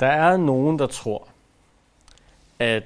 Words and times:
Der 0.00 0.06
er 0.06 0.36
nogen, 0.36 0.78
der 0.78 0.86
tror, 0.86 1.28
at 2.58 2.82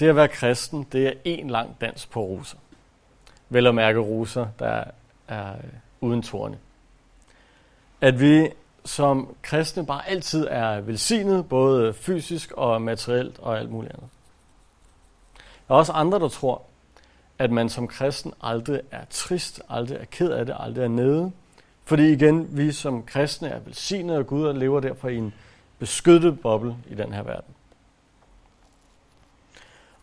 det 0.00 0.08
at 0.08 0.16
være 0.16 0.28
kristen, 0.28 0.86
det 0.92 1.06
er 1.06 1.12
en 1.24 1.50
lang 1.50 1.76
dans 1.80 2.06
på 2.06 2.20
roser. 2.20 2.58
Vel 3.48 3.66
at 3.66 3.74
mærke 3.74 3.98
roser, 3.98 4.46
der 4.58 4.84
er 5.28 5.52
øh, 5.52 5.58
uden 6.00 6.22
torne. 6.22 6.58
At 8.00 8.20
vi 8.20 8.48
som 8.84 9.36
kristne 9.42 9.86
bare 9.86 10.08
altid 10.08 10.46
er 10.50 10.80
velsignet, 10.80 11.48
både 11.48 11.94
fysisk 11.94 12.52
og 12.52 12.82
materielt 12.82 13.38
og 13.38 13.58
alt 13.58 13.70
muligt 13.70 13.92
andet. 13.94 14.08
Der 15.68 15.74
er 15.74 15.78
også 15.78 15.92
andre, 15.92 16.18
der 16.18 16.28
tror, 16.28 16.62
at 17.38 17.50
man 17.50 17.68
som 17.68 17.88
kristen 17.88 18.32
aldrig 18.42 18.80
er 18.90 19.04
trist, 19.10 19.62
aldrig 19.68 19.98
er 19.98 20.04
ked 20.04 20.30
af 20.30 20.46
det, 20.46 20.56
aldrig 20.58 20.84
er 20.84 20.88
nede. 20.88 21.32
Fordi 21.84 22.12
igen, 22.12 22.56
vi 22.56 22.72
som 22.72 23.02
kristne 23.02 23.48
er 23.48 23.60
velsignet 23.60 24.14
af 24.14 24.26
Gud 24.26 24.44
og 24.44 24.54
lever 24.54 24.80
derfor 24.80 25.08
i 25.08 25.16
en 25.16 25.34
beskyttet 25.82 26.40
boble 26.40 26.76
i 26.90 26.94
den 26.94 27.12
her 27.12 27.22
verden. 27.22 27.54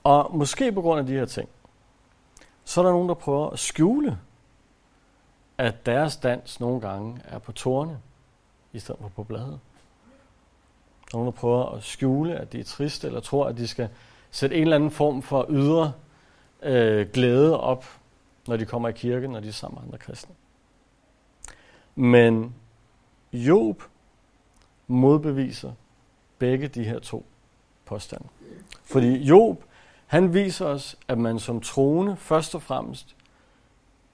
Og 0.03 0.37
måske 0.37 0.71
på 0.71 0.81
grund 0.81 0.99
af 0.99 1.05
de 1.05 1.13
her 1.13 1.25
ting, 1.25 1.49
så 2.63 2.81
er 2.81 2.85
der 2.85 2.91
nogen, 2.91 3.09
der 3.09 3.15
prøver 3.15 3.49
at 3.49 3.59
skjule, 3.59 4.19
at 5.57 5.85
deres 5.85 6.17
dans 6.17 6.59
nogle 6.59 6.81
gange 6.81 7.21
er 7.25 7.39
på 7.39 7.51
tårne, 7.51 7.99
i 8.73 8.79
stedet 8.79 9.01
for 9.01 9.09
på 9.09 9.23
bladet. 9.23 9.59
Nogen, 11.13 11.25
der 11.25 11.31
prøver 11.31 11.65
at 11.65 11.83
skjule, 11.83 12.35
at 12.35 12.53
de 12.53 12.59
er 12.59 12.63
triste, 12.63 13.07
eller 13.07 13.19
tror, 13.19 13.47
at 13.47 13.57
de 13.57 13.67
skal 13.67 13.89
sætte 14.31 14.55
en 14.55 14.61
eller 14.61 14.75
anden 14.75 14.91
form 14.91 15.21
for 15.21 15.45
ydre 15.49 15.93
øh, 16.61 17.09
glæde 17.09 17.59
op, 17.59 17.85
når 18.47 18.57
de 18.57 18.65
kommer 18.65 18.89
i 18.89 18.93
kirken, 18.93 19.31
når 19.31 19.39
de 19.39 19.47
er 19.47 19.51
sammen 19.51 19.75
med 19.75 19.87
andre 19.87 19.97
kristne. 19.97 20.35
Men 21.95 22.55
Job 23.33 23.83
modbeviser 24.89 25.73
begge 26.39 26.67
de 26.67 26.83
her 26.83 26.99
to 26.99 27.25
påstande. 27.85 28.27
Fordi 28.83 29.23
Job, 29.23 29.63
han 30.07 30.33
viser 30.33 30.65
os, 30.65 30.97
at 31.07 31.17
man 31.17 31.39
som 31.39 31.61
troende 31.61 32.15
først 32.15 32.55
og 32.55 32.61
fremmest 32.61 33.15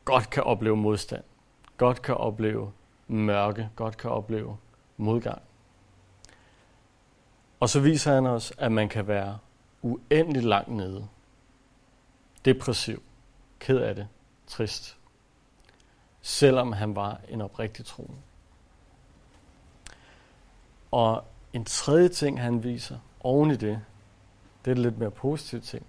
godt 0.06 0.30
kan 0.30 0.44
opleve 0.44 0.78
modstand, 0.78 1.24
godt 1.78 2.02
kan 2.02 2.16
opleve 2.16 2.72
mørke, 3.08 3.70
godt 3.76 3.98
kan 3.98 4.12
opleve 4.12 4.58
modgang. 4.98 5.42
Og 7.60 7.70
så 7.70 7.80
viser 7.80 8.14
han 8.14 8.26
os, 8.26 8.54
at 8.58 8.72
man 8.72 8.90
kan 8.90 9.08
være 9.08 9.38
uendeligt 9.82 10.46
langt 10.46 10.72
nede. 10.72 11.08
Depressiv, 12.46 13.04
ked 13.60 13.78
af 13.78 13.96
det, 13.96 14.08
trist. 14.48 14.98
Selvom 16.22 16.72
han 16.72 16.96
var 16.96 17.20
en 17.30 17.42
oprigtig 17.42 17.86
troende. 17.86 18.18
Og 20.92 21.24
en 21.54 21.66
tredje 21.66 22.10
ting, 22.10 22.42
han 22.42 22.64
viser 22.64 22.98
oven 23.20 23.52
i 23.52 23.56
det, 23.56 23.82
det 24.66 24.72
er 24.72 24.76
lidt 24.76 24.98
mere 24.98 25.12
positiv 25.12 25.62
ting, 25.62 25.86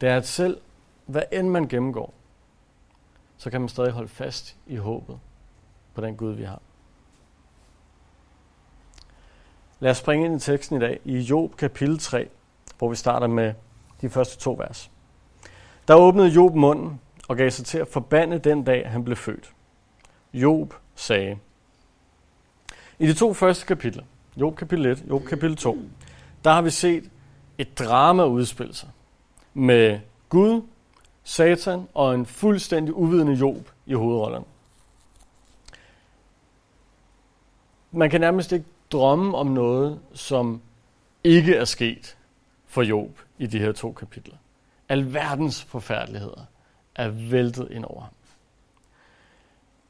det 0.00 0.08
er, 0.08 0.16
at 0.16 0.26
selv 0.26 0.60
hvad 1.06 1.22
end 1.32 1.48
man 1.48 1.68
gennemgår, 1.68 2.14
så 3.36 3.50
kan 3.50 3.60
man 3.60 3.68
stadig 3.68 3.92
holde 3.92 4.08
fast 4.08 4.56
i 4.66 4.76
håbet 4.76 5.18
på 5.94 6.00
den 6.00 6.16
Gud, 6.16 6.32
vi 6.32 6.42
har. 6.42 6.60
Lad 9.80 9.90
os 9.90 9.96
springe 9.96 10.26
ind 10.26 10.36
i 10.36 10.40
teksten 10.40 10.76
i 10.76 10.80
dag, 10.80 11.00
i 11.04 11.18
Job 11.18 11.56
kapitel 11.56 11.98
3, 11.98 12.28
hvor 12.78 12.88
vi 12.88 12.96
starter 12.96 13.26
med 13.26 13.54
de 14.00 14.10
første 14.10 14.38
to 14.38 14.52
vers. 14.52 14.90
Der 15.88 15.94
åbnede 15.94 16.28
Job 16.28 16.54
munden 16.54 17.00
og 17.28 17.36
gav 17.36 17.50
sig 17.50 17.66
til 17.66 17.78
at 17.78 17.88
forbande 17.88 18.38
den 18.38 18.64
dag, 18.64 18.90
han 18.90 19.04
blev 19.04 19.16
født. 19.16 19.52
Job 20.32 20.74
sagde. 20.94 21.38
I 22.98 23.06
de 23.06 23.14
to 23.14 23.34
første 23.34 23.66
kapitler, 23.66 24.04
Job 24.36 24.56
kapitel 24.56 24.86
1, 24.86 25.04
Job 25.08 25.24
kapitel 25.24 25.56
2, 25.56 25.78
der 26.44 26.52
har 26.52 26.62
vi 26.62 26.70
set 26.70 27.10
et 27.58 27.78
drama 27.78 28.24
udspille 28.24 28.74
sig 28.74 28.88
med 29.54 30.00
Gud, 30.28 30.62
Satan 31.24 31.88
og 31.94 32.14
en 32.14 32.26
fuldstændig 32.26 32.94
uvidende 32.94 33.32
Job 33.32 33.70
i 33.86 33.94
hovedrollerne. 33.94 34.44
Man 37.92 38.10
kan 38.10 38.20
nærmest 38.20 38.52
ikke 38.52 38.66
drømme 38.92 39.36
om 39.36 39.46
noget, 39.46 40.00
som 40.14 40.62
ikke 41.24 41.54
er 41.54 41.64
sket 41.64 42.16
for 42.66 42.82
Job 42.82 43.20
i 43.38 43.46
de 43.46 43.58
her 43.58 43.72
to 43.72 43.92
kapitler. 43.92 44.36
Alverdens 44.88 45.62
forfærdeligheder 45.62 46.44
er 46.94 47.08
væltet 47.08 47.68
ind 47.70 47.84
over 47.84 48.00
ham. 48.00 48.12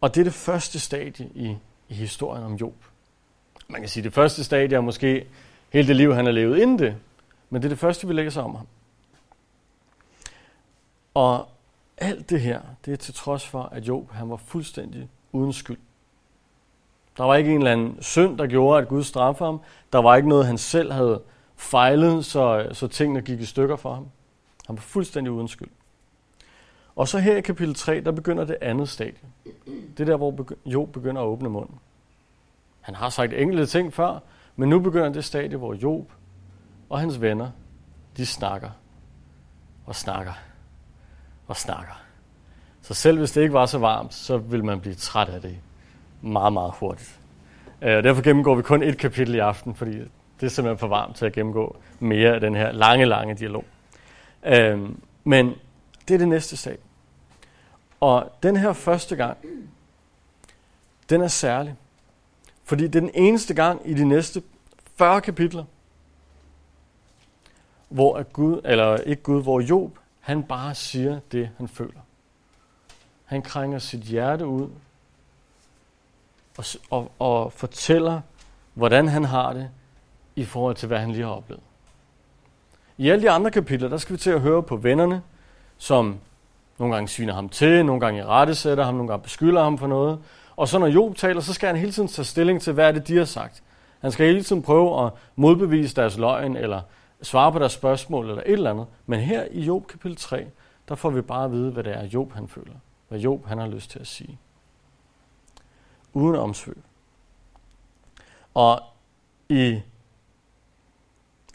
Og 0.00 0.14
det 0.14 0.20
er 0.20 0.24
det 0.24 0.34
første 0.34 0.80
stadie 0.80 1.30
i, 1.34 1.56
i 1.88 1.94
historien 1.94 2.44
om 2.44 2.54
Job. 2.54 2.74
Man 3.69 3.80
kan 3.80 3.88
sige, 3.88 4.04
det 4.04 4.12
første 4.12 4.44
stadie 4.44 4.76
er 4.76 4.80
måske 4.80 5.26
hele 5.70 5.88
det 5.88 5.97
liv, 5.97 6.14
han 6.14 6.25
har 6.25 6.32
levet 6.32 6.58
inden 6.58 6.78
det, 6.78 6.97
men 7.50 7.62
det 7.62 7.66
er 7.66 7.70
det 7.70 7.78
første, 7.78 8.06
vi 8.06 8.12
læser 8.12 8.42
om 8.42 8.54
ham. 8.54 8.66
Og 11.14 11.48
alt 11.97 12.30
det 12.30 12.41
her, 12.41 12.60
det 12.84 12.92
er 12.92 12.97
til 12.97 13.14
trods 13.14 13.47
for, 13.47 13.62
at 13.62 13.88
Job 13.88 14.12
han 14.12 14.30
var 14.30 14.36
fuldstændig 14.36 15.08
uden 15.32 15.52
skyld. 15.52 15.78
Der 17.16 17.25
var 17.25 17.36
ikke 17.36 17.50
en 17.50 17.58
eller 17.58 17.72
anden 17.72 18.02
synd, 18.02 18.38
der 18.38 18.47
gjorde, 18.47 18.82
at 18.82 18.88
Gud 18.88 19.02
straffede 19.02 19.48
ham. 19.48 19.60
Der 19.92 19.98
var 19.98 20.16
ikke 20.16 20.28
noget, 20.28 20.46
han 20.46 20.58
selv 20.58 20.92
havde 20.92 21.22
fejlet, 21.56 22.25
så, 22.25 22.69
så 22.72 22.88
tingene 22.88 23.22
gik 23.22 23.41
i 23.41 23.44
stykker 23.44 23.76
for 23.76 23.94
ham. 23.94 24.06
Han 24.66 24.76
var 24.76 24.82
fuldstændig 24.82 25.32
uden 25.32 25.48
skyld. 25.48 25.70
Og 26.96 27.08
så 27.08 27.19
her 27.19 27.36
i 27.36 27.41
kapitel 27.41 27.75
3, 27.75 28.00
der 28.00 28.12
begynder 28.12 28.44
det 28.44 28.56
andet 28.60 28.88
stadie. 28.88 29.28
Det 29.66 30.00
er 30.00 30.04
der, 30.04 30.16
hvor 30.16 30.48
Job 30.66 30.92
begynder 30.92 31.22
at 31.22 31.26
åbne 31.26 31.48
munden. 31.48 31.78
Han 32.84 32.94
har 32.94 33.08
sagt 33.08 33.32
enkelte 33.32 33.66
ting 33.66 33.92
før, 33.94 34.18
men 34.56 34.68
nu 34.68 34.80
begynder 34.80 35.08
det 35.08 35.24
stadie, 35.24 35.56
hvor 35.56 35.74
Job 35.74 36.12
og 36.90 37.00
hans 37.00 37.20
venner, 37.20 37.50
de 38.16 38.26
snakker 38.26 38.70
og 39.86 39.94
snakker 39.94 40.32
og 41.46 41.56
snakker. 41.56 42.02
Så 42.82 42.94
selv 42.94 43.18
hvis 43.18 43.32
det 43.32 43.42
ikke 43.42 43.52
var 43.52 43.66
så 43.66 43.78
varmt, 43.78 44.14
så 44.14 44.36
vil 44.36 44.64
man 44.64 44.80
blive 44.80 44.94
træt 44.94 45.28
af 45.28 45.40
det 45.40 45.56
meget, 46.22 46.52
meget 46.52 46.72
hurtigt. 46.74 47.20
Og 47.80 48.02
derfor 48.02 48.22
gennemgår 48.22 48.54
vi 48.54 48.62
kun 48.62 48.82
et 48.82 48.98
kapitel 48.98 49.34
i 49.34 49.38
aften, 49.38 49.74
fordi 49.74 49.98
det 50.40 50.46
er 50.46 50.48
simpelthen 50.48 50.78
for 50.78 50.88
varmt 50.88 51.16
til 51.16 51.26
at 51.26 51.32
gennemgå 51.32 51.76
mere 52.00 52.34
af 52.34 52.40
den 52.40 52.54
her 52.54 52.72
lange, 52.72 53.04
lange 53.04 53.34
dialog. 53.34 53.64
Øh, 54.46 54.88
men 55.24 55.54
det 56.08 56.14
er 56.14 56.18
det 56.18 56.28
næste 56.28 56.56
sag. 56.56 56.78
Og 58.00 58.32
den 58.42 58.56
her 58.56 58.72
første 58.72 59.16
gang, 59.16 59.38
den 61.10 61.20
er 61.20 61.28
særlig. 61.28 61.76
Fordi 62.74 62.86
det 62.86 62.96
er 62.96 63.00
den 63.00 63.10
eneste 63.14 63.54
gang 63.54 63.80
i 63.84 63.94
de 63.94 64.04
næste 64.04 64.42
40 64.96 65.20
kapitler, 65.20 65.64
hvor 67.88 68.16
at 68.16 68.32
Gud, 68.32 68.60
eller 68.64 68.96
ikke 68.96 69.22
Gud, 69.22 69.42
hvor 69.42 69.60
Job, 69.60 69.98
han 70.20 70.42
bare 70.42 70.74
siger 70.74 71.20
det, 71.32 71.50
han 71.56 71.68
føler. 71.68 72.00
Han 73.24 73.42
krænger 73.42 73.78
sit 73.78 74.00
hjerte 74.00 74.46
ud 74.46 74.68
og, 76.56 76.64
og, 76.90 77.12
og 77.18 77.52
fortæller, 77.52 78.20
hvordan 78.74 79.08
han 79.08 79.24
har 79.24 79.52
det 79.52 79.70
i 80.36 80.44
forhold 80.44 80.76
til, 80.76 80.88
hvad 80.88 80.98
han 80.98 81.10
lige 81.10 81.24
har 81.24 81.32
oplevet. 81.32 81.62
I 82.98 83.08
alle 83.08 83.22
de 83.22 83.30
andre 83.30 83.50
kapitler, 83.50 83.88
der 83.88 83.96
skal 83.96 84.12
vi 84.12 84.18
til 84.18 84.30
at 84.30 84.40
høre 84.40 84.62
på 84.62 84.76
vennerne, 84.76 85.22
som 85.78 86.18
nogle 86.78 86.94
gange 86.94 87.08
sviner 87.08 87.34
ham 87.34 87.48
til, 87.48 87.86
nogle 87.86 88.00
gange 88.00 88.20
i 88.20 88.24
rette 88.24 88.54
sætter 88.54 88.84
ham, 88.84 88.94
nogle 88.94 89.08
gange 89.08 89.22
beskylder 89.22 89.62
ham 89.62 89.78
for 89.78 89.86
noget. 89.86 90.18
Og 90.56 90.69
så 90.69 90.78
når 90.78 90.87
Job 90.87 91.16
taler, 91.16 91.41
så 91.41 91.53
skal 91.53 91.66
han 91.66 91.76
hele 91.76 91.92
tiden 91.92 92.09
tage 92.09 92.26
stilling 92.26 92.62
til, 92.62 92.72
hvad 92.72 92.88
er 92.88 92.92
det, 92.92 93.09
de 93.09 93.16
har 93.16 93.25
sagt. 93.25 93.62
Han 94.00 94.12
skal 94.12 94.26
hele 94.26 94.42
tiden 94.42 94.62
prøve 94.62 95.06
at 95.06 95.12
modbevise 95.37 95.97
deres 95.97 96.16
løgn, 96.19 96.56
eller 96.56 96.81
svare 97.22 97.53
på 97.53 97.59
deres 97.59 97.72
spørgsmål, 97.72 98.28
eller 98.28 98.42
et 98.47 98.53
eller 98.53 98.70
andet. 98.70 98.87
Men 99.06 99.20
her 99.20 99.44
i 99.50 99.60
Job 99.60 99.87
kapitel 99.87 100.16
3, 100.16 100.47
der 100.88 100.94
får 100.94 101.10
vi 101.10 101.20
bare 101.20 101.44
at 101.44 101.53
vide, 101.53 101.70
hvad 101.70 101.84
det 101.84 101.93
er, 101.93 102.06
Job 102.06 102.32
han 102.32 102.48
føler. 102.48 102.75
Hvad 103.09 103.19
Job 103.19 103.47
han 103.47 103.59
har 103.59 103.66
lyst 103.66 103.91
til 103.91 103.98
at 103.98 104.06
sige 104.06 104.38
uden 106.14 106.37
omsvøb. 106.37 106.78
Og 108.54 108.82
i, 109.49 109.81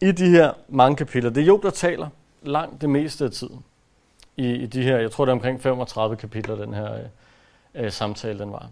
i 0.02 0.12
de 0.12 0.30
her 0.30 0.54
mange 0.68 0.96
kapitler, 0.96 1.30
det 1.30 1.42
er 1.42 1.46
Job, 1.46 1.64
der 1.64 1.70
taler 1.70 2.10
langt 2.42 2.82
det 2.82 2.90
meste 2.90 3.26
af 3.26 3.32
tiden. 3.32 3.64
I, 4.38 4.52
i 4.52 4.66
de 4.66 4.84
her, 4.84 4.98
jeg 4.98 5.12
tror 5.12 5.26
det 5.26 5.32
er 5.32 5.36
omkring 5.36 5.62
35 5.62 6.16
kapitler, 6.16 6.56
den 6.56 6.74
her 6.74 6.94
øh, 6.94 7.06
øh 7.76 7.92
samtale 7.92 8.40
den 8.40 8.52
var. 8.52 8.70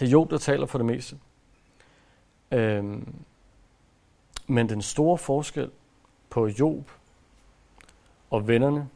Det 0.00 0.06
er 0.06 0.10
Job, 0.10 0.30
der 0.30 0.38
taler 0.38 0.66
for 0.66 0.78
det 0.78 0.86
meste. 0.86 1.16
Øhm, 2.50 3.14
men 4.46 4.68
den 4.68 4.82
store 4.82 5.18
forskel 5.18 5.70
på 6.30 6.46
Job 6.46 6.90
og 8.30 8.48
vennerne, 8.48 8.88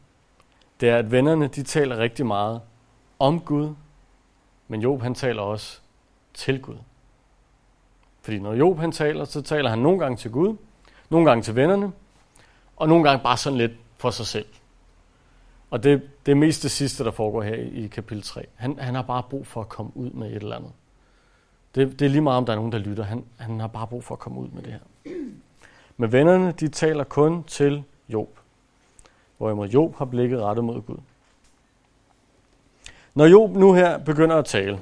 det 0.79 0.89
er, 0.89 0.97
at 0.97 1.11
vennerne 1.11 1.47
de 1.47 1.63
taler 1.63 1.97
rigtig 1.97 2.25
meget 2.25 2.61
om 3.19 3.39
Gud 3.39 3.75
men 4.67 4.81
Job 4.81 5.01
han 5.01 5.15
taler 5.15 5.41
også 5.41 5.79
til 6.33 6.61
Gud. 6.61 6.77
Fordi 8.21 8.39
når 8.39 8.53
Job 8.53 8.79
han 8.79 8.91
taler, 8.91 9.25
så 9.25 9.41
taler 9.41 9.69
han 9.69 9.79
nogle 9.79 9.99
gange 9.99 10.17
til 10.17 10.31
Gud, 10.31 10.57
nogle 11.09 11.29
gange 11.29 11.43
til 11.43 11.55
vennerne, 11.55 11.91
og 12.75 12.89
nogle 12.89 13.03
gange 13.09 13.23
bare 13.23 13.37
sådan 13.37 13.57
lidt 13.57 13.71
for 13.97 14.09
sig 14.09 14.25
selv. 14.25 14.45
Og 15.69 15.83
det, 15.83 16.09
det 16.25 16.31
er 16.31 16.35
mest 16.35 16.63
det 16.63 16.71
sidste, 16.71 17.03
der 17.03 17.11
foregår 17.11 17.41
her 17.41 17.55
i, 17.55 17.87
kapitel 17.87 18.23
3. 18.23 18.45
Han, 18.55 18.79
han 18.79 18.95
har 18.95 19.01
bare 19.01 19.23
brug 19.29 19.47
for 19.47 19.61
at 19.61 19.69
komme 19.69 19.97
ud 19.97 20.09
med 20.09 20.27
et 20.27 20.35
eller 20.35 20.55
andet. 20.55 20.71
Det, 21.75 21.99
det 21.99 22.05
er 22.05 22.09
lige 22.09 22.21
meget, 22.21 22.37
om 22.37 22.45
der 22.45 22.53
er 22.53 22.57
nogen, 22.57 22.71
der 22.71 22.77
lytter. 22.77 23.03
Han, 23.03 23.25
han 23.37 23.59
har 23.59 23.67
bare 23.67 23.87
brug 23.87 24.03
for 24.03 24.15
at 24.15 24.19
komme 24.19 24.39
ud 24.39 24.47
med 24.47 24.63
det 24.63 24.71
her. 24.71 25.11
Men 25.97 26.11
vennerne, 26.11 26.51
de 26.51 26.67
taler 26.67 27.03
kun 27.03 27.43
til 27.43 27.83
Job. 28.09 28.39
Hvorimod 29.37 29.67
Job 29.67 29.95
har 29.97 30.05
blikket 30.05 30.41
rettet 30.41 30.65
mod 30.65 30.81
Gud. 30.81 30.97
Når 33.13 33.25
Job 33.25 33.51
nu 33.51 33.73
her 33.73 33.97
begynder 33.97 34.35
at 34.35 34.45
tale 34.45 34.79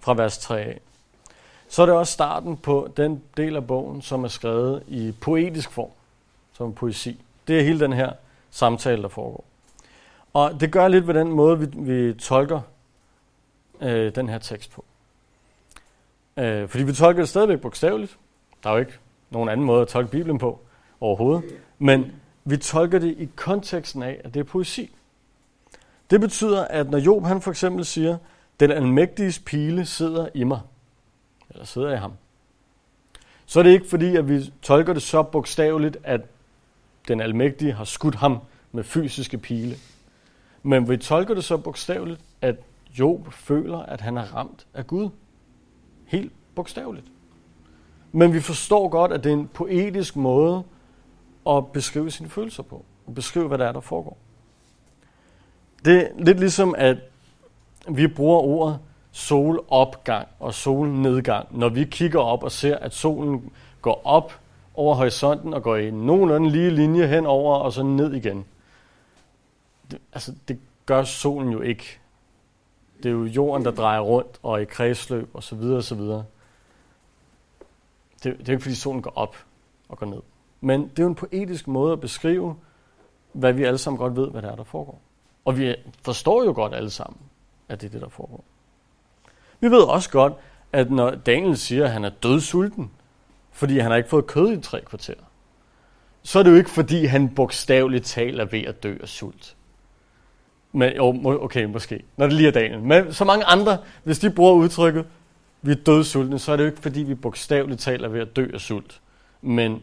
fra 0.00 0.14
vers 0.14 0.38
3 0.38 0.60
af, 0.60 0.80
så 1.68 1.82
er 1.82 1.86
det 1.86 1.94
også 1.94 2.12
starten 2.12 2.56
på 2.56 2.92
den 2.96 3.22
del 3.36 3.56
af 3.56 3.66
bogen, 3.66 4.02
som 4.02 4.24
er 4.24 4.28
skrevet 4.28 4.82
i 4.86 5.12
poetisk 5.20 5.70
form, 5.70 5.90
som 6.52 6.72
poesi. 6.72 7.20
Det 7.48 7.58
er 7.58 7.62
hele 7.62 7.80
den 7.80 7.92
her 7.92 8.12
samtale, 8.50 9.02
der 9.02 9.08
foregår. 9.08 9.44
Og 10.32 10.60
det 10.60 10.72
gør 10.72 10.88
lidt 10.88 11.06
ved 11.06 11.14
den 11.14 11.28
måde, 11.28 11.58
vi, 11.58 11.66
vi 11.76 12.14
tolker 12.14 12.60
øh, 13.80 14.14
den 14.14 14.28
her 14.28 14.38
tekst 14.38 14.70
på. 14.70 14.84
Øh, 16.38 16.68
fordi 16.68 16.84
vi 16.84 16.92
tolker 16.92 17.22
det 17.22 17.28
stadigvæk 17.28 17.60
bogstaveligt. 17.60 18.18
Der 18.62 18.70
er 18.70 18.74
jo 18.74 18.80
ikke 18.80 18.98
nogen 19.30 19.48
anden 19.48 19.66
måde 19.66 19.82
at 19.82 19.88
tolke 19.88 20.10
Bibelen 20.10 20.38
på 20.38 20.60
overhovedet. 21.00 21.44
Men 21.78 22.12
vi 22.44 22.56
tolker 22.56 22.98
det 22.98 23.14
i 23.18 23.28
konteksten 23.36 24.02
af, 24.02 24.20
at 24.24 24.34
det 24.34 24.40
er 24.40 24.44
poesi. 24.44 24.90
Det 26.10 26.20
betyder, 26.20 26.64
at 26.64 26.90
når 26.90 26.98
Job 26.98 27.24
han 27.24 27.40
for 27.40 27.50
eksempel 27.50 27.84
siger, 27.84 28.16
den 28.60 28.70
almægtige 28.70 29.40
pile 29.46 29.86
sidder 29.86 30.28
i 30.34 30.44
mig, 30.44 30.60
eller 31.50 31.64
sidder 31.64 31.92
i 31.92 31.96
ham, 31.96 32.12
så 33.46 33.58
er 33.58 33.62
det 33.62 33.70
ikke 33.70 33.88
fordi, 33.88 34.16
at 34.16 34.28
vi 34.28 34.52
tolker 34.62 34.92
det 34.92 35.02
så 35.02 35.22
bogstaveligt, 35.22 35.96
at 36.04 36.20
den 37.08 37.20
almægtige 37.20 37.72
har 37.72 37.84
skudt 37.84 38.14
ham 38.14 38.38
med 38.72 38.84
fysiske 38.84 39.38
pile. 39.38 39.76
Men 40.62 40.88
vi 40.88 40.96
tolker 40.96 41.34
det 41.34 41.44
så 41.44 41.56
bogstaveligt, 41.56 42.20
at 42.42 42.56
Job 42.98 43.32
føler, 43.32 43.78
at 43.78 44.00
han 44.00 44.16
er 44.16 44.34
ramt 44.34 44.66
af 44.74 44.86
Gud. 44.86 45.10
Helt 46.08 46.32
bogstaveligt. 46.54 47.06
Men 48.12 48.32
vi 48.32 48.40
forstår 48.40 48.88
godt, 48.88 49.12
at 49.12 49.24
det 49.24 49.32
er 49.32 49.36
en 49.36 49.48
poetisk 49.48 50.16
måde 50.16 50.62
at 51.46 51.66
beskrive 51.72 52.10
sine 52.10 52.28
følelser 52.28 52.62
på. 52.62 52.84
Og 53.06 53.14
beskrive, 53.14 53.48
hvad 53.48 53.58
der 53.58 53.64
er, 53.64 53.72
der 53.72 53.80
foregår. 53.80 54.16
Det 55.84 55.96
er 55.96 56.08
lidt 56.18 56.40
ligesom, 56.40 56.74
at 56.78 56.96
vi 57.88 58.06
bruger 58.06 58.38
ordet 58.38 58.78
solopgang 59.10 60.28
og 60.40 60.54
solnedgang, 60.54 61.58
når 61.58 61.68
vi 61.68 61.84
kigger 61.84 62.20
op 62.20 62.42
og 62.42 62.52
ser, 62.52 62.76
at 62.76 62.94
solen 62.94 63.52
går 63.82 64.02
op 64.04 64.40
over 64.74 64.94
horisonten 64.94 65.54
og 65.54 65.62
går 65.62 65.76
i 65.76 65.90
nogenlunde 65.90 66.50
lige 66.50 66.70
linje 66.70 67.06
henover 67.06 67.56
og 67.56 67.72
så 67.72 67.82
ned 67.82 68.14
igen. 68.14 68.44
Det, 69.90 69.98
altså, 70.12 70.34
det 70.48 70.58
gør 70.86 71.04
solen 71.04 71.52
jo 71.52 71.60
ikke. 71.60 71.98
Det 73.02 73.06
er 73.06 73.10
jo 73.12 73.24
jorden, 73.24 73.64
der 73.64 73.70
drejer 73.70 74.00
rundt 74.00 74.38
og 74.42 74.62
i 74.62 74.64
kredsløb 74.64 75.30
og 75.34 75.42
så 75.42 75.56
videre 75.56 75.76
og 75.76 75.84
så 75.84 75.94
videre. 75.94 76.24
Det, 78.24 78.38
det 78.38 78.40
er 78.40 78.44
jo 78.48 78.52
ikke, 78.52 78.62
fordi 78.62 78.74
solen 78.74 79.02
går 79.02 79.12
op 79.16 79.36
og 79.88 79.98
går 79.98 80.06
ned. 80.06 80.20
Men 80.60 80.82
det 80.82 80.98
er 80.98 81.02
jo 81.02 81.08
en 81.08 81.14
poetisk 81.14 81.68
måde 81.68 81.92
at 81.92 82.00
beskrive, 82.00 82.56
hvad 83.32 83.52
vi 83.52 83.64
alle 83.64 83.78
sammen 83.78 83.98
godt 83.98 84.16
ved, 84.16 84.30
hvad 84.30 84.42
det 84.42 84.50
er, 84.50 84.56
der 84.56 84.64
foregår. 84.64 85.00
Og 85.44 85.58
vi 85.58 85.74
forstår 86.04 86.44
jo 86.44 86.52
godt 86.52 86.74
alle 86.74 86.90
sammen, 86.90 87.20
at 87.68 87.80
det 87.80 87.86
er 87.86 87.90
det, 87.90 88.00
der 88.00 88.08
foregår. 88.08 88.44
Vi 89.60 89.70
ved 89.70 89.82
også 89.82 90.10
godt, 90.10 90.32
at 90.72 90.90
når 90.90 91.10
Daniel 91.10 91.56
siger, 91.56 91.84
at 91.84 91.90
han 91.90 92.04
er 92.04 92.10
dødsulten, 92.10 92.90
fordi 93.50 93.78
han 93.78 93.90
har 93.90 93.96
ikke 93.96 94.08
fået 94.08 94.26
kød 94.26 94.52
i 94.52 94.60
tre 94.60 94.80
kvarter, 94.80 95.14
så 96.22 96.38
er 96.38 96.42
det 96.42 96.50
jo 96.50 96.56
ikke, 96.56 96.70
fordi 96.70 97.04
han 97.04 97.34
bogstaveligt 97.34 98.04
talt 98.04 98.40
er 98.40 98.44
ved 98.44 98.62
at 98.62 98.82
dø 98.82 98.96
af 99.00 99.08
sult. 99.08 99.56
Men, 100.72 100.96
jo, 100.96 101.22
okay, 101.42 101.64
måske, 101.64 102.02
når 102.16 102.26
det 102.26 102.34
lige 102.34 102.48
er 102.48 102.52
Daniel. 102.52 102.80
Men 102.80 103.12
så 103.12 103.24
mange 103.24 103.44
andre, 103.44 103.78
hvis 104.04 104.18
de 104.18 104.30
bruger 104.30 104.52
udtrykket, 104.52 105.06
vi 105.62 105.70
er 105.70 105.76
dødsultne, 105.76 106.38
så 106.38 106.52
er 106.52 106.56
det 106.56 106.64
jo 106.64 106.68
ikke, 106.68 106.82
fordi 106.82 107.02
vi 107.02 107.14
bogstaveligt 107.14 107.80
talt 107.80 108.04
er 108.04 108.08
ved 108.08 108.20
at 108.20 108.36
dø 108.36 108.46
af 108.54 108.60
sult. 108.60 109.00
Men 109.42 109.82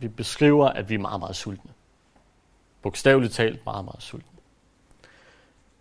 vi 0.00 0.08
beskriver, 0.08 0.68
at 0.68 0.90
vi 0.90 0.94
er 0.94 0.98
meget, 0.98 1.20
meget 1.20 1.36
sultne. 1.36 1.70
Bogstaveligt 2.82 3.32
talt 3.32 3.66
meget, 3.66 3.84
meget 3.84 4.02
sultne. 4.02 4.28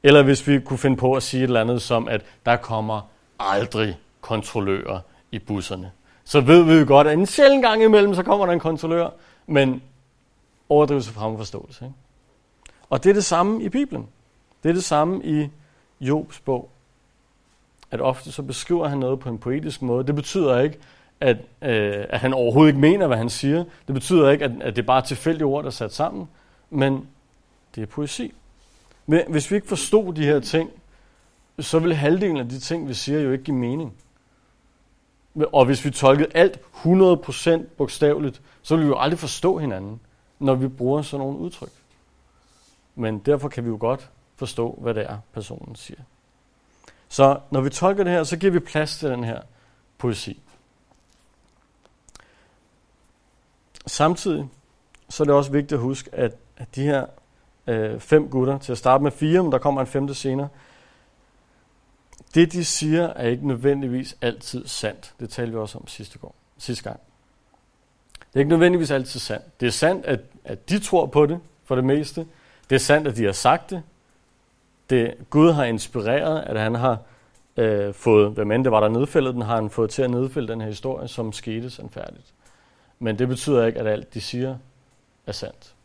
Eller 0.04 0.24
hvis 0.24 0.48
vi 0.48 0.60
kunne 0.60 0.80
finde 0.80 0.98
på 0.98 1.14
at 1.14 1.24
sige 1.24 1.44
et 1.44 1.48
eller 1.48 1.62
andet 1.62 1.82
som, 1.82 2.08
at 2.08 2.22
der 2.46 2.56
kommer 2.56 3.02
aldrig 3.40 3.98
kontrollører 4.22 5.00
i 5.32 5.40
busserne. 5.40 5.92
Så 6.24 6.42
ved 6.42 6.64
vi 6.64 6.74
jo 6.74 6.86
godt, 6.88 7.08
at 7.08 7.14
en 7.14 7.26
sjældent 7.26 7.64
gang 7.64 7.84
imellem, 7.84 8.16
så 8.16 8.24
kommer 8.24 8.46
der 8.46 8.54
en 8.54 8.60
kontrollør, 8.60 9.10
men 9.48 9.82
overdrivelse 10.70 11.12
frem 11.12 11.38
forståelse. 11.38 11.86
Ikke? 11.86 11.96
Og 12.90 13.04
det 13.04 13.10
er 13.10 13.14
det 13.14 13.26
samme 13.26 13.64
i 13.64 13.70
Bibelen. 13.70 14.08
Det 14.64 14.70
er 14.70 14.74
det 14.74 14.84
samme 14.84 15.26
i 15.26 15.50
Jobs 16.02 16.40
bog. 16.40 16.70
At 17.92 18.02
ofte 18.02 18.32
så 18.32 18.42
beskriver 18.42 18.88
han 18.88 18.98
noget 18.98 19.20
på 19.20 19.30
en 19.30 19.38
poetisk 19.38 19.82
måde. 19.82 20.08
Det 20.08 20.16
betyder 20.16 20.60
ikke, 20.60 20.78
at, 21.20 21.38
øh, 21.62 22.06
at 22.10 22.20
han 22.20 22.34
overhovedet 22.34 22.70
ikke 22.70 22.80
mener, 22.80 23.08
hvad 23.08 23.18
han 23.18 23.30
siger. 23.30 23.64
Det 23.88 23.94
betyder 23.94 24.30
ikke, 24.30 24.46
at, 24.46 24.52
at 24.62 24.76
det 24.76 24.82
er 24.82 24.86
bare 24.86 25.02
tilfældige 25.02 25.46
ord, 25.46 25.64
der 25.64 25.68
er 25.68 25.72
sat 25.72 25.94
sammen. 25.94 26.30
Men 26.70 27.08
det 27.76 27.82
er 27.82 27.86
poesi. 27.86 28.34
Men 29.06 29.22
hvis 29.30 29.52
vi 29.52 29.56
ikke 29.56 29.68
forstod 29.68 30.14
de 30.14 30.26
her 30.26 30.40
ting, 30.40 30.70
så 31.60 31.80
ville 31.80 31.96
halvdelen 31.96 32.38
af 32.38 32.50
de 32.50 32.60
ting, 32.60 32.88
vi 32.88 32.94
siger, 32.94 33.20
jo 33.20 33.32
ikke 33.32 33.44
give 33.44 33.58
mening. 33.58 33.94
Og 35.36 35.66
hvis 35.66 35.86
vi 35.86 35.92
tolkede 35.92 36.30
alt 36.34 36.60
100% 36.86 37.64
bogstaveligt, 37.78 38.42
så 38.62 38.76
ville 38.76 38.86
vi 38.86 38.90
jo 38.90 39.00
aldrig 39.00 39.20
forstå 39.20 39.58
hinanden, 39.58 40.00
når 40.40 40.56
vi 40.56 40.68
bruger 40.68 41.02
sådan 41.02 41.26
nogle 41.26 41.40
udtryk. 41.40 41.72
Men 42.96 43.20
derfor 43.20 43.50
kan 43.50 43.64
vi 43.64 43.70
jo 43.70 43.78
godt 43.80 44.10
forstå, 44.36 44.78
hvad 44.82 44.94
det 44.94 45.04
er, 45.04 45.18
personen 45.34 45.76
siger. 45.76 46.00
Så 47.10 47.40
når 47.52 47.62
vi 47.62 47.70
tolker 47.70 48.04
det 48.04 48.14
her, 48.14 48.24
så 48.24 48.38
giver 48.38 48.52
vi 48.52 48.60
plads 48.60 48.98
til 48.98 49.10
den 49.10 49.24
her 49.24 49.42
poesi. 49.98 50.42
Samtidig 53.88 54.50
så 55.10 55.24
er 55.24 55.26
det 55.26 55.36
også 55.36 55.52
vigtigt 55.52 55.74
at 55.74 55.80
huske, 55.80 56.10
at, 56.14 56.36
at 56.58 56.76
de 56.76 56.84
her 56.84 57.06
øh, 57.68 58.00
fem 58.00 58.30
gutter, 58.30 58.58
til 58.58 58.72
at 58.72 58.78
starte 58.78 59.04
med 59.04 59.12
fire, 59.12 59.44
men 59.44 59.52
der 59.52 59.58
kommer 59.58 59.82
en 59.82 59.88
femte 59.88 60.14
senere, 60.14 60.48
det 62.36 62.52
de 62.52 62.66
siger 62.66 63.08
er 63.08 63.28
ikke 63.28 63.48
nødvendigvis 63.48 64.18
altid 64.22 64.68
sandt. 64.68 65.14
Det 65.20 65.30
talte 65.30 65.52
vi 65.52 65.58
også 65.58 65.78
om 65.78 65.88
sidste, 65.88 66.20
går, 66.20 66.36
sidste 66.58 66.84
gang. 66.84 67.00
Det 68.14 68.36
er 68.36 68.40
ikke 68.40 68.50
nødvendigvis 68.50 68.92
altid 68.92 69.20
sandt. 69.20 69.60
Det 69.60 69.68
er 69.68 69.72
sandt, 69.72 70.06
at, 70.06 70.20
at 70.44 70.70
de 70.70 70.80
tror 70.80 71.06
på 71.06 71.26
det 71.26 71.40
for 71.66 71.76
det 71.76 71.84
meste. 71.84 72.28
Det 72.70 72.76
er 72.76 72.80
sandt, 72.80 73.08
at 73.08 73.16
de 73.18 73.26
har 73.26 73.32
sagt 73.32 73.70
det 73.70 73.84
det 74.90 75.16
Gud 75.30 75.52
har 75.52 75.64
inspireret, 75.64 76.42
at 76.42 76.60
han 76.60 76.76
har 76.76 76.98
øh, 77.58 77.94
fået, 77.94 78.32
hvem 78.32 78.52
end 78.52 78.64
det 78.64 78.72
var 78.72 78.80
der 78.80 78.88
nedfældet 78.88 79.34
den, 79.34 79.42
har 79.42 79.56
han 79.56 79.70
fået 79.70 79.90
til 79.90 80.02
at 80.02 80.12
nedfælde 80.12 80.48
den 80.48 80.62
her 80.62 80.68
historie, 80.68 81.08
som 81.08 81.34
skete 81.34 81.70
sandfærdigt. 81.70 82.34
Men 83.00 83.20
det 83.20 83.28
betyder 83.28 83.66
ikke, 83.66 83.80
at 83.80 83.88
alt 83.88 84.14
de 84.14 84.22
siger 84.22 84.58
er 85.28 85.32
sandt. 85.32 85.76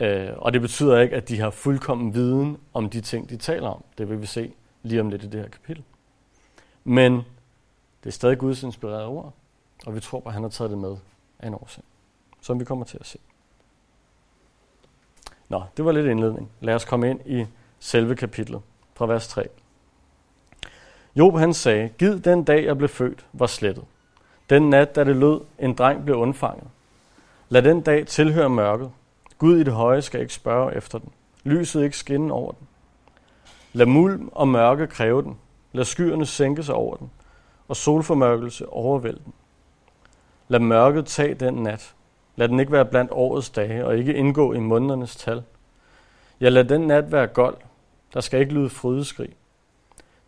Øh, 0.00 0.28
og 0.36 0.52
det 0.52 0.60
betyder 0.60 1.00
ikke, 1.00 1.16
at 1.16 1.28
de 1.28 1.40
har 1.40 1.50
fuldkommen 1.50 2.14
viden 2.14 2.58
om 2.74 2.90
de 2.90 3.00
ting, 3.00 3.30
de 3.30 3.36
taler 3.36 3.68
om. 3.68 3.84
Det 3.98 4.08
vil 4.10 4.20
vi 4.20 4.26
se 4.26 4.52
lige 4.82 5.00
om 5.00 5.10
lidt 5.10 5.24
i 5.24 5.26
det 5.26 5.40
her 5.40 5.48
kapitel. 5.48 5.84
Men 6.84 7.14
det 8.04 8.06
er 8.06 8.10
stadig 8.10 8.38
Guds 8.38 8.62
inspirerede 8.62 9.06
ord, 9.06 9.32
og 9.86 9.94
vi 9.94 10.00
tror 10.00 10.20
på, 10.20 10.28
at 10.28 10.32
han 10.32 10.42
har 10.42 10.50
taget 10.50 10.70
det 10.70 10.78
med 10.78 10.96
af 11.38 11.46
en 11.46 11.54
årsag, 11.54 11.84
som 12.40 12.60
vi 12.60 12.64
kommer 12.64 12.84
til 12.84 12.98
at 13.00 13.06
se. 13.06 13.18
Nå, 15.48 15.62
det 15.76 15.84
var 15.84 15.92
lidt 15.92 16.06
indledning. 16.06 16.50
Lad 16.60 16.74
os 16.74 16.84
komme 16.84 17.10
ind 17.10 17.20
i 17.26 17.46
selve 17.80 18.16
kapitlet 18.16 18.60
fra 18.94 19.06
vers 19.06 19.28
3. 19.28 19.48
Job 21.16 21.38
han 21.38 21.54
sagde, 21.54 21.88
Gid 21.98 22.20
den 22.20 22.44
dag 22.44 22.64
jeg 22.64 22.76
blev 22.76 22.88
født, 22.88 23.26
var 23.32 23.46
slettet. 23.46 23.84
Den 24.50 24.70
nat, 24.70 24.96
da 24.96 25.04
det 25.04 25.16
lød, 25.16 25.40
en 25.58 25.74
dreng 25.74 26.04
blev 26.04 26.16
undfanget. 26.16 26.68
Lad 27.48 27.62
den 27.62 27.80
dag 27.80 28.06
tilhøre 28.06 28.50
mørket. 28.50 28.90
Gud 29.38 29.58
i 29.58 29.62
det 29.62 29.72
høje 29.72 30.02
skal 30.02 30.20
ikke 30.20 30.34
spørge 30.34 30.74
efter 30.74 30.98
den. 30.98 31.12
Lyset 31.44 31.84
ikke 31.84 31.96
skinne 31.96 32.32
over 32.32 32.52
den. 32.52 32.68
Lad 33.72 33.86
mulm 33.86 34.28
og 34.32 34.48
mørke 34.48 34.86
kræve 34.86 35.22
den. 35.22 35.38
Lad 35.72 35.84
skyerne 35.84 36.26
sænke 36.26 36.62
sig 36.62 36.74
over 36.74 36.96
den. 36.96 37.10
Og 37.68 37.76
solformørkelse 37.76 38.68
overvælde 38.68 39.20
den. 39.24 39.32
Lad 40.48 40.60
mørket 40.60 41.06
tage 41.06 41.34
den 41.34 41.54
nat. 41.54 41.94
Lad 42.36 42.48
den 42.48 42.60
ikke 42.60 42.72
være 42.72 42.84
blandt 42.84 43.10
årets 43.12 43.50
dage 43.50 43.86
og 43.86 43.98
ikke 43.98 44.14
indgå 44.14 44.52
i 44.52 44.58
månedernes 44.58 45.16
tal. 45.16 45.42
Ja, 46.40 46.48
lad 46.48 46.64
den 46.64 46.80
nat 46.80 47.12
være 47.12 47.26
gold. 47.26 47.56
Der 48.14 48.20
skal 48.20 48.40
ikke 48.40 48.52
lyde 48.52 48.70
frydeskrig. 48.70 49.36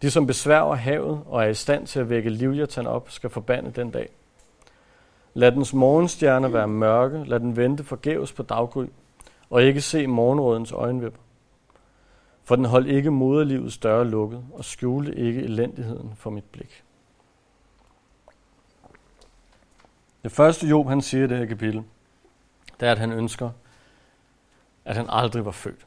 De, 0.03 0.11
som 0.11 0.27
besværger 0.27 0.75
havet 0.75 1.23
og 1.27 1.45
er 1.45 1.49
i 1.49 1.55
stand 1.55 1.87
til 1.87 2.01
at 2.01 2.11
vække 2.11 2.31
Livjatan 2.31 2.87
op, 2.87 3.11
skal 3.11 3.31
forbande 3.31 3.71
den 3.71 3.91
dag. 3.91 4.09
Lad 5.35 5.53
dens 5.53 5.75
morgenstjerne 5.75 6.53
være 6.53 6.69
mørke, 6.69 7.25
lad 7.25 7.41
den 7.41 7.57
vente 7.57 7.85
forgæves 7.85 8.33
på 8.33 8.43
daggry, 8.43 8.87
og 9.51 9.63
ikke 9.63 9.81
se 9.81 10.07
morgenrådens 10.07 10.73
øjenvipper. 10.73 11.21
For 12.45 12.57
den 12.57 12.65
holdt 12.65 12.89
ikke 12.89 13.11
moderlivets 13.11 13.79
døre 13.79 14.05
lukket, 14.05 14.45
og 14.53 14.65
skjulte 14.65 15.15
ikke 15.17 15.43
elendigheden 15.43 16.13
for 16.17 16.31
mit 16.31 16.45
blik. 16.45 16.85
Det 20.23 20.33
første 20.33 20.67
Job, 20.67 20.89
han 20.89 21.01
siger 21.01 21.25
i 21.25 21.29
det 21.29 21.39
her 21.39 21.47
kapitel, 21.47 21.83
det 22.81 22.89
er, 22.89 22.93
at 22.93 22.99
han 22.99 23.13
ønsker, 23.13 23.51
at 24.85 24.97
han 24.97 25.07
aldrig 25.09 25.45
var 25.45 25.51
født. 25.51 25.87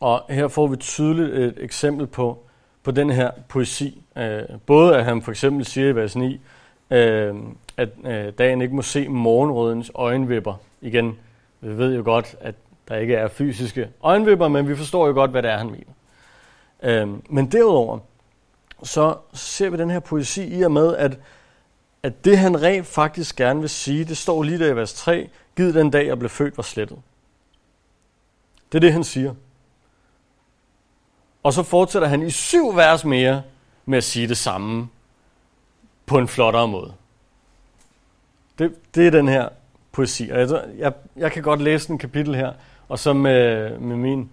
Og 0.00 0.22
her 0.28 0.48
får 0.48 0.66
vi 0.66 0.76
tydeligt 0.76 1.34
et 1.34 1.64
eksempel 1.64 2.06
på, 2.06 2.38
på 2.82 2.90
den 2.90 3.10
her 3.10 3.30
poesi. 3.48 4.02
Øh, 4.16 4.42
både 4.66 4.96
at 4.96 5.04
han 5.04 5.22
for 5.22 5.30
eksempel 5.30 5.64
siger 5.64 5.88
i 5.88 5.94
vers 5.94 6.16
9, 6.16 6.40
øh, 6.90 7.34
at 7.76 7.88
øh, 8.04 8.32
dagen 8.38 8.62
ikke 8.62 8.74
må 8.74 8.82
se 8.82 9.08
morgenrødens 9.08 9.90
øjenvipper. 9.94 10.54
Igen, 10.80 11.18
vi 11.60 11.78
ved 11.78 11.96
jo 11.96 12.02
godt, 12.04 12.36
at 12.40 12.54
der 12.88 12.96
ikke 12.96 13.14
er 13.14 13.28
fysiske 13.28 13.88
øjenvipper, 14.02 14.48
men 14.48 14.68
vi 14.68 14.76
forstår 14.76 15.06
jo 15.06 15.12
godt, 15.12 15.30
hvad 15.30 15.42
det 15.42 15.50
er, 15.50 15.58
han 15.58 15.70
mener. 15.70 15.92
Øhm, 16.82 17.22
men 17.30 17.52
derudover, 17.52 17.98
så 18.82 19.16
ser 19.32 19.70
vi 19.70 19.76
den 19.76 19.90
her 19.90 20.00
poesi 20.00 20.58
i 20.58 20.62
og 20.62 20.72
med, 20.72 20.96
at, 20.96 21.18
at 22.02 22.24
det 22.24 22.38
han 22.38 22.62
rent 22.62 22.86
faktisk 22.86 23.36
gerne 23.36 23.60
vil 23.60 23.68
sige, 23.68 24.04
det 24.04 24.16
står 24.16 24.42
lige 24.42 24.58
der 24.58 24.66
i 24.66 24.76
vers 24.76 24.94
3, 24.94 25.28
giv 25.56 25.74
den 25.74 25.90
dag, 25.90 26.06
jeg 26.06 26.18
blev 26.18 26.28
født, 26.28 26.56
var 26.56 26.62
slettet. 26.62 26.98
Det 28.72 28.78
er 28.78 28.80
det, 28.80 28.92
han 28.92 29.04
siger. 29.04 29.34
Og 31.48 31.54
så 31.54 31.62
fortsætter 31.62 32.08
han 32.08 32.22
i 32.22 32.30
syv 32.30 32.76
vers 32.76 33.04
mere 33.04 33.42
med 33.86 33.98
at 33.98 34.04
sige 34.04 34.28
det 34.28 34.38
samme 34.38 34.88
på 36.06 36.18
en 36.18 36.28
flottere 36.28 36.68
måde. 36.68 36.92
Det, 38.58 38.94
det 38.94 39.06
er 39.06 39.10
den 39.10 39.28
her 39.28 39.48
poesi. 39.92 40.30
Og 40.30 40.38
jeg, 40.38 40.64
jeg, 40.78 40.92
jeg 41.16 41.32
kan 41.32 41.42
godt 41.42 41.62
læse 41.62 41.90
en 41.90 41.98
kapitel 41.98 42.34
her, 42.34 42.52
og 42.88 42.98
så 42.98 43.12
med, 43.12 43.70
med 43.78 43.96
min 43.96 44.30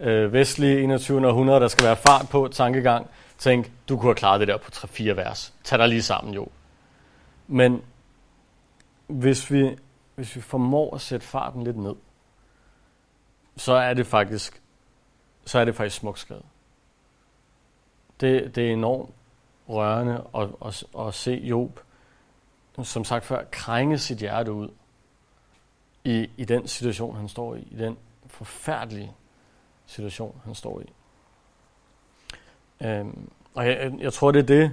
øh, 0.00 0.32
vestlige 0.32 0.82
21. 0.82 1.28
århundrede, 1.28 1.60
der 1.60 1.68
skal 1.68 1.84
være 1.84 1.96
fart 1.96 2.28
på, 2.30 2.48
tankegang, 2.52 3.06
tænk, 3.38 3.72
du 3.88 3.96
kunne 3.96 4.08
have 4.08 4.14
klaret 4.14 4.40
det 4.40 4.48
der 4.48 4.56
på 4.56 4.70
3-4 4.74 5.12
vers. 5.12 5.54
Tag 5.64 5.78
dig 5.78 5.88
lige 5.88 6.02
sammen, 6.02 6.34
jo. 6.34 6.48
Men 7.48 7.82
hvis 9.06 9.50
vi, 9.50 9.76
hvis 10.14 10.36
vi 10.36 10.40
formår 10.40 10.94
at 10.94 11.00
sætte 11.00 11.26
farten 11.26 11.64
lidt 11.64 11.76
ned, 11.76 11.94
så 13.56 13.72
er 13.72 13.94
det 13.94 14.06
faktisk, 14.06 14.62
så 15.44 15.58
er 15.58 15.64
det 15.64 15.74
faktisk 15.74 15.96
smukt 15.96 16.18
skrevet. 16.18 16.44
Det, 18.20 18.56
det 18.56 18.68
er 18.68 18.72
enormt 18.72 19.10
rørende 19.68 20.24
at, 20.34 20.48
at, 20.66 20.84
at 21.06 21.14
se 21.14 21.32
Job, 21.32 21.80
som 22.82 23.04
sagt 23.04 23.24
før, 23.24 23.44
krænge 23.50 23.98
sit 23.98 24.18
hjerte 24.18 24.52
ud 24.52 24.68
i, 26.04 26.30
i 26.36 26.44
den 26.44 26.68
situation, 26.68 27.16
han 27.16 27.28
står 27.28 27.54
i, 27.54 27.68
i 27.70 27.76
den 27.76 27.96
forfærdelige 28.26 29.12
situation, 29.86 30.40
han 30.44 30.54
står 30.54 30.80
i. 30.80 30.92
Øhm, 32.86 33.30
og 33.54 33.66
jeg, 33.66 33.94
jeg 33.98 34.12
tror, 34.12 34.30
det 34.30 34.38
er 34.38 34.46
det, 34.46 34.72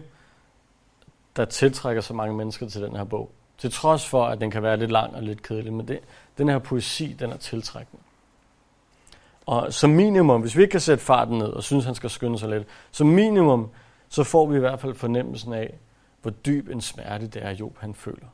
der 1.35 1.45
tiltrækker 1.45 2.01
så 2.01 2.13
mange 2.13 2.35
mennesker 2.35 2.69
til 2.69 2.81
den 2.81 2.95
her 2.95 3.03
bog. 3.03 3.31
Til 3.57 3.71
trods 3.71 4.07
for, 4.07 4.25
at 4.25 4.41
den 4.41 4.51
kan 4.51 4.63
være 4.63 4.77
lidt 4.77 4.91
lang 4.91 5.15
og 5.15 5.23
lidt 5.23 5.43
kedelig, 5.43 5.73
men 5.73 5.87
det, 5.87 5.99
den 6.37 6.49
her 6.49 6.59
poesi, 6.59 7.15
den 7.19 7.31
er 7.31 7.37
tiltrækkende. 7.37 8.03
Og 9.45 9.73
som 9.73 9.89
minimum, 9.89 10.41
hvis 10.41 10.57
vi 10.57 10.61
ikke 10.61 10.71
kan 10.71 10.79
sætte 10.79 11.03
farten 11.03 11.37
ned 11.37 11.47
og 11.47 11.63
synes, 11.63 11.85
han 11.85 11.95
skal 11.95 12.09
skynde 12.09 12.39
sig 12.39 12.49
lidt, 12.49 12.67
som 12.91 13.07
minimum, 13.07 13.69
så 14.09 14.23
får 14.23 14.45
vi 14.45 14.55
i 14.55 14.59
hvert 14.59 14.79
fald 14.79 14.95
fornemmelsen 14.95 15.53
af, 15.53 15.79
hvor 16.21 16.31
dyb 16.31 16.69
en 16.69 16.81
smerte 16.81 17.27
det 17.27 17.43
er, 17.43 17.49
Job 17.49 17.77
han 17.77 17.93
føler. 17.93 18.27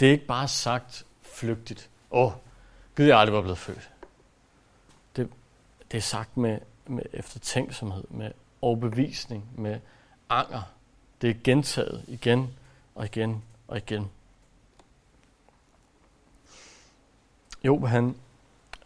Det 0.00 0.08
er 0.08 0.12
ikke 0.12 0.26
bare 0.26 0.48
sagt 0.48 1.06
flygtigt. 1.22 1.90
Åh, 2.10 2.26
oh, 2.26 2.32
Gud, 2.96 3.04
jeg 3.04 3.18
aldrig 3.18 3.34
var 3.34 3.40
blevet 3.40 3.58
født. 3.58 3.90
Det, 5.16 5.30
det 5.92 5.98
er 5.98 6.02
sagt 6.02 6.36
med, 6.36 6.58
med 6.86 7.02
eftertænksomhed, 7.12 8.04
med 8.10 8.30
overbevisning, 8.62 9.44
med 9.56 9.80
anger. 10.28 10.62
Det 11.20 11.30
er 11.30 11.34
gentaget 11.44 12.04
igen 12.08 12.54
og 12.94 13.04
igen 13.04 13.42
og 13.68 13.76
igen. 13.76 14.10
Job, 17.64 17.86
han 17.86 18.14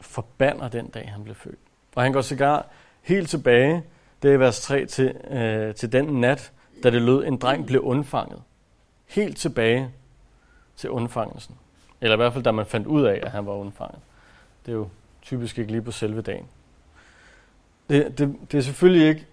forbander 0.04 0.68
den 0.68 0.86
dag, 0.86 1.10
han 1.12 1.24
blev 1.24 1.34
født. 1.34 1.58
Og 1.94 2.02
han 2.02 2.12
går 2.12 2.20
sågar 2.20 2.66
helt 3.02 3.30
tilbage, 3.30 3.82
det 4.22 4.34
er 4.34 4.38
vers 4.38 4.60
3, 4.60 4.86
til, 4.86 5.14
øh, 5.30 5.74
til 5.74 5.92
den 5.92 6.20
nat, 6.20 6.52
da 6.82 6.90
det 6.90 7.02
lød, 7.02 7.26
en 7.26 7.36
dreng 7.36 7.66
blev 7.66 7.80
undfanget. 7.80 8.42
Helt 9.06 9.36
tilbage 9.36 9.90
til 10.76 10.90
undfangelsen. 10.90 11.54
Eller 12.00 12.14
i 12.14 12.16
hvert 12.16 12.32
fald, 12.32 12.44
da 12.44 12.50
man 12.50 12.66
fandt 12.66 12.86
ud 12.86 13.02
af, 13.02 13.20
at 13.22 13.30
han 13.30 13.46
var 13.46 13.52
undfanget. 13.52 13.98
Det 14.66 14.72
er 14.72 14.76
jo 14.76 14.88
typisk 15.22 15.58
ikke 15.58 15.72
lige 15.72 15.82
på 15.82 15.90
selve 15.90 16.22
dagen. 16.22 16.46
Det, 17.88 18.18
det, 18.18 18.36
det 18.52 18.58
er 18.58 18.62
selvfølgelig 18.62 19.08
ikke 19.08 19.26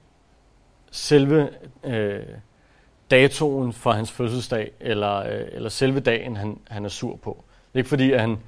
selve 0.92 1.50
øh, 1.84 2.24
datoen 3.12 3.74
for 3.74 3.92
hans 3.92 4.12
fødselsdag, 4.12 4.72
eller, 4.80 5.16
øh, 5.16 5.48
eller 5.52 5.70
selve 5.70 6.00
dagen, 6.00 6.36
han, 6.36 6.60
han 6.68 6.86
er 6.86 6.90
sur 6.90 7.16
på. 7.16 7.44
Det 7.48 7.76
er 7.76 7.80
ikke 7.80 7.90
fordi, 7.90 8.12
at 8.12 8.22
han, 8.22 8.40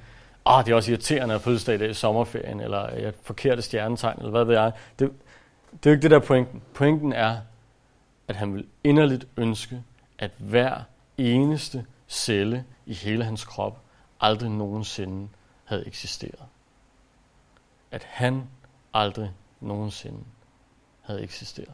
ah, 0.46 0.64
det 0.64 0.72
er 0.72 0.76
også 0.76 0.90
irriterende 0.90 1.34
at 1.34 1.40
fødselsdag 1.40 1.74
i 1.74 1.78
dag 1.78 1.90
i 1.90 1.94
sommerferien, 1.94 2.60
eller 2.60 2.90
jeg 2.90 3.12
forkerte 3.22 3.62
stjernetegn, 3.62 4.18
eller 4.18 4.30
hvad 4.30 4.44
ved 4.44 4.54
jeg. 4.54 4.72
Det, 4.98 5.12
det 5.72 5.86
er 5.86 5.90
jo 5.90 5.94
ikke 5.94 6.02
det 6.02 6.10
der 6.10 6.18
pointen. 6.18 6.62
Pointen 6.74 7.12
er, 7.12 7.36
at 8.28 8.36
han 8.36 8.54
vil 8.54 8.66
inderligt 8.84 9.26
ønske, 9.36 9.82
at 10.18 10.30
hver 10.38 10.80
eneste 11.18 11.86
celle 12.08 12.64
i 12.86 12.94
hele 12.94 13.24
hans 13.24 13.44
krop 13.44 13.80
aldrig 14.20 14.50
nogensinde 14.50 15.28
havde 15.64 15.86
eksisteret. 15.86 16.42
At 17.90 18.06
han 18.10 18.42
aldrig 18.94 19.32
nogensinde 19.60 20.18
havde 21.00 21.22
eksisteret. 21.22 21.72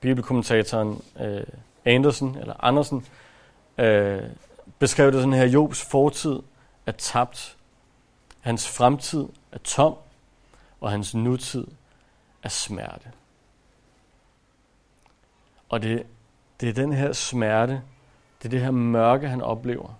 Bibelkommentatoren 0.00 1.02
øh, 1.20 1.44
Andersen, 1.84 2.36
eller 2.40 2.64
Andersen, 2.64 3.06
øh, 3.78 4.22
beskrev 4.78 5.12
det 5.12 5.20
sådan 5.20 5.32
her, 5.32 5.46
Jobs 5.46 5.84
fortid 5.84 6.38
er 6.86 6.92
tabt, 6.92 7.56
hans 8.40 8.68
fremtid 8.68 9.26
er 9.52 9.58
tom, 9.58 9.96
og 10.80 10.90
hans 10.90 11.14
nutid 11.14 11.66
er 12.42 12.48
smerte. 12.48 13.12
Og 15.68 15.82
det, 15.82 16.06
det 16.60 16.68
er 16.68 16.72
den 16.72 16.92
her 16.92 17.12
smerte, 17.12 17.82
det 18.38 18.44
er 18.44 18.50
det 18.50 18.60
her 18.60 18.70
mørke, 18.70 19.28
han 19.28 19.42
oplever, 19.42 19.94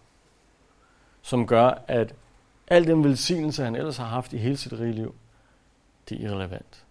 som 1.22 1.46
gør, 1.46 1.82
at 1.86 2.14
al 2.68 2.86
den 2.86 3.04
velsignelse, 3.04 3.64
han 3.64 3.76
ellers 3.76 3.96
har 3.96 4.06
haft 4.06 4.32
i 4.32 4.38
hele 4.38 4.56
sit 4.56 4.72
rige 4.72 4.92
liv, 4.92 5.14
det 6.08 6.20
er 6.20 6.28
irrelevant. 6.28 6.84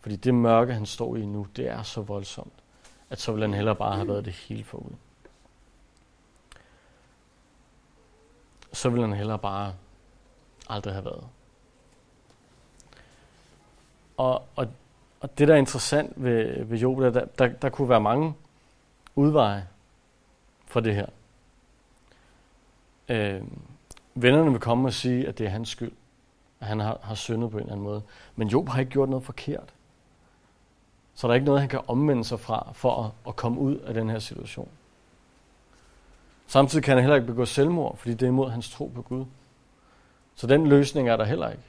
Fordi 0.00 0.16
det 0.16 0.34
mørke, 0.34 0.74
han 0.74 0.86
står 0.86 1.16
i 1.16 1.26
nu, 1.26 1.46
det 1.56 1.68
er 1.68 1.82
så 1.82 2.02
voldsomt, 2.02 2.52
at 3.10 3.20
så 3.20 3.32
vil 3.32 3.42
han 3.42 3.54
heller 3.54 3.74
bare 3.74 3.94
have 3.94 4.08
været 4.08 4.24
det 4.24 4.32
hele 4.32 4.64
forud. 4.64 4.92
Så 8.72 8.88
ville 8.88 9.06
han 9.06 9.16
heller 9.16 9.36
bare 9.36 9.74
aldrig 10.68 10.94
have 10.94 11.04
været. 11.04 11.24
Og, 14.16 14.42
og, 14.56 14.66
og 15.20 15.38
det, 15.38 15.48
der 15.48 15.54
er 15.54 15.58
interessant 15.58 16.12
ved, 16.16 16.64
ved 16.64 16.78
Job, 16.78 16.98
der, 16.98 17.24
der, 17.38 17.46
der 17.48 17.68
kunne 17.68 17.88
være 17.88 18.00
mange 18.00 18.34
udveje 19.14 19.66
for 20.66 20.80
det 20.80 20.94
her. 20.94 21.06
Øh, 23.08 23.42
vennerne 24.14 24.50
vil 24.50 24.60
komme 24.60 24.88
og 24.88 24.92
sige, 24.92 25.28
at 25.28 25.38
det 25.38 25.46
er 25.46 25.50
hans 25.50 25.68
skyld, 25.68 25.92
at 26.60 26.66
han 26.66 26.80
har, 26.80 26.98
har 27.02 27.14
syndet 27.14 27.50
på 27.50 27.56
en 27.56 27.62
eller 27.62 27.72
anden 27.72 27.84
måde. 27.84 28.02
Men 28.36 28.48
Job 28.48 28.68
har 28.68 28.80
ikke 28.80 28.92
gjort 28.92 29.08
noget 29.08 29.24
forkert. 29.24 29.74
Så 31.14 31.26
der 31.26 31.32
er 31.32 31.34
ikke 31.34 31.46
noget, 31.46 31.60
han 31.60 31.68
kan 31.68 31.80
omvende 31.86 32.24
sig 32.24 32.40
fra, 32.40 32.70
for 32.72 33.04
at, 33.04 33.10
at 33.26 33.36
komme 33.36 33.60
ud 33.60 33.76
af 33.76 33.94
den 33.94 34.10
her 34.10 34.18
situation. 34.18 34.68
Samtidig 36.52 36.84
kan 36.84 36.94
han 36.94 37.02
heller 37.02 37.16
ikke 37.16 37.26
begå 37.26 37.44
selvmord, 37.44 37.96
fordi 37.96 38.14
det 38.14 38.22
er 38.22 38.28
imod 38.28 38.50
hans 38.50 38.70
tro 38.70 38.86
på 38.94 39.02
Gud. 39.02 39.24
Så 40.34 40.46
den 40.46 40.66
løsning 40.66 41.08
er 41.08 41.16
der 41.16 41.24
heller 41.24 41.50
ikke. 41.50 41.62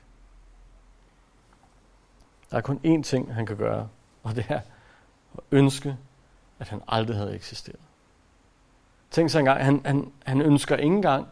Der 2.52 2.58
er 2.58 2.62
kun 2.62 2.80
én 2.86 3.04
ting, 3.04 3.34
han 3.34 3.46
kan 3.46 3.58
gøre, 3.58 3.88
og 4.24 4.36
det 4.36 4.46
er 4.50 4.56
at 4.56 5.44
ønske, 5.52 5.98
at 6.60 6.70
han 6.70 6.82
aldrig 6.88 7.18
havde 7.18 7.36
eksisteret. 7.36 7.80
Tænk 9.12 9.30
så 9.30 9.40
engang, 9.40 9.66
han, 9.66 9.82
han, 9.86 10.12
han 10.26 10.42
ønsker 10.42 10.78
ikke 10.78 10.96
engang, 10.96 11.28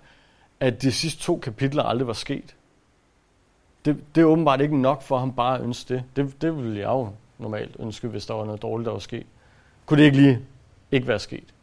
at 0.59 0.81
de 0.81 0.91
sidste 0.91 1.21
to 1.21 1.37
kapitler 1.37 1.83
aldrig 1.83 2.07
var 2.07 2.13
sket. 2.13 2.55
Det, 3.85 4.15
det 4.15 4.21
er 4.21 4.25
åbenbart 4.25 4.61
ikke 4.61 4.77
nok 4.77 5.01
for 5.01 5.17
ham 5.17 5.33
bare 5.33 5.57
at 5.57 5.63
ønske 5.63 5.93
det. 5.93 6.03
Det, 6.15 6.41
det 6.41 6.57
ville 6.57 6.79
jeg 6.79 6.87
jo 6.87 7.13
normalt 7.37 7.75
ønske, 7.79 8.07
hvis 8.07 8.25
der 8.25 8.33
var 8.33 8.45
noget 8.45 8.61
dårligt, 8.61 8.85
der 8.85 8.91
var 8.91 8.99
sket. 8.99 9.25
Kunne 9.85 9.99
det 9.99 10.05
ikke 10.05 10.17
lige 10.17 10.45
ikke 10.91 11.07
være 11.07 11.19
sket? 11.19 11.53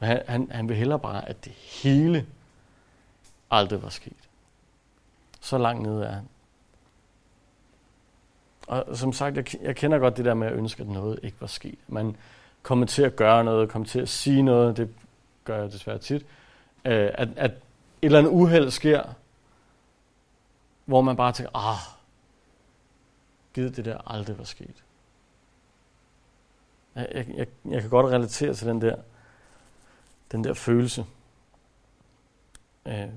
Men 0.00 0.08
han, 0.08 0.22
han, 0.28 0.50
han 0.50 0.68
vil 0.68 0.76
hellere 0.76 0.98
bare, 0.98 1.28
at 1.28 1.44
det 1.44 1.52
hele 1.52 2.26
aldrig 3.50 3.82
var 3.82 3.88
sket. 3.88 4.28
Så 5.40 5.58
langt 5.58 5.82
nede 5.82 6.04
er 6.04 6.12
han. 6.12 6.28
Og 8.66 8.96
som 8.96 9.12
sagt, 9.12 9.36
jeg, 9.36 9.62
jeg 9.62 9.76
kender 9.76 9.98
godt 9.98 10.16
det 10.16 10.24
der 10.24 10.34
med 10.34 10.46
at 10.46 10.52
ønske, 10.52 10.82
at 10.82 10.88
noget 10.88 11.20
ikke 11.22 11.40
var 11.40 11.46
sket. 11.46 11.78
Man 11.88 12.16
kommer 12.62 12.86
til 12.86 13.02
at 13.02 13.16
gøre 13.16 13.44
noget, 13.44 13.68
kommer 13.68 13.88
til 13.88 14.00
at 14.00 14.08
sige 14.08 14.42
noget, 14.42 14.76
det 14.76 14.94
gør 15.44 15.62
jeg 15.62 15.72
desværre 15.72 15.98
tit, 15.98 16.26
øh, 16.84 17.10
at, 17.14 17.28
at 17.36 17.50
et 17.50 17.56
eller 18.02 18.18
andet 18.18 18.30
uheld 18.30 18.70
sker, 18.70 19.02
hvor 20.84 21.00
man 21.00 21.16
bare 21.16 21.32
tænker, 21.32 21.56
ah, 21.56 21.78
givet 23.54 23.76
det 23.76 23.84
der 23.84 24.12
aldrig 24.12 24.38
var 24.38 24.44
sket. 24.44 24.84
Jeg, 26.94 27.08
jeg, 27.14 27.26
jeg, 27.28 27.46
jeg 27.70 27.80
kan 27.80 27.90
godt 27.90 28.06
relatere 28.06 28.54
til 28.54 28.66
den 28.66 28.80
der, 28.80 28.96
den 30.32 30.44
der 30.44 30.54
følelse. 30.54 31.06
Øh, 32.86 33.08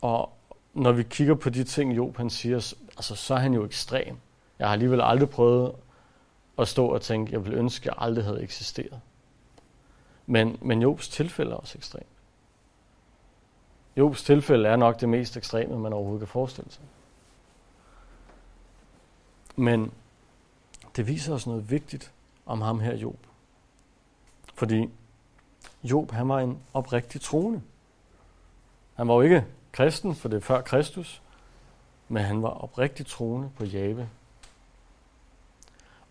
og 0.00 0.32
når 0.74 0.92
vi 0.92 1.02
kigger 1.02 1.34
på 1.34 1.50
de 1.50 1.64
ting, 1.64 1.96
Job 1.96 2.16
han 2.16 2.30
siger, 2.30 2.74
altså, 2.96 3.14
så 3.14 3.34
er 3.34 3.38
han 3.38 3.54
jo 3.54 3.64
ekstrem. 3.64 4.16
Jeg 4.58 4.66
har 4.66 4.72
alligevel 4.72 5.00
aldrig 5.00 5.30
prøvet 5.30 5.72
at 6.58 6.68
stå 6.68 6.86
og 6.86 7.02
tænke, 7.02 7.32
jeg 7.32 7.44
ville 7.44 7.58
ønske, 7.58 7.82
at 7.82 7.86
jeg 7.86 7.94
aldrig 7.98 8.24
havde 8.24 8.42
eksisteret. 8.42 9.00
Men, 10.26 10.58
men 10.62 10.82
Jobs 10.82 11.08
tilfælde 11.08 11.50
er 11.50 11.56
også 11.56 11.78
ekstremt. 11.78 12.06
Jobs 13.96 14.22
tilfælde 14.24 14.68
er 14.68 14.76
nok 14.76 15.00
det 15.00 15.08
mest 15.08 15.36
ekstreme, 15.36 15.78
man 15.78 15.92
overhovedet 15.92 16.20
kan 16.20 16.28
forestille 16.28 16.70
sig. 16.70 16.82
Men 19.56 19.92
det 20.96 21.06
viser 21.06 21.34
os 21.34 21.46
noget 21.46 21.70
vigtigt 21.70 22.12
om 22.46 22.60
ham 22.60 22.80
her, 22.80 22.94
Job. 22.94 23.18
Fordi 24.54 24.90
Job, 25.84 26.10
han 26.10 26.28
var 26.28 26.40
en 26.40 26.58
oprigtig 26.74 27.20
troende. 27.20 27.62
Han 28.94 29.08
var 29.08 29.14
jo 29.14 29.20
ikke 29.20 29.44
kristen, 29.72 30.14
for 30.14 30.28
det 30.28 30.36
er 30.36 30.40
før 30.40 30.60
Kristus, 30.60 31.22
men 32.08 32.24
han 32.24 32.42
var 32.42 32.48
oprigtig 32.48 33.06
troende 33.06 33.50
på 33.56 33.64
Jave. 33.64 34.08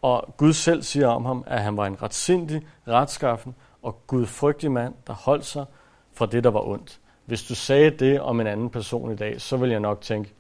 Og 0.02 0.34
Gud 0.38 0.54
selv 0.54 0.84
siger 0.84 1.08
om 1.08 1.26
ham, 1.26 1.44
at 1.48 1.62
han 1.62 1.78
var 1.78 1.86
en 1.86 2.02
retsindig, 2.02 2.68
retskaffen 2.88 3.56
og 3.82 4.08
gudfrygtig 4.08 4.72
mand, 4.72 4.94
der 5.08 5.14
holdt 5.14 5.46
sig 5.46 5.66
fra 6.14 6.26
det, 6.26 6.44
der 6.44 6.50
var 6.50 6.68
ondt. 6.68 7.00
Hvis 7.26 7.44
du 7.44 7.56
sagde 7.56 7.90
det 7.90 8.22
om 8.22 8.40
en 8.40 8.48
anden 8.48 8.70
person 8.70 9.12
i 9.12 9.16
dag, 9.16 9.42
så 9.42 9.58
vil 9.58 9.70
jeg 9.70 9.80
nok 9.80 10.02
tænke, 10.02 10.34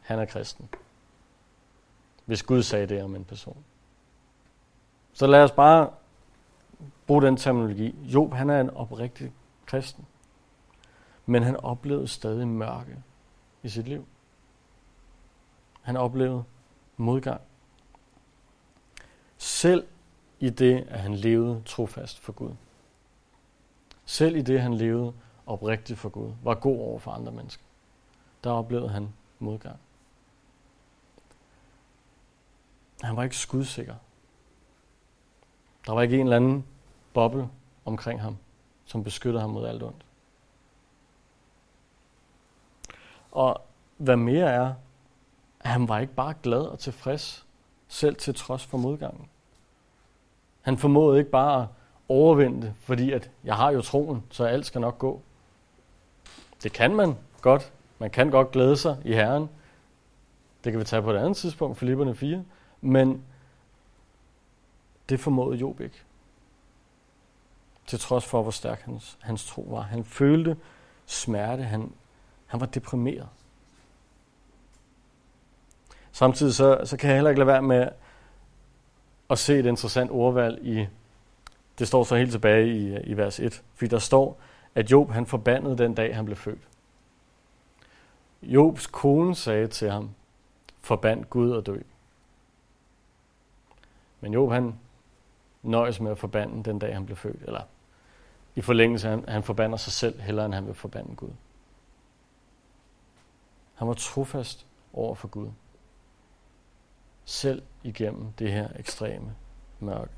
han 0.00 0.18
er 0.18 0.24
kristen. 0.24 0.68
Hvis 2.24 2.42
Gud 2.42 2.62
sagde 2.62 2.86
det 2.86 3.02
om 3.02 3.14
en 3.14 3.24
person. 3.24 3.64
Så 5.12 5.26
lad 5.26 5.42
os 5.42 5.50
bare 5.50 5.90
bruge 7.08 7.22
den 7.22 7.36
terminologi. 7.36 7.94
Job, 8.02 8.34
han 8.34 8.50
er 8.50 8.60
en 8.60 8.70
oprigtig 8.70 9.32
kristen. 9.66 10.06
Men 11.26 11.42
han 11.42 11.56
oplevede 11.56 12.08
stadig 12.08 12.48
mørke 12.48 13.02
i 13.62 13.68
sit 13.68 13.88
liv. 13.88 14.06
Han 15.82 15.96
oplevede 15.96 16.44
modgang. 16.96 17.40
Selv 19.38 19.86
i 20.38 20.50
det, 20.50 20.86
at 20.88 21.00
han 21.00 21.14
levede 21.14 21.62
trofast 21.66 22.18
for 22.18 22.32
Gud. 22.32 22.52
Selv 24.04 24.36
i 24.36 24.42
det, 24.42 24.60
han 24.60 24.74
levede 24.74 25.12
oprigtigt 25.46 25.98
for 25.98 26.08
Gud, 26.08 26.32
var 26.42 26.54
god 26.54 26.78
over 26.78 26.98
for 26.98 27.10
andre 27.10 27.32
mennesker. 27.32 27.64
Der 28.44 28.50
oplevede 28.50 28.88
han 28.88 29.08
modgang. 29.38 29.78
Han 33.02 33.16
var 33.16 33.22
ikke 33.22 33.36
skudsikker. 33.36 33.94
Der 35.86 35.92
var 35.92 36.02
ikke 36.02 36.16
en 36.18 36.26
eller 36.26 36.36
anden 36.36 36.64
boble 37.18 37.48
omkring 37.84 38.20
ham, 38.20 38.36
som 38.84 39.04
beskytter 39.04 39.40
ham 39.40 39.50
mod 39.50 39.66
alt 39.66 39.82
ondt. 39.82 40.04
Og 43.32 43.62
hvad 43.96 44.16
mere 44.16 44.50
er, 44.50 44.74
at 45.60 45.70
han 45.70 45.88
var 45.88 45.98
ikke 45.98 46.14
bare 46.14 46.34
glad 46.42 46.60
og 46.60 46.78
tilfreds, 46.78 47.46
selv 47.88 48.16
til 48.16 48.34
trods 48.34 48.64
for 48.64 48.78
modgangen. 48.78 49.28
Han 50.62 50.78
formåede 50.78 51.18
ikke 51.18 51.30
bare 51.30 51.62
at 51.62 51.68
overvinde 52.08 52.62
det, 52.62 52.74
fordi 52.80 53.12
at 53.12 53.30
jeg 53.44 53.56
har 53.56 53.70
jo 53.70 53.82
troen, 53.82 54.24
så 54.30 54.44
alt 54.44 54.66
skal 54.66 54.80
nok 54.80 54.98
gå. 54.98 55.22
Det 56.62 56.72
kan 56.72 56.94
man 56.94 57.16
godt. 57.40 57.72
Man 57.98 58.10
kan 58.10 58.30
godt 58.30 58.50
glæde 58.50 58.76
sig 58.76 58.96
i 59.04 59.12
Herren. 59.12 59.48
Det 60.64 60.72
kan 60.72 60.80
vi 60.80 60.84
tage 60.84 61.02
på 61.02 61.10
et 61.10 61.16
andet 61.16 61.36
tidspunkt, 61.36 61.78
Filipperne 61.78 62.14
4. 62.14 62.44
Men 62.80 63.24
det 65.08 65.20
formåede 65.20 65.58
Job 65.58 65.80
ikke. 65.80 66.02
Til 67.88 67.98
trods 67.98 68.24
for, 68.24 68.42
hvor 68.42 68.50
stærk 68.50 68.82
hans, 68.82 69.18
hans 69.20 69.44
tro 69.44 69.66
var. 69.70 69.80
Han 69.80 70.04
følte 70.04 70.56
smerte. 71.06 71.62
Han, 71.62 71.92
han 72.46 72.60
var 72.60 72.66
deprimeret. 72.66 73.28
Samtidig 76.12 76.54
så, 76.54 76.80
så 76.84 76.96
kan 76.96 77.08
jeg 77.08 77.16
heller 77.16 77.30
ikke 77.30 77.38
lade 77.38 77.46
være 77.46 77.62
med 77.62 77.88
at 79.30 79.38
se 79.38 79.58
et 79.58 79.66
interessant 79.66 80.10
ordvalg 80.10 80.66
i, 80.66 80.86
det 81.78 81.88
står 81.88 82.04
så 82.04 82.16
helt 82.16 82.30
tilbage 82.30 82.68
i, 82.68 82.96
i 83.00 83.16
vers 83.16 83.40
1, 83.40 83.62
fordi 83.74 83.88
der 83.88 83.98
står, 83.98 84.40
at 84.74 84.90
Job 84.90 85.10
han 85.10 85.26
forbandede 85.26 85.78
den 85.78 85.94
dag, 85.94 86.16
han 86.16 86.24
blev 86.24 86.36
født. 86.36 86.68
Jobs 88.42 88.86
kone 88.86 89.34
sagde 89.34 89.66
til 89.66 89.90
ham, 89.90 90.10
forband 90.80 91.24
Gud 91.24 91.50
og 91.50 91.66
dø. 91.66 91.78
Men 94.20 94.34
Job 94.34 94.52
han 94.52 94.74
nøjes 95.62 96.00
med 96.00 96.10
at 96.10 96.18
forbande 96.18 96.64
den 96.64 96.78
dag, 96.78 96.94
han 96.94 97.06
blev 97.06 97.16
født. 97.16 97.42
Eller 97.42 97.60
i 98.58 98.60
forlængelse, 98.60 99.08
han, 99.08 99.24
han 99.28 99.42
forbander 99.42 99.76
sig 99.76 99.92
selv, 99.92 100.20
hellere 100.20 100.46
end 100.46 100.54
han 100.54 100.66
vil 100.66 100.74
forbande 100.74 101.14
Gud. 101.14 101.30
Han 103.74 103.88
var 103.88 103.94
trofast 103.94 104.66
over 104.92 105.14
for 105.14 105.28
Gud. 105.28 105.48
Selv 107.24 107.62
igennem 107.82 108.32
det 108.38 108.52
her 108.52 108.68
ekstreme 108.78 109.34
mørke. 109.80 110.12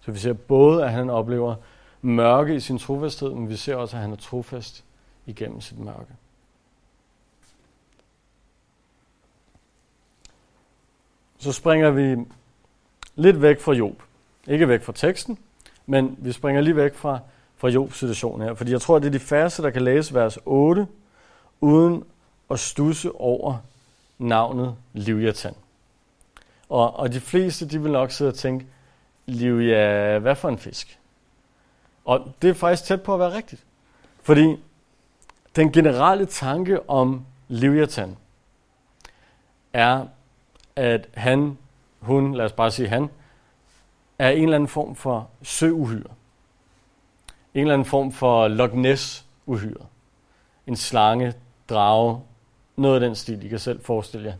Så 0.00 0.12
vi 0.12 0.18
ser 0.18 0.32
både, 0.32 0.84
at 0.84 0.92
han 0.92 1.10
oplever 1.10 1.56
mørke 2.02 2.54
i 2.54 2.60
sin 2.60 2.78
trofasthed, 2.78 3.30
men 3.30 3.48
vi 3.48 3.56
ser 3.56 3.76
også, 3.76 3.96
at 3.96 4.02
han 4.02 4.12
er 4.12 4.16
trofast 4.16 4.84
igennem 5.26 5.60
sit 5.60 5.78
mørke. 5.78 6.12
Så 11.38 11.52
springer 11.52 11.90
vi 11.90 12.16
lidt 13.14 13.42
væk 13.42 13.60
fra 13.60 13.72
Job. 13.72 14.02
Ikke 14.46 14.68
væk 14.68 14.82
fra 14.82 14.92
teksten, 14.92 15.38
men 15.86 16.16
vi 16.18 16.32
springer 16.32 16.62
lige 16.62 16.76
væk 16.76 16.94
fra, 16.94 17.18
fra 17.56 17.68
Jobs 17.68 17.98
situation 17.98 18.40
her. 18.40 18.54
Fordi 18.54 18.72
jeg 18.72 18.80
tror, 18.80 18.96
at 18.96 19.02
det 19.02 19.08
er 19.08 19.12
de 19.12 19.18
færreste, 19.18 19.62
der 19.62 19.70
kan 19.70 19.82
læse 19.82 20.14
vers 20.14 20.38
8, 20.44 20.86
uden 21.60 22.04
at 22.50 22.60
stusse 22.60 23.12
over 23.12 23.56
navnet 24.18 24.74
Livjatan. 24.92 25.54
Og, 26.68 26.96
og 26.96 27.12
de 27.12 27.20
fleste, 27.20 27.68
de 27.68 27.82
vil 27.82 27.92
nok 27.92 28.10
sidde 28.10 28.28
og 28.28 28.34
tænke, 28.34 28.66
Livja, 29.26 30.18
hvad 30.18 30.34
for 30.34 30.48
en 30.48 30.58
fisk? 30.58 30.98
Og 32.04 32.32
det 32.42 32.50
er 32.50 32.54
faktisk 32.54 32.84
tæt 32.84 33.02
på 33.02 33.14
at 33.14 33.20
være 33.20 33.32
rigtigt. 33.32 33.64
Fordi 34.22 34.56
den 35.56 35.72
generelle 35.72 36.26
tanke 36.26 36.90
om 36.90 37.24
Livjatan 37.48 38.16
er, 39.72 40.06
at 40.76 41.08
han, 41.14 41.58
hun, 42.00 42.34
lad 42.34 42.44
os 42.44 42.52
bare 42.52 42.70
sige 42.70 42.88
han, 42.88 43.10
er 44.18 44.30
en 44.30 44.42
eller 44.42 44.54
anden 44.54 44.68
form 44.68 44.94
for 44.94 45.30
søuhyre. 45.42 46.10
En 47.54 47.60
eller 47.60 47.74
anden 47.74 47.86
form 47.86 48.12
for 48.12 48.48
Loch 48.48 48.74
Ness-uhyre. 48.74 49.86
En 50.66 50.76
slange, 50.76 51.34
drage, 51.68 52.20
noget 52.76 52.94
af 52.94 53.00
den 53.00 53.14
stil. 53.14 53.44
I 53.44 53.48
kan 53.48 53.58
selv 53.58 53.84
forestille 53.84 54.26
jer 54.26 54.36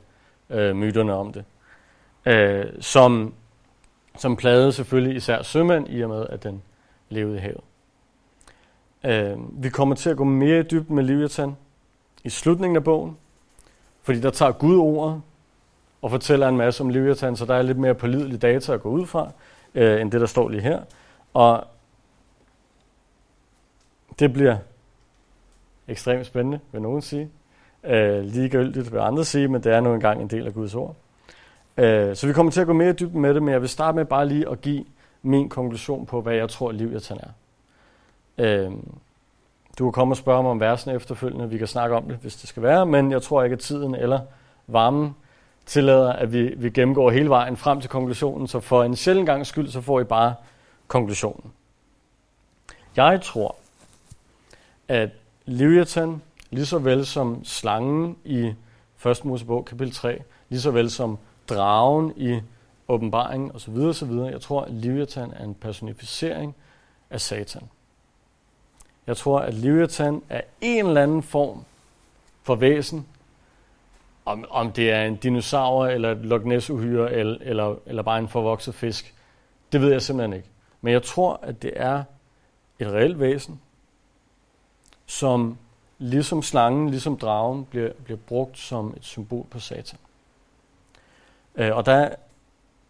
øh, 0.59 0.77
myterne 0.77 1.15
om 1.15 1.33
det. 1.33 1.45
Øh, 2.27 2.65
som, 2.81 3.35
som 4.17 4.37
plagede 4.37 4.73
selvfølgelig 4.73 5.17
især 5.17 5.43
sømænd, 5.43 5.87
i 5.89 6.01
og 6.01 6.09
med, 6.09 6.27
at 6.27 6.43
den 6.43 6.63
levede 7.09 7.37
i 7.37 7.41
havet. 7.41 7.61
Øh, 9.05 9.63
vi 9.63 9.69
kommer 9.69 9.95
til 9.95 10.11
at 10.11 10.17
gå 10.17 10.25
mere 10.25 10.61
i 10.61 10.63
dybden 10.63 10.97
med 10.97 11.05
Leviathan 11.05 11.57
i 12.25 12.31
slutningen 12.31 12.77
af 12.77 12.85
bogen, 12.85 13.17
fordi 14.03 14.21
der 14.21 14.31
tager 14.31 14.53
Gud 14.53 14.79
ordet 14.79 15.23
og 16.03 16.11
fortæller 16.11 16.49
en 16.49 16.57
masse 16.57 16.83
om 16.83 16.89
Leviathan, 16.89 17.37
så 17.37 17.45
der 17.45 17.55
er 17.55 17.63
lidt 17.63 17.79
mere 17.79 17.95
pålidelige 17.95 18.39
data 18.39 18.73
at 18.73 18.83
gå 18.83 18.89
ud 18.89 19.07
fra, 19.07 19.31
øh, 19.77 20.01
end 20.01 20.13
det, 20.13 20.21
der 20.21 20.27
står 20.27 20.49
lige 20.49 20.63
her. 20.63 20.81
Og 21.35 21.65
det 24.19 24.33
bliver 24.33 24.57
ekstremt 25.89 26.27
spændende, 26.27 26.61
vil 26.73 26.83
nogen 26.83 27.03
sige. 27.03 27.31
Øh, 27.85 28.25
ligegyldigt 28.25 28.93
vil 28.93 28.99
andre 28.99 29.25
sige, 29.25 29.49
men 29.49 29.63
det 29.63 29.73
er 29.73 29.81
nu 29.81 29.95
engang 29.95 30.23
en 30.23 30.29
del 30.29 30.47
af 30.47 30.55
Guds 30.55 30.75
ord. 30.75 30.97
Øh, 31.77 32.17
så 32.17 32.27
vi 32.27 32.33
kommer 32.33 32.53
til 32.53 32.61
at 32.61 32.67
gå 32.67 32.73
mere 32.73 32.91
i 32.91 32.93
dybden 32.93 33.21
med 33.21 33.35
det, 33.35 33.43
men 33.43 33.53
jeg 33.53 33.61
vil 33.61 33.69
starte 33.69 33.97
med 33.97 34.05
bare 34.05 34.29
lige 34.29 34.49
at 34.51 34.61
give 34.61 34.85
min 35.23 35.49
konklusion 35.49 36.07
på, 36.07 36.21
hvad 36.21 36.35
jeg 36.35 36.49
tror, 36.49 36.73
Leviathan 36.73 37.19
er. 37.19 37.31
Øh, 38.39 38.73
du 39.79 39.85
kan 39.85 39.93
komme 39.93 40.13
og 40.13 40.17
spørge 40.17 40.43
mig 40.43 40.51
om 40.51 40.61
versen 40.61 40.91
efterfølgende, 40.91 41.51
vi 41.51 41.59
kan 41.59 41.67
snakke 41.67 41.97
om 41.97 42.05
det, 42.05 42.17
hvis 42.17 42.37
det 42.37 42.49
skal 42.49 42.63
være, 42.63 42.87
men 42.87 43.13
jeg 43.13 43.23
tror 43.23 43.43
ikke, 43.43 43.55
at 43.55 43.61
tiden 43.61 43.95
eller 43.95 44.21
varmen 44.67 45.15
tillader, 45.67 46.13
at 46.13 46.33
vi, 46.33 46.55
vi 46.57 46.71
gennemgår 46.71 47.11
hele 47.11 47.29
vejen 47.29 47.57
frem 47.57 47.81
til 47.81 47.91
konklusionen, 47.91 48.49
så 48.49 48.61
for 48.61 48.85
en 48.85 48.97
sjældent 48.97 49.27
gang 49.27 49.47
skyld, 49.47 49.69
så 49.69 49.81
får 49.81 50.01
I 50.01 50.05
bare 50.05 50.35
konklusionen. 50.87 51.53
Jeg 52.97 53.21
tror, 53.23 53.57
at 54.89 55.11
Leviathan, 55.45 56.23
lige 56.51 56.67
så 56.67 56.79
vel 56.79 57.07
som 57.07 57.45
slangen 57.45 58.17
i 58.25 58.55
1. 59.07 59.25
Mosebog 59.25 59.65
kapitel 59.65 59.95
3, 59.95 60.23
lige 60.49 60.61
så 60.61 60.71
vel 60.71 60.91
som 60.91 61.19
dragen 61.49 62.13
i 62.17 62.41
åbenbaringen 62.89 63.53
osv. 63.55 63.77
osv. 63.77 64.11
Jeg 64.11 64.41
tror, 64.41 64.63
at 64.63 64.73
Leviathan 64.73 65.33
er 65.37 65.45
en 65.45 65.55
personificering 65.55 66.55
af 67.11 67.21
Satan. 67.21 67.63
Jeg 69.07 69.17
tror, 69.17 69.39
at 69.39 69.55
Leviathan 69.55 70.23
er 70.29 70.41
en 70.61 70.87
eller 70.87 71.03
anden 71.03 71.23
form 71.23 71.65
for 72.43 72.55
væsen, 72.55 73.07
om, 74.27 74.45
om 74.51 74.73
det 74.73 74.91
er 74.91 75.03
en 75.03 75.17
dinosaur, 75.17 75.87
eller 75.87 76.13
et 76.13 76.19
Loch 76.19 76.45
Ness-uhyre, 76.45 77.13
eller, 77.13 77.37
eller, 77.41 77.77
eller 77.87 78.03
bare 78.03 78.19
en 78.19 78.29
forvokset 78.29 78.75
fisk, 78.75 79.15
det 79.73 79.81
ved 79.81 79.93
jeg 79.93 80.03
simpelthen 80.03 80.33
ikke. 80.37 80.49
Men 80.81 80.93
jeg 80.93 81.03
tror, 81.03 81.41
at 81.43 81.63
det 81.63 81.73
er 81.77 82.05
et 82.79 82.87
reelt 82.87 83.21
væsen, 83.21 83.61
som 85.07 85.59
ligesom 85.99 86.43
slangen, 86.43 86.91
ligesom 86.91 87.17
dragen, 87.17 87.65
bliver, 87.65 87.93
bliver 88.05 88.19
brugt 88.19 88.59
som 88.59 88.95
et 88.97 89.05
symbol 89.05 89.47
på 89.51 89.59
Satan. 89.59 89.99
Øh, 91.55 91.77
og 91.77 91.87
der 91.87 92.09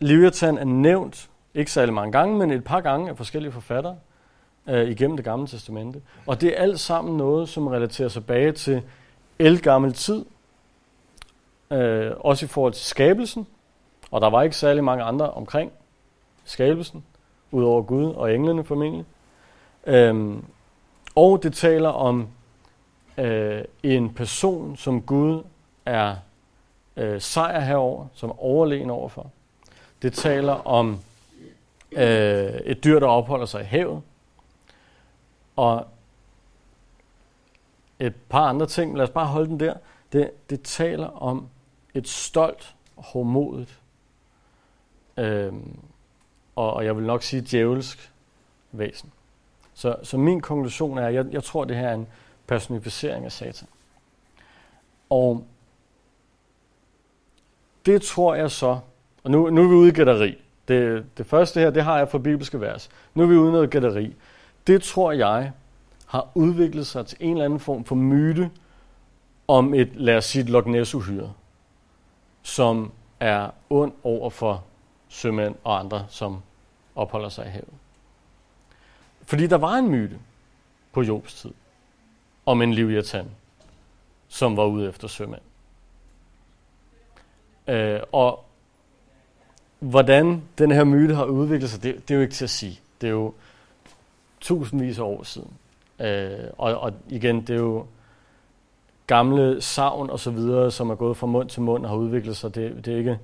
Leviathan 0.00 0.58
er 0.58 0.64
nævnt, 0.64 1.30
ikke 1.54 1.72
særlig 1.72 1.94
mange 1.94 2.12
gange, 2.12 2.38
men 2.38 2.50
et 2.50 2.64
par 2.64 2.80
gange 2.80 3.10
af 3.10 3.16
forskellige 3.16 3.52
forfattere. 3.52 3.96
øh, 4.68 4.88
igennem 4.88 5.16
det 5.16 5.24
gamle 5.24 5.46
testamente. 5.46 6.02
Og 6.26 6.40
det 6.40 6.48
er 6.58 6.62
alt 6.62 6.80
sammen 6.80 7.16
noget, 7.16 7.48
som 7.48 7.66
relaterer 7.66 8.08
sig 8.08 8.22
tilbage 8.22 8.52
til 8.52 8.82
elgammel 9.38 9.92
tid, 9.92 10.24
øh, 11.70 12.12
også 12.20 12.44
i 12.44 12.48
forhold 12.48 12.72
til 12.72 12.84
skabelsen, 12.84 13.46
og 14.10 14.20
der 14.20 14.30
var 14.30 14.42
ikke 14.42 14.56
særlig 14.56 14.84
mange 14.84 15.04
andre 15.04 15.30
omkring 15.30 15.72
skabelsen, 16.44 17.04
udover 17.50 17.82
Gud 17.82 18.14
og 18.14 18.34
englene 18.34 18.64
formentlig. 18.64 19.04
Øhm, 19.86 20.44
og 21.14 21.42
det 21.42 21.54
taler 21.54 21.88
om 21.88 22.28
øh, 23.18 23.64
en 23.82 24.14
person, 24.14 24.76
som 24.76 25.02
Gud 25.02 25.42
er 25.86 26.16
øh, 26.96 27.20
sejr 27.20 27.60
herover, 27.60 28.06
som 28.14 28.30
er 28.30 28.42
overlegen 28.44 28.90
overfor. 28.90 29.30
Det 30.02 30.12
taler 30.12 30.52
om 30.52 30.98
øh, 31.92 32.54
et 32.64 32.84
dyr, 32.84 32.98
der 32.98 33.06
opholder 33.06 33.46
sig 33.46 33.60
i 33.60 33.64
havet. 33.64 34.02
Og 35.56 35.86
et 37.98 38.14
par 38.28 38.48
andre 38.48 38.66
ting, 38.66 38.96
lad 38.96 39.04
os 39.04 39.10
bare 39.10 39.26
holde 39.26 39.48
den 39.48 39.60
der. 39.60 39.74
Det, 40.12 40.30
det 40.50 40.62
taler 40.62 41.22
om 41.22 41.48
et 41.96 42.08
stolt 42.08 42.74
og 42.96 43.04
hårdmodigt, 43.04 43.80
øh, 45.16 45.52
og, 46.56 46.72
og 46.72 46.84
jeg 46.84 46.96
vil 46.96 47.04
nok 47.04 47.22
sige 47.22 47.42
djævelsk 47.42 48.12
væsen. 48.72 49.12
Så, 49.74 49.96
så 50.02 50.18
min 50.18 50.40
konklusion 50.40 50.98
er, 50.98 51.06
at 51.06 51.14
jeg, 51.14 51.26
jeg 51.30 51.44
tror, 51.44 51.62
at 51.62 51.68
det 51.68 51.76
her 51.76 51.88
er 51.88 51.94
en 51.94 52.06
personificering 52.46 53.24
af 53.24 53.32
Satan. 53.32 53.68
Og 55.10 55.46
det 57.86 58.02
tror 58.02 58.34
jeg 58.34 58.50
så, 58.50 58.78
og 59.24 59.30
nu, 59.30 59.50
nu 59.50 59.62
er 59.64 59.68
vi 59.68 59.74
ude 59.74 59.88
i 59.88 59.92
gætteri. 59.92 60.38
Det, 60.68 61.06
det 61.18 61.26
første 61.26 61.60
her, 61.60 61.70
det 61.70 61.84
har 61.84 61.98
jeg 61.98 62.08
fra 62.08 62.18
bibelske 62.18 62.60
vers. 62.60 62.90
Nu 63.14 63.22
er 63.22 63.26
vi 63.26 63.36
ude 63.36 63.48
i 63.48 63.52
noget 63.52 63.70
gætteri. 63.70 64.14
Det 64.66 64.82
tror 64.82 65.12
jeg 65.12 65.52
har 66.06 66.28
udviklet 66.34 66.86
sig 66.86 67.06
til 67.06 67.18
en 67.20 67.30
eller 67.30 67.44
anden 67.44 67.60
form 67.60 67.84
for 67.84 67.94
myte 67.94 68.50
om 69.48 69.74
et, 69.74 69.90
lad 69.94 70.16
os 70.16 70.24
sige, 70.24 70.42
et 70.42 70.48
Loch 70.48 70.66
Ness-uhyre, 70.66 71.32
som 72.46 72.92
er 73.20 73.50
ond 73.70 73.92
over 74.02 74.30
for 74.30 74.64
sømænd 75.08 75.54
og 75.64 75.78
andre, 75.78 76.06
som 76.08 76.42
opholder 76.94 77.28
sig 77.28 77.46
i 77.46 77.48
havet. 77.48 77.74
Fordi 79.22 79.46
der 79.46 79.56
var 79.56 79.74
en 79.74 79.88
myte 79.88 80.18
på 80.92 81.02
Jobs 81.02 81.34
tid 81.34 81.50
om 82.46 82.62
en 82.62 82.74
livjatan, 82.74 83.30
som 84.28 84.56
var 84.56 84.64
ude 84.64 84.88
efter 84.88 85.08
sømænd. 85.08 85.40
Øh, 87.66 88.00
og 88.12 88.44
hvordan 89.78 90.42
den 90.58 90.70
her 90.70 90.84
myte 90.84 91.14
har 91.14 91.24
udviklet 91.24 91.70
sig, 91.70 91.82
det, 91.82 92.08
det 92.08 92.14
er 92.14 92.18
jo 92.18 92.22
ikke 92.22 92.34
til 92.34 92.44
at 92.44 92.50
sige. 92.50 92.80
Det 93.00 93.06
er 93.06 93.12
jo 93.12 93.34
tusindvis 94.40 94.98
af 94.98 95.02
år 95.02 95.22
siden. 95.22 95.52
Øh, 96.00 96.50
og, 96.58 96.78
og 96.78 96.92
igen, 97.08 97.40
det 97.40 97.50
er 97.50 97.60
jo 97.60 97.86
gamle 99.06 99.62
savn 99.62 100.10
og 100.10 100.20
så 100.20 100.30
videre, 100.30 100.70
som 100.70 100.90
er 100.90 100.94
gået 100.94 101.16
fra 101.16 101.26
mund 101.26 101.48
til 101.48 101.62
mund 101.62 101.84
og 101.84 101.90
har 101.90 101.96
udviklet 101.96 102.36
sig. 102.36 102.54
Det, 102.54 102.84
det, 102.84 102.92
er, 102.94 102.98
ikke, 102.98 103.18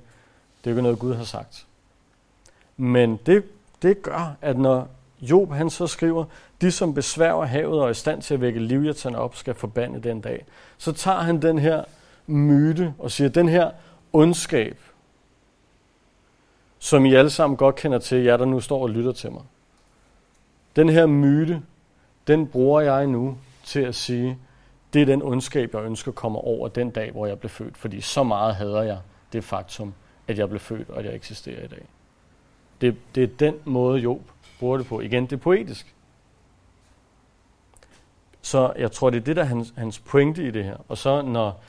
det 0.57 0.65
er 0.65 0.69
ikke 0.69 0.81
noget, 0.81 0.99
Gud 0.99 1.13
har 1.13 1.23
sagt. 1.23 1.65
Men 2.77 3.19
det, 3.25 3.43
det 3.81 4.01
gør, 4.01 4.35
at 4.41 4.57
når 4.57 4.87
Job 5.21 5.51
han 5.51 5.69
så 5.69 5.87
skriver, 5.87 6.25
de 6.61 6.71
som 6.71 6.93
besværger 6.93 7.45
havet 7.45 7.79
og 7.79 7.85
er 7.85 7.89
i 7.89 7.93
stand 7.93 8.21
til 8.21 8.33
at 8.33 8.41
vække 8.41 8.59
livjatan 8.59 9.15
op, 9.15 9.35
skal 9.35 9.53
forbande 9.53 10.01
den 10.09 10.21
dag. 10.21 10.45
Så 10.77 10.91
tager 10.91 11.19
han 11.19 11.41
den 11.41 11.59
her 11.59 11.83
myte 12.27 12.93
og 12.99 13.11
siger, 13.11 13.29
den 13.29 13.49
her 13.49 13.71
ondskab, 14.13 14.77
som 16.79 17.05
I 17.05 17.13
alle 17.13 17.29
sammen 17.29 17.57
godt 17.57 17.75
kender 17.75 17.99
til, 17.99 18.23
jer 18.23 18.37
der 18.37 18.45
nu 18.45 18.59
står 18.59 18.81
og 18.81 18.89
lytter 18.89 19.11
til 19.11 19.31
mig. 19.31 19.41
Den 20.75 20.89
her 20.89 21.05
myte, 21.05 21.61
den 22.27 22.47
bruger 22.47 22.81
jeg 22.81 23.07
nu 23.07 23.37
til 23.63 23.79
at 23.79 23.95
sige, 23.95 24.37
det 24.93 25.01
er 25.01 25.05
den 25.05 25.21
ondskab, 25.21 25.73
jeg 25.73 25.83
ønsker 25.83 26.11
kommer 26.11 26.39
over 26.39 26.67
den 26.67 26.89
dag, 26.89 27.11
hvor 27.11 27.25
jeg 27.25 27.39
blev 27.39 27.49
født. 27.49 27.77
Fordi 27.77 28.01
så 28.01 28.23
meget 28.23 28.55
hader 28.55 28.81
jeg 28.81 28.97
det 29.33 29.43
faktum, 29.43 29.93
at 30.27 30.37
jeg 30.37 30.49
blev 30.49 30.59
født, 30.59 30.89
og 30.89 30.99
at 30.99 31.05
jeg 31.05 31.15
eksisterer 31.15 31.63
i 31.63 31.67
dag. 31.67 31.85
Det, 32.81 32.95
det 33.15 33.23
er 33.23 33.27
den 33.39 33.55
måde, 33.65 33.99
Job 33.99 34.21
bruger 34.59 34.77
det 34.77 34.87
på. 34.87 35.01
Igen, 35.01 35.23
det 35.23 35.33
er 35.33 35.37
poetisk. 35.37 35.95
Så 38.41 38.73
jeg 38.77 38.91
tror, 38.91 39.09
det 39.09 39.17
er 39.17 39.23
det, 39.23 39.35
der 39.35 39.41
er 39.41 39.45
hans, 39.45 39.73
hans 39.77 39.99
pointe 39.99 40.47
i 40.47 40.51
det 40.51 40.63
her. 40.63 40.77
Og 40.87 40.97
så 40.97 41.21
når 41.21 41.63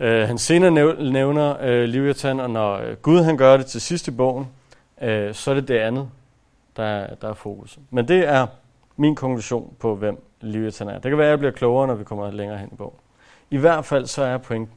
øh, 0.00 0.28
han 0.28 0.38
senere 0.38 0.70
nævner 1.10 1.56
øh, 1.62 1.84
Leviathan, 1.88 2.40
og 2.40 2.50
når 2.50 2.76
øh, 2.76 2.96
Gud 2.96 3.22
han 3.22 3.36
gør 3.36 3.56
det 3.56 3.66
til 3.66 3.80
sidst 3.80 4.08
i 4.08 4.10
bogen, 4.10 4.48
øh, 5.02 5.34
så 5.34 5.50
er 5.50 5.54
det 5.54 5.68
det 5.68 5.78
andet, 5.78 6.08
der, 6.76 7.14
der 7.14 7.28
er 7.28 7.34
fokus. 7.34 7.78
Men 7.90 8.08
det 8.08 8.28
er 8.28 8.46
min 9.00 9.14
konklusion 9.14 9.76
på, 9.78 9.94
hvem 9.94 10.24
Leviathan 10.40 10.88
er. 10.88 10.98
Det 10.98 11.10
kan 11.10 11.18
være, 11.18 11.26
at 11.26 11.30
jeg 11.30 11.38
bliver 11.38 11.52
klogere, 11.52 11.86
når 11.86 11.94
vi 11.94 12.04
kommer 12.04 12.30
længere 12.30 12.58
hen 12.58 12.68
i 12.72 12.74
bogen. 12.74 12.96
I 13.50 13.56
hvert 13.56 13.84
fald 13.84 14.06
så 14.06 14.22
er 14.22 14.38
pointen, 14.38 14.76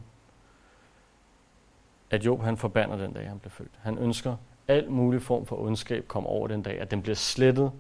at 2.10 2.26
Job 2.26 2.42
han 2.42 2.58
forbander 2.58 2.98
den 2.98 3.14
dag, 3.14 3.30
han 3.30 3.40
blev 3.40 3.52
født. 3.52 3.72
Han 3.82 3.98
ønsker 3.98 4.36
al 4.68 4.92
mulig 4.92 5.22
form 5.22 5.46
for 5.46 5.56
ondskab 5.56 6.08
kommer 6.08 6.30
over 6.30 6.48
den 6.48 6.62
dag, 6.62 6.82
at 6.82 6.92
den 6.92 7.02
bliver 7.02 7.16
slettet 7.16 7.72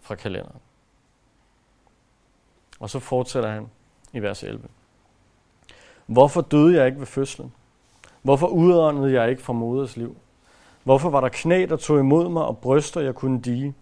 fra 0.00 0.14
kalenderen. 0.14 0.60
Og 2.80 2.90
så 2.90 2.98
fortsætter 2.98 3.50
han 3.50 3.66
i 4.12 4.18
vers 4.18 4.42
11. 4.42 4.62
Hvorfor 6.06 6.40
døde 6.40 6.76
jeg 6.76 6.86
ikke 6.86 6.98
ved 6.98 7.06
fødslen? 7.06 7.52
Hvorfor 8.22 8.46
udåndede 8.46 9.12
jeg 9.12 9.30
ikke 9.30 9.42
fra 9.42 9.52
moders 9.52 9.96
liv? 9.96 10.16
Hvorfor 10.84 11.10
var 11.10 11.20
der 11.20 11.28
knæ, 11.28 11.66
der 11.68 11.76
tog 11.76 11.98
imod 11.98 12.28
mig, 12.28 12.44
og 12.44 12.58
bryster, 12.58 13.00
jeg 13.00 13.14
kunne 13.14 13.40
dige? 13.40 13.74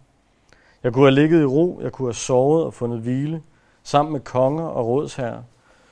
Jeg 0.82 0.92
kunne 0.92 1.04
have 1.04 1.14
ligget 1.14 1.42
i 1.42 1.44
ro, 1.44 1.80
jeg 1.82 1.92
kunne 1.92 2.08
have 2.08 2.14
sovet 2.14 2.64
og 2.64 2.74
fundet 2.74 3.00
hvile, 3.00 3.42
sammen 3.82 4.12
med 4.12 4.20
konger 4.20 4.64
og 4.64 4.86
rådsherrer, 4.86 5.42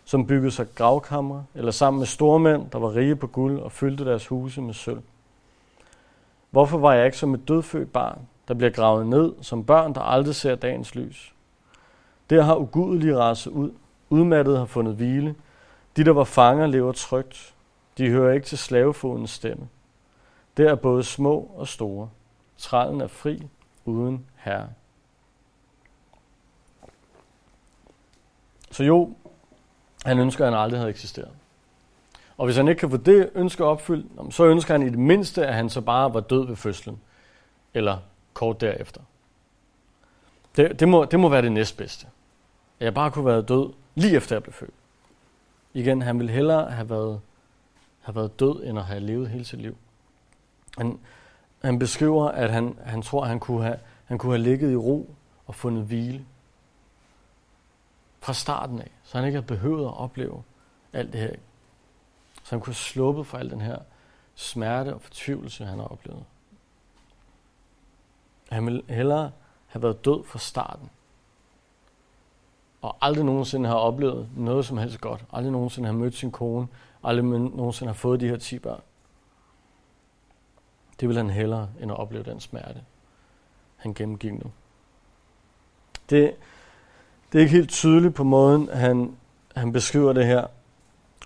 som 0.05 0.27
byggede 0.27 0.51
sig 0.51 0.75
gravkamre, 0.75 1.45
eller 1.55 1.71
sammen 1.71 1.99
med 1.99 2.07
stormænd, 2.07 2.71
der 2.71 2.79
var 2.79 2.95
rige 2.95 3.17
på 3.17 3.27
guld 3.27 3.61
og 3.61 3.73
fyldte 3.73 4.05
deres 4.05 4.27
huse 4.27 4.61
med 4.61 4.75
sølv. 4.75 5.03
Hvorfor 6.51 6.79
var 6.79 6.95
jeg 6.95 7.07
ikke 7.07 7.19
som 7.19 7.35
et 7.35 7.49
dødfødt 7.49 7.93
barn, 7.93 8.19
der 8.49 8.55
bliver 8.55 8.71
gravet 8.71 9.07
ned 9.07 9.33
som 9.41 9.65
børn, 9.65 9.95
der 9.95 10.01
aldrig 10.01 10.35
ser 10.35 10.55
dagens 10.55 10.95
lys? 10.95 11.35
Der 12.31 12.43
har 12.43 12.57
ugudelige 12.57 13.19
raset 13.19 13.51
ud. 13.51 13.71
Udmattet 14.11 14.59
har 14.59 14.65
fundet 14.65 14.95
hvile. 14.95 15.35
De, 15.97 16.05
der 16.05 16.13
var 16.13 16.25
fanger, 16.25 16.67
lever 16.67 16.93
trygt. 16.93 17.55
De 17.99 18.11
hører 18.11 18.33
ikke 18.33 18.47
til 18.47 18.59
slavefodens 18.59 19.31
stemme. 19.31 19.69
Der 20.57 20.71
er 20.71 20.75
både 20.75 21.03
små 21.03 21.51
og 21.57 21.69
store. 21.69 22.09
Trallen 22.59 23.01
er 23.01 23.07
fri, 23.07 23.47
uden 23.85 24.27
herre. 24.37 24.69
Så 28.77 28.85
jo, 28.85 29.15
han 30.05 30.19
ønsker, 30.19 30.47
at 30.47 30.53
han 30.53 30.61
aldrig 30.61 30.81
havde 30.81 30.91
eksisteret. 30.91 31.31
Og 32.37 32.45
hvis 32.45 32.57
han 32.57 32.69
ikke 32.69 32.79
kan 32.79 32.91
få 32.91 32.97
det 32.97 33.31
ønske 33.35 33.65
opfyldt, 33.65 34.35
så 34.35 34.45
ønsker 34.45 34.75
han 34.75 34.83
i 34.83 34.91
det 34.91 34.99
mindste, 34.99 35.47
at 35.47 35.55
han 35.55 35.71
så 35.71 35.81
bare 35.81 36.15
var 36.15 36.21
død 36.21 36.47
ved 36.47 36.57
fødslen. 36.57 37.01
Eller 37.75 37.99
kort 38.35 38.61
derefter. 38.61 39.01
Det, 40.57 40.81
det, 40.81 40.89
må, 40.89 41.05
det 41.05 41.21
må 41.21 41.29
være 41.29 41.43
det 41.43 41.53
næstbedste. 41.53 42.07
At 42.81 42.85
jeg 42.85 42.95
bare 42.95 43.11
kunne 43.11 43.25
være 43.25 43.43
død 43.43 43.73
lige 43.95 44.17
efter 44.17 44.37
jeg 44.37 44.43
blev 44.43 44.53
født. 44.53 44.75
Igen, 45.75 46.03
han 46.03 46.19
ville 46.19 46.33
hellere 46.33 46.71
have 46.71 46.91
været, 46.91 47.21
have 48.01 48.15
været 48.17 48.41
død, 48.41 48.65
end 48.65 48.79
at 48.79 48.85
have 48.85 49.01
levet 49.01 49.29
hele 49.29 49.45
sit 49.45 49.63
liv. 49.63 49.77
Han, 50.79 50.99
han 51.65 51.79
beskriver, 51.79 52.29
at 52.29 52.51
han, 52.51 52.79
han 52.85 53.03
tror, 53.03 53.23
at 53.23 53.29
han 53.29 53.41
kunne, 53.41 53.63
have, 53.63 53.79
han 54.05 54.19
kunne 54.19 54.33
have 54.33 54.43
ligget 54.43 54.73
i 54.73 54.77
ro 54.77 55.15
og 55.47 55.55
fundet 55.55 55.85
hvile 55.85 56.25
fra 58.27 58.33
starten 58.33 58.81
af, 58.81 58.91
så 59.03 59.19
han 59.19 59.27
ikke 59.27 59.37
havde 59.37 59.47
behøvet 59.47 59.85
at 59.85 59.97
opleve 59.97 60.43
alt 60.93 61.13
det 61.13 61.21
her 61.21 61.35
så 62.43 62.51
han 62.51 62.61
kunne 62.61 62.75
sluppe 62.75 62.93
sluppet 62.93 63.27
for 63.27 63.39
al 63.39 63.51
den 63.51 63.61
her 63.61 63.79
smerte 64.35 64.95
og 64.95 65.03
fortvivlelse, 65.03 65.65
han 65.65 65.79
har 65.79 65.87
oplevet. 65.87 66.25
Han 68.51 68.67
ville 68.67 68.83
hellere 68.89 69.33
have 69.67 69.83
været 69.83 70.05
død 70.05 70.25
fra 70.25 70.39
starten. 70.39 70.91
Og 72.83 72.97
aldrig 73.01 73.25
nogensinde 73.25 73.69
har 73.69 73.77
oplevet 73.77 74.29
noget 74.37 74.67
som 74.67 74.79
helst 74.79 75.01
godt. 75.01 75.25
Aldrig 75.33 75.53
nogensinde 75.53 75.87
har 75.87 75.97
mødt 75.97 76.15
sin 76.15 76.31
kone. 76.31 76.69
Aldrig 77.03 77.25
nogensinde 77.25 77.89
har 77.89 77.95
fået 77.95 78.21
de 78.21 78.29
her 78.29 78.37
10 78.37 78.59
børn. 78.59 78.83
Det 81.01 81.09
ville 81.09 81.21
han 81.21 81.31
hellere, 81.31 81.71
end 81.81 81.93
at 81.93 81.99
opleve 81.99 82.25
den 82.25 82.41
smerte, 82.41 82.85
han 83.77 83.95
gennemgik 83.95 84.33
nu. 84.33 84.53
Det, 86.11 86.37
det 87.33 87.39
er 87.39 87.43
ikke 87.43 87.57
helt 87.57 87.71
tydeligt 87.71 88.15
på 88.15 88.25
måden, 88.25 88.69
han, 88.73 89.17
han 89.57 89.73
beskriver 89.73 90.13
det 90.13 90.27
her, 90.27 90.47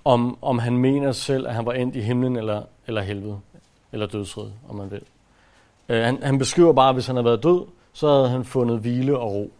om, 0.04 0.38
om 0.42 0.58
han 0.58 0.76
mener 0.76 1.12
selv, 1.12 1.48
at 1.48 1.54
han 1.54 1.66
var 1.66 1.72
endt 1.72 1.96
i 1.96 2.00
himlen 2.00 2.36
eller, 2.36 2.62
eller 2.86 3.02
helvede, 3.02 3.40
eller 3.92 4.06
dødsred, 4.06 4.50
om 4.68 4.76
man 4.76 4.90
vil. 4.90 5.02
Øh, 5.88 6.02
han, 6.04 6.22
han 6.22 6.38
beskriver 6.38 6.72
bare, 6.72 6.88
at 6.88 6.94
hvis 6.94 7.06
han 7.06 7.16
havde 7.16 7.24
været 7.24 7.42
død, 7.42 7.66
så 7.92 8.08
havde 8.08 8.28
han 8.28 8.44
fundet 8.44 8.78
hvile 8.78 9.18
og 9.18 9.32
ro. 9.32 9.52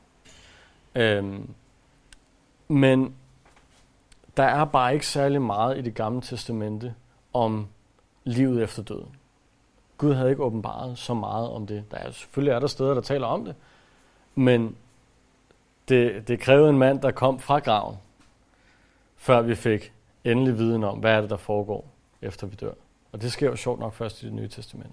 Øh, 0.95 1.25
men 2.69 3.15
der 4.37 4.43
er 4.43 4.65
bare 4.65 4.95
ikke 4.95 5.07
særlig 5.07 5.43
meget 5.43 5.79
i 5.79 5.81
det 5.81 5.95
gamle 5.95 6.21
testamente 6.21 6.95
om 7.33 7.67
livet 8.25 8.63
efter 8.63 8.83
døden. 8.83 9.17
Gud 9.99 10.15
havde 10.15 10.31
ikke 10.31 10.43
åbenbaret 10.43 10.99
så 10.99 11.15
meget 11.15 11.49
om 11.49 11.67
det. 11.67 11.85
Der 11.91 11.97
er, 11.97 12.11
selvfølgelig 12.11 12.53
er 12.53 12.59
der 12.59 12.67
steder, 12.67 12.95
der 12.95 13.01
taler 13.01 13.27
om 13.27 13.45
det, 13.45 13.55
Men 14.35 14.77
det, 15.91 16.29
det 16.29 16.41
krævede 16.41 16.71
en 16.71 16.79
mand, 16.79 17.01
der 17.01 17.11
kom 17.11 17.39
fra 17.39 17.59
graven, 17.59 17.97
før 19.17 19.43
vi 19.43 19.55
fik 19.55 19.93
endelig 20.25 20.59
viden 20.59 20.85
om, 20.85 20.99
hvad 20.99 21.13
er 21.13 21.21
det, 21.21 21.31
der 21.31 21.37
foregår, 21.37 21.85
efter 22.23 22.47
vi 22.47 22.55
dør. 22.55 22.73
Og 23.13 23.23
det 23.23 23.33
sker 23.33 23.47
jo 23.47 23.57
sjovt 23.57 23.81
nok 23.81 23.95
først 23.95 24.23
i 24.23 24.27
det 24.27 24.35
nye 24.35 24.49
testament. 24.49 24.93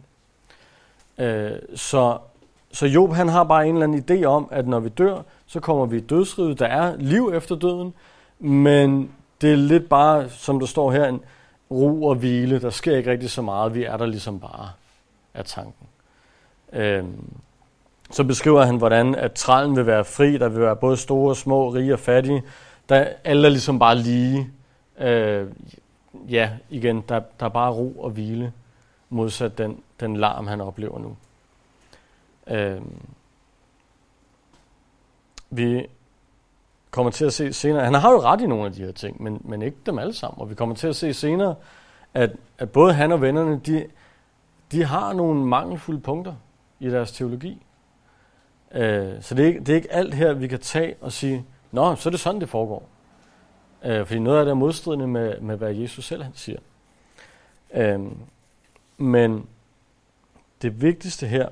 Øh, 1.17 1.59
så, 1.75 2.17
så 2.71 2.85
Job 2.85 3.13
han 3.13 3.27
har 3.27 3.43
bare 3.43 3.67
en 3.67 3.75
eller 3.75 3.87
anden 3.87 4.21
idé 4.21 4.25
om, 4.25 4.47
at 4.51 4.67
når 4.67 4.79
vi 4.79 4.89
dør, 4.89 5.21
så 5.45 5.59
kommer 5.59 5.85
vi 5.85 5.97
i 5.97 6.01
dødsriget. 6.01 6.59
Der 6.59 6.65
er 6.65 6.95
liv 6.97 7.31
efter 7.35 7.55
døden, 7.55 7.93
men 8.39 9.11
det 9.41 9.51
er 9.51 9.57
lidt 9.57 9.89
bare, 9.89 10.29
som 10.29 10.59
der 10.59 10.67
står 10.67 10.91
her, 10.91 11.05
en 11.05 11.21
ro 11.71 12.03
og 12.03 12.15
hvile. 12.15 12.61
Der 12.61 12.69
sker 12.69 12.97
ikke 12.97 13.11
rigtig 13.11 13.29
så 13.29 13.41
meget. 13.41 13.75
Vi 13.75 13.83
er 13.83 13.97
der 13.97 14.05
ligesom 14.05 14.39
bare 14.39 14.69
af 15.33 15.45
tanken. 15.45 15.87
Øhm, 16.73 17.37
så 18.11 18.23
beskriver 18.23 18.65
han, 18.65 18.77
hvordan 18.77 19.15
at 19.15 19.33
trælen 19.33 19.75
vil 19.75 19.85
være 19.85 20.05
fri. 20.05 20.37
Der 20.37 20.49
vil 20.49 20.61
være 20.61 20.75
både 20.75 20.97
store, 20.97 21.35
små, 21.35 21.69
rige 21.69 21.93
og 21.93 21.99
fattige. 21.99 22.43
Der 22.89 23.07
alle 23.23 23.47
er 23.47 23.51
ligesom 23.51 23.79
bare 23.79 23.95
lige. 23.95 24.51
Øh, 24.99 25.47
ja, 26.29 26.49
igen, 26.69 27.03
der, 27.09 27.21
der 27.39 27.45
er 27.45 27.49
bare 27.49 27.71
ro 27.71 27.91
og 27.91 28.09
hvile, 28.09 28.53
modsat 29.09 29.57
den, 29.57 29.83
den 29.99 30.17
larm, 30.17 30.47
han 30.47 30.61
oplever 30.61 30.99
nu. 30.99 31.15
Øh, 32.47 32.81
vi 35.49 35.85
kommer 36.91 37.11
til 37.11 37.25
at 37.25 37.33
se 37.33 37.53
senere, 37.53 37.85
han 37.85 37.93
har 37.93 38.11
jo 38.11 38.21
ret 38.21 38.41
i 38.41 38.47
nogle 38.47 38.65
af 38.65 38.71
de 38.71 38.83
her 38.83 38.91
ting, 38.91 39.23
men, 39.23 39.41
men 39.43 39.61
ikke 39.61 39.77
dem 39.85 39.99
alle 39.99 40.13
sammen, 40.13 40.41
og 40.41 40.49
vi 40.49 40.55
kommer 40.55 40.75
til 40.75 40.87
at 40.87 40.95
se 40.95 41.13
senere, 41.13 41.55
at, 42.13 42.31
at 42.57 42.69
både 42.69 42.93
han 42.93 43.11
og 43.11 43.21
vennerne, 43.21 43.61
de, 43.65 43.85
de 44.71 44.83
har 44.83 45.13
nogle 45.13 45.45
mangelfulde 45.45 45.99
punkter 45.99 46.33
i 46.79 46.89
deres 46.89 47.11
teologi. 47.11 47.61
Øh, 48.71 49.21
så 49.21 49.35
det 49.35 49.43
er, 49.43 49.47
ikke, 49.47 49.59
det 49.59 49.69
er 49.69 49.75
ikke 49.75 49.93
alt 49.93 50.13
her, 50.13 50.33
vi 50.33 50.47
kan 50.47 50.59
tage 50.59 50.95
og 51.01 51.11
sige, 51.11 51.45
nå, 51.71 51.95
så 51.95 52.09
er 52.09 52.11
det 52.11 52.19
sådan, 52.19 52.41
det 52.41 52.49
foregår. 52.49 52.89
Øh, 53.83 54.05
fordi 54.05 54.19
noget 54.19 54.39
af 54.39 54.45
det 54.45 54.51
er 54.51 54.55
modstridende 54.55 55.07
med, 55.07 55.39
med 55.39 55.57
hvad 55.57 55.73
Jesus 55.73 56.05
selv 56.05 56.23
han 56.23 56.31
siger. 56.35 56.59
Øh, 57.73 57.99
men 58.97 59.47
det 60.61 60.81
vigtigste 60.81 61.27
her, 61.27 61.49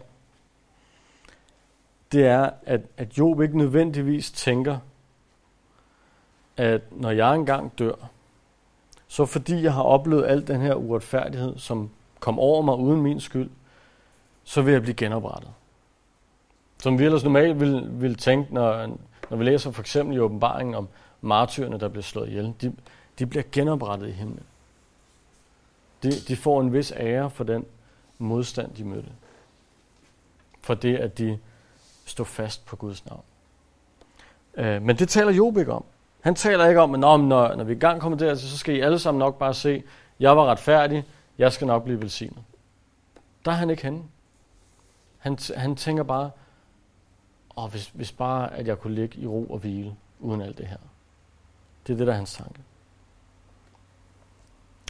det 2.12 2.26
er, 2.26 2.50
at, 2.66 2.82
at 2.98 3.18
Job 3.18 3.42
ikke 3.42 3.58
nødvendigvis 3.58 4.32
tænker, 4.32 4.78
at 6.58 6.82
når 6.92 7.12
jeg 7.12 7.36
engang 7.36 7.80
dør, 7.80 8.10
så 9.08 9.26
fordi 9.26 9.64
jeg 9.64 9.74
har 9.74 9.84
oplevet 9.84 10.26
al 10.26 10.48
den 10.48 10.62
her 10.62 10.76
uretfærdighed, 10.76 11.58
som 11.58 11.90
kom 12.20 12.40
over 12.40 12.62
mig 12.62 12.76
uden 12.76 13.02
min 13.02 13.20
skyld, 13.20 13.50
så 14.44 14.62
vil 14.62 14.72
jeg 14.72 14.82
blive 14.82 14.96
genoprettet. 14.96 15.52
Som 16.82 17.00
vi 17.00 17.06
ellers 17.06 17.24
normalt 17.24 17.60
vil, 17.60 18.02
vil 18.02 18.16
tænke, 18.16 18.54
når, 18.54 18.98
når 19.30 19.38
vi 19.38 19.44
læser 19.44 19.72
for 19.72 19.82
eksempel 19.82 20.16
i 20.16 20.20
åbenbaringen 20.20 20.76
om 20.76 20.88
martyrerne, 21.22 21.80
der 21.80 21.88
bliver 21.88 22.04
slået 22.04 22.30
ihjel. 22.30 22.54
De, 22.62 22.76
de 23.20 23.26
bliver 23.26 23.44
genoprettet 23.52 24.08
i 24.08 24.12
himlen. 24.12 24.44
De, 26.04 26.12
de 26.28 26.36
får 26.36 26.62
en 26.62 26.74
vis 26.74 26.94
ære 26.96 27.30
for 27.30 27.44
den 27.44 27.66
modstand, 28.18 28.74
de 28.74 28.84
mødte. 28.84 29.10
For 30.62 30.74
det, 30.74 30.96
at 30.96 31.18
de 31.18 31.40
stod 32.06 32.26
fast 32.26 32.66
på 32.66 32.76
Guds 32.76 33.06
navn. 33.06 33.24
Øh, 34.56 34.82
men 34.82 35.00
det 35.00 35.10
taler 35.10 35.32
Job 35.32 35.58
ikke 35.58 35.74
om. 35.74 35.86
Han 36.22 36.36
taler 36.36 36.68
ikke 36.68 36.82
om, 36.82 36.94
at 36.94 37.00
når, 37.00 37.18
når, 37.18 37.64
vi 37.64 37.74
i 37.74 37.80
gang 37.80 38.02
kommer 38.02 38.18
dertil, 38.18 38.50
så 38.50 38.58
skal 38.58 38.76
I 38.76 38.80
alle 38.80 39.00
sammen 39.00 39.20
nok 39.20 39.38
bare 39.38 39.54
se, 39.54 39.84
jeg 40.20 40.38
var 40.38 40.46
retfærdig, 40.46 41.06
jeg 41.38 41.54
skal 41.54 41.68
nok 41.68 41.84
blive 41.84 42.02
velsignet. 42.02 42.44
Der 43.46 43.52
er 43.52 43.56
han 43.56 43.70
ikke 43.70 43.84
henne. 43.84 44.04
Han, 45.18 45.38
han 45.56 45.76
tænker 45.76 46.04
bare, 46.04 46.32
og 47.56 47.70
hvis, 47.70 47.88
hvis 47.88 48.12
bare, 48.12 48.54
at 48.54 48.68
jeg 48.68 48.80
kunne 48.80 48.96
ligge 48.96 49.20
i 49.20 49.28
ro 49.28 49.46
og 49.46 49.60
hvile, 49.60 49.96
uden 50.20 50.42
alt 50.42 50.58
det 50.58 50.68
her. 50.68 50.78
Det 51.88 51.94
er 51.94 51.98
det, 51.98 52.08
der 52.08 52.14
er 52.14 52.18
hans 52.18 52.34
tanke. 52.34 52.62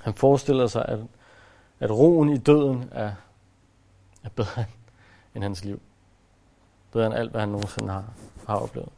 Han 0.02 0.14
forestiller 0.14 0.68
sig, 0.68 0.86
at, 0.88 1.00
at 1.80 1.92
roen 1.92 2.30
i 2.30 2.38
døden 2.38 2.90
er, 2.92 3.14
er 4.24 4.30
bedre 4.30 4.66
end 5.36 5.44
hans 5.44 5.66
liv. 5.66 5.82
Bedre 6.92 7.06
end 7.06 7.16
alt, 7.16 7.32
hvad 7.32 7.40
han 7.42 7.50
nogensinde 7.50 7.94
har, 7.94 8.14
har 8.48 8.56
oplevet. 8.56 8.90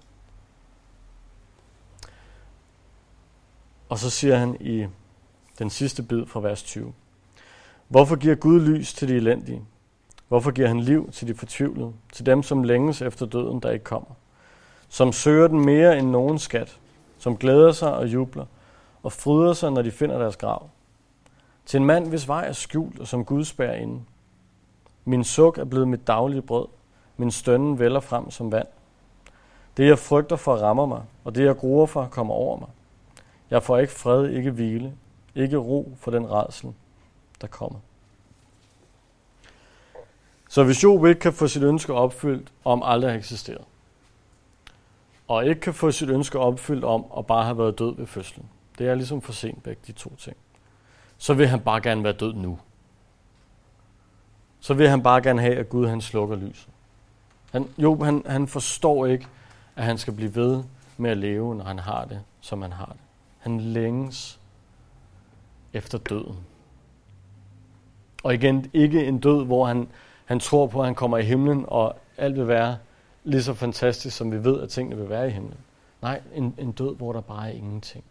Og 3.90 4.00
så 4.00 4.10
siger 4.10 4.38
han 4.38 4.58
i 4.62 4.88
den 5.60 5.70
sidste 5.70 6.04
bid 6.04 6.26
fra 6.26 6.40
vers 6.40 6.64
20. 6.64 6.94
Hvorfor 7.88 8.16
giver 8.16 8.36
Gud 8.36 8.62
lys 8.62 8.94
til 8.94 9.08
de 9.08 9.16
elendige? 9.16 9.66
Hvorfor 10.28 10.52
giver 10.52 10.68
han 10.68 10.80
liv 10.80 11.12
til 11.12 11.28
de 11.28 11.36
fortvivlede, 11.36 11.94
til 12.14 12.26
dem, 12.26 12.44
som 12.44 12.64
længes 12.64 13.02
efter 13.02 13.26
døden, 13.26 13.60
der 13.60 13.72
ikke 13.72 13.86
kommer? 13.86 14.10
Som 14.90 15.12
søger 15.12 15.48
den 15.48 15.66
mere 15.66 15.98
end 15.98 16.10
nogen 16.10 16.40
skat, 16.40 16.80
som 17.18 17.38
glæder 17.38 17.72
sig 17.72 17.94
og 17.94 18.08
jubler, 18.08 18.46
og 19.04 19.12
fryder 19.12 19.54
sig, 19.54 19.72
når 19.72 19.82
de 19.82 19.92
finder 19.92 20.18
deres 20.18 20.38
grav. 20.38 20.70
Til 21.66 21.78
en 21.78 21.86
mand, 21.86 22.08
hvis 22.10 22.28
vej 22.28 22.48
er 22.48 22.52
skjult, 22.52 23.00
og 23.00 23.08
som 23.08 23.26
Gud 23.26 23.46
spærer 23.46 23.76
inde. 23.76 24.02
Min 25.06 25.24
suk 25.24 25.58
er 25.58 25.66
blevet 25.66 25.88
mit 25.88 26.08
daglige 26.08 26.42
brød, 26.42 26.68
min 27.18 27.32
stønnen 27.32 27.80
vælger 27.80 28.00
frem 28.00 28.32
som 28.32 28.52
vand. 28.52 28.68
Det, 29.78 29.88
jeg 29.88 30.00
frygter 30.00 30.36
for, 30.36 30.56
rammer 30.56 30.86
mig, 30.86 31.02
og 31.24 31.36
det, 31.36 31.46
jeg 31.46 31.58
gruer 31.58 31.86
for, 31.86 32.06
kommer 32.06 32.34
over 32.34 32.60
mig. 32.60 32.70
Jeg 33.50 33.64
får 33.64 33.78
ikke 33.78 33.94
fred, 33.94 34.30
ikke 34.30 34.52
hvile, 34.52 34.94
ikke 35.36 35.58
ro 35.58 35.92
for 35.98 36.12
den 36.12 36.32
redsel, 36.32 36.74
der 37.42 37.48
kommer. 37.48 37.80
Så 40.50 40.64
hvis 40.64 40.84
Job 40.84 41.06
ikke 41.06 41.20
kan 41.20 41.34
få 41.34 41.48
sit 41.48 41.64
ønske 41.64 41.94
opfyldt 41.94 42.52
om 42.66 42.84
aldrig 42.86 43.12
har 43.12 43.18
eksisteret, 43.18 43.66
og 45.28 45.46
ikke 45.46 45.62
kan 45.62 45.74
få 45.74 45.92
sit 45.92 46.10
ønske 46.10 46.40
opfyldt 46.40 46.84
om 46.84 47.06
at 47.18 47.26
bare 47.26 47.44
have 47.44 47.58
været 47.58 47.80
død 47.80 47.96
ved 47.96 48.06
fødslen, 48.06 48.50
det 48.78 48.88
er 48.88 48.96
ligesom 48.96 49.22
for 49.22 49.34
sent 49.34 49.64
begge 49.64 49.82
de 49.88 49.92
to 49.92 50.16
ting, 50.16 50.38
så 51.18 51.34
vil 51.34 51.48
han 51.48 51.60
bare 51.60 51.82
gerne 51.82 52.04
være 52.04 52.14
død 52.14 52.34
nu. 52.34 52.60
Så 54.60 54.74
vil 54.74 54.90
han 54.90 55.04
bare 55.04 55.22
gerne 55.22 55.42
have, 55.42 55.56
at 55.56 55.70
Gud 55.70 55.88
han 55.88 56.02
slukker 56.02 56.36
lyset. 56.36 56.70
Han, 57.52 57.70
Job 57.78 58.04
han, 58.04 58.24
han 58.26 58.48
forstår 58.48 59.06
ikke, 59.06 59.28
at 59.76 59.84
han 59.84 59.98
skal 59.98 60.14
blive 60.14 60.36
ved 60.36 60.64
med 60.98 61.12
at 61.12 61.18
leve, 61.18 61.56
når 61.56 61.66
han 61.66 61.80
har 61.80 62.06
det, 62.06 62.22
som 62.42 62.62
han 62.62 62.74
har 62.74 62.86
det. 62.86 63.02
Han 63.40 63.60
længes 63.60 64.40
efter 65.74 65.98
døden. 65.98 66.38
Og 68.24 68.34
igen, 68.34 68.70
ikke 68.74 69.06
en 69.06 69.20
død, 69.20 69.46
hvor 69.46 69.66
han, 69.66 69.88
han 70.28 70.40
tror 70.40 70.68
på, 70.68 70.80
at 70.80 70.86
han 70.86 70.96
kommer 70.96 71.18
i 71.18 71.24
himlen, 71.24 71.66
og 71.68 71.96
alt 72.18 72.36
vil 72.36 72.48
være 72.48 72.78
lige 73.24 73.44
så 73.44 73.54
fantastisk, 73.54 74.18
som 74.18 74.32
vi 74.32 74.44
ved, 74.44 74.62
at 74.62 74.70
tingene 74.70 74.98
vil 74.98 75.10
være 75.10 75.28
i 75.28 75.32
himlen. 75.32 75.58
Nej, 76.02 76.22
en, 76.34 76.56
en 76.58 76.72
død, 76.72 76.96
hvor 76.96 77.14
der 77.14 77.22
bare 77.22 77.50
er 77.50 77.54
ingenting. 77.54 78.04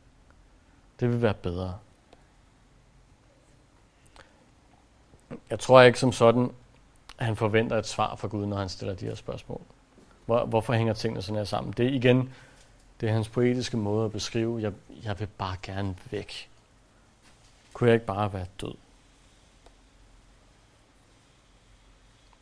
Det 1.00 1.08
vil 1.08 1.22
være 1.22 1.34
bedre. 1.34 1.74
Jeg 5.50 5.58
tror 5.58 5.82
ikke 5.82 5.98
som 5.98 6.12
sådan, 6.12 6.50
at 7.18 7.26
han 7.26 7.36
forventer 7.36 7.78
et 7.78 7.86
svar 7.86 8.16
fra 8.16 8.28
Gud, 8.28 8.46
når 8.46 8.56
han 8.56 8.68
stiller 8.68 8.94
de 8.94 9.04
her 9.04 9.14
spørgsmål. 9.14 9.60
Hvor, 10.26 10.46
hvorfor 10.46 10.72
hænger 10.72 10.94
tingene 10.94 11.22
sådan 11.22 11.36
her 11.36 11.44
sammen? 11.44 11.74
Det 11.76 11.86
er 11.86 11.90
igen, 11.90 12.34
det 13.00 13.08
er 13.08 13.12
hans 13.12 13.28
poetiske 13.28 13.76
måde 13.76 14.04
at 14.04 14.12
beskrive, 14.12 14.62
jeg, 14.62 14.72
jeg 15.04 15.20
vil 15.20 15.28
bare 15.38 15.56
gerne 15.62 15.96
væk. 16.10 16.48
Kunne 17.72 17.88
jeg 17.88 17.94
ikke 17.94 18.06
bare 18.06 18.32
være 18.32 18.46
død? 18.60 18.74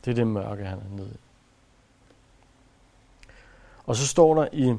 Det 0.05 0.11
er 0.11 0.15
det 0.15 0.27
mørke, 0.27 0.65
han 0.65 0.77
er 0.77 0.95
nede 0.95 1.09
i. 1.13 1.17
Og 3.85 3.95
så 3.95 4.07
står 4.07 4.35
der 4.35 4.47
i 4.51 4.75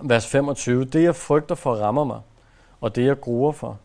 vers 0.00 0.26
25, 0.26 0.84
det 0.84 1.02
jeg 1.02 1.16
frygter 1.16 1.54
for 1.54 1.74
rammer 1.74 2.04
mig, 2.04 2.20
og 2.80 2.96
det 2.96 3.06
jeg 3.06 3.20
gruer 3.20 3.52
for 3.52 3.78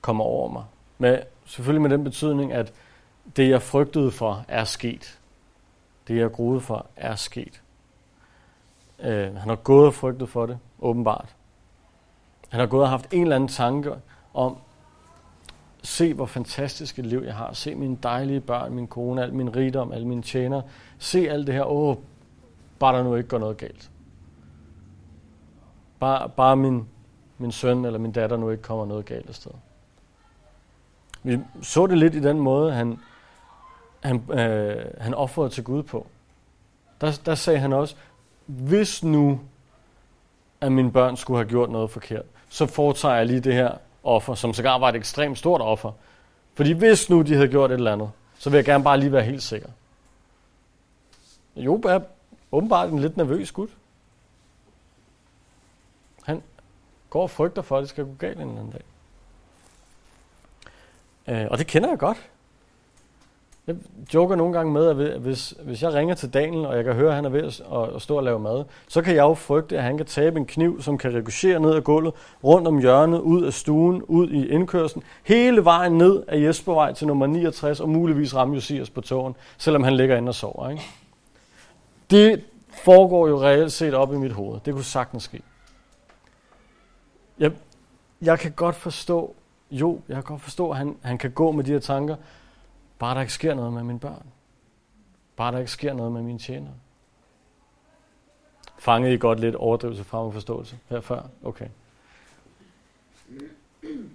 kommer 0.00 0.24
over 0.24 0.52
mig. 0.52 0.64
Med, 0.98 1.22
selvfølgelig 1.44 1.82
med 1.82 1.90
den 1.90 2.04
betydning, 2.04 2.52
at 2.52 2.72
det 3.36 3.50
jeg 3.50 3.62
frygtede 3.62 4.10
for 4.10 4.44
er 4.48 4.64
sket. 4.64 5.18
Det 6.08 6.16
jeg 6.16 6.32
gruede 6.32 6.60
for 6.60 6.86
er 6.96 7.14
sket. 7.14 7.62
Øh, 8.98 9.34
han 9.34 9.48
har 9.48 9.56
gået 9.56 9.86
og 9.86 9.94
frygtet 9.94 10.28
for 10.28 10.46
det, 10.46 10.58
åbenbart. 10.80 11.34
Han 12.48 12.60
har 12.60 12.66
gået 12.66 12.82
og 12.82 12.90
haft 12.90 13.12
en 13.12 13.22
eller 13.22 13.36
anden 13.36 13.48
tanke 13.48 13.92
om, 14.34 14.58
se 15.84 16.14
hvor 16.14 16.26
fantastisk 16.26 16.98
et 16.98 17.06
liv 17.06 17.22
jeg 17.24 17.34
har. 17.34 17.52
Se 17.52 17.74
mine 17.74 17.98
dejlige 18.02 18.40
børn, 18.40 18.74
min 18.74 18.86
kone, 18.86 19.22
al 19.22 19.34
min 19.34 19.56
rigdom, 19.56 19.92
alle 19.92 20.06
mine 20.06 20.22
tjenere. 20.22 20.62
Se 20.98 21.30
alt 21.30 21.46
det 21.46 21.54
her. 21.54 21.64
Åh, 21.64 21.96
bare 22.78 22.96
der 22.96 23.04
nu 23.04 23.14
ikke 23.14 23.28
går 23.28 23.38
noget 23.38 23.56
galt. 23.56 23.90
Bare, 26.00 26.28
bare 26.28 26.56
min, 26.56 26.88
min 27.38 27.52
søn 27.52 27.84
eller 27.84 27.98
min 27.98 28.12
datter 28.12 28.36
nu 28.36 28.50
ikke 28.50 28.62
kommer 28.62 28.86
noget 28.86 29.04
galt 29.04 29.28
afsted. 29.28 29.50
Vi 31.22 31.38
så 31.62 31.86
det 31.86 31.98
lidt 31.98 32.14
i 32.14 32.20
den 32.20 32.38
måde, 32.38 32.72
han, 32.72 32.98
han, 34.00 34.22
øh, 34.30 34.84
han 34.98 35.14
offrede 35.14 35.48
til 35.48 35.64
Gud 35.64 35.82
på. 35.82 36.06
Der, 37.00 37.20
der 37.26 37.34
sagde 37.34 37.58
han 37.58 37.72
også, 37.72 37.96
hvis 38.46 39.04
nu, 39.04 39.40
at 40.60 40.72
mine 40.72 40.92
børn 40.92 41.16
skulle 41.16 41.38
have 41.38 41.48
gjort 41.48 41.70
noget 41.70 41.90
forkert, 41.90 42.24
så 42.48 42.66
foretager 42.66 43.14
jeg 43.14 43.26
lige 43.26 43.40
det 43.40 43.54
her 43.54 43.76
offer, 44.04 44.34
som 44.34 44.54
sågar 44.54 44.78
var 44.78 44.88
et 44.88 44.96
ekstremt 44.96 45.38
stort 45.38 45.60
offer. 45.60 45.92
Fordi 46.54 46.72
hvis 46.72 47.10
nu 47.10 47.22
de 47.22 47.34
havde 47.34 47.48
gjort 47.48 47.70
et 47.70 47.74
eller 47.74 47.92
andet, 47.92 48.10
så 48.38 48.50
vil 48.50 48.56
jeg 48.56 48.64
gerne 48.64 48.84
bare 48.84 49.00
lige 49.00 49.12
være 49.12 49.24
helt 49.24 49.42
sikker. 49.42 49.68
Job 51.56 51.84
er 51.84 52.00
åbenbart 52.52 52.88
en 52.88 52.98
lidt 52.98 53.16
nervøs 53.16 53.52
gut. 53.52 53.70
Han 56.24 56.42
går 57.10 57.22
og 57.22 57.30
frygter 57.30 57.62
for, 57.62 57.76
at 57.76 57.82
det 57.82 57.88
skal 57.90 58.04
gå 58.04 58.14
galt 58.18 58.36
en 58.36 58.48
eller 58.48 58.60
anden 58.60 58.72
dag. 58.72 58.82
Øh, 61.26 61.50
og 61.50 61.58
det 61.58 61.66
kender 61.66 61.88
jeg 61.88 61.98
godt. 61.98 62.28
Jeg 63.66 63.76
joker 64.14 64.36
nogle 64.36 64.52
gange 64.52 64.72
med, 64.72 64.86
at 64.86 65.20
hvis, 65.20 65.54
hvis 65.64 65.82
jeg 65.82 65.94
ringer 65.94 66.14
til 66.14 66.34
Daniel, 66.34 66.66
og 66.66 66.76
jeg 66.76 66.84
kan 66.84 66.94
høre, 66.94 67.08
at 67.08 67.14
han 67.14 67.24
er 67.24 67.28
ved 67.28 67.42
at, 67.42 67.94
at 67.94 68.02
stå 68.02 68.16
og 68.16 68.22
lave 68.22 68.38
mad, 68.38 68.64
så 68.88 69.02
kan 69.02 69.14
jeg 69.14 69.22
jo 69.22 69.34
frygte, 69.34 69.76
at 69.76 69.82
han 69.82 69.96
kan 69.96 70.06
tabe 70.06 70.38
en 70.38 70.46
kniv, 70.46 70.82
som 70.82 70.98
kan 70.98 71.14
ricochere 71.14 71.60
ned 71.60 71.74
ad 71.74 71.80
gulvet, 71.80 72.14
rundt 72.44 72.68
om 72.68 72.78
hjørnet, 72.78 73.20
ud 73.20 73.42
af 73.42 73.52
stuen, 73.52 74.02
ud 74.02 74.30
i 74.30 74.48
indkørslen, 74.48 75.04
hele 75.22 75.64
vejen 75.64 75.98
ned 75.98 76.22
af 76.28 76.40
Jespervej 76.40 76.92
til 76.92 77.06
nummer 77.06 77.26
69, 77.26 77.80
og 77.80 77.88
muligvis 77.88 78.34
ramme 78.34 78.54
Josias 78.54 78.90
på 78.90 79.00
tågen, 79.00 79.36
selvom 79.58 79.82
han 79.82 79.96
ligger 79.96 80.16
inde 80.16 80.28
og 80.28 80.34
sover. 80.34 80.70
Ikke? 80.70 80.82
Det 82.10 82.44
foregår 82.84 83.28
jo 83.28 83.42
reelt 83.42 83.72
set 83.72 83.94
op 83.94 84.12
i 84.14 84.16
mit 84.16 84.32
hoved. 84.32 84.60
Det 84.64 84.74
kunne 84.74 84.84
sagtens 84.84 85.22
ske. 85.22 85.40
Jeg, 87.38 87.52
jeg 88.22 88.38
kan 88.38 88.52
godt 88.52 88.76
forstå, 88.76 89.34
jo, 89.70 90.00
jeg 90.08 90.14
kan 90.14 90.24
godt 90.24 90.42
forstå, 90.42 90.70
at 90.70 90.76
han, 90.76 90.96
han 91.02 91.18
kan 91.18 91.30
gå 91.30 91.52
med 91.52 91.64
de 91.64 91.72
her 91.72 91.78
tanker, 91.78 92.16
Bare 92.98 93.14
der 93.14 93.20
ikke 93.20 93.32
sker 93.32 93.54
noget 93.54 93.72
med 93.72 93.82
mine 93.82 94.00
børn. 94.00 94.26
Bare 95.36 95.52
der 95.52 95.58
ikke 95.58 95.70
sker 95.70 95.92
noget 95.92 96.12
med 96.12 96.22
mine 96.22 96.38
tjenere. 96.38 96.74
Fangede 98.78 99.14
I 99.14 99.18
godt 99.18 99.40
lidt 99.40 99.54
overdrivelse 99.54 100.04
fra 100.04 100.30
forståelse 100.30 100.78
her 100.88 101.00
før? 101.00 101.22
Okay. 101.44 101.68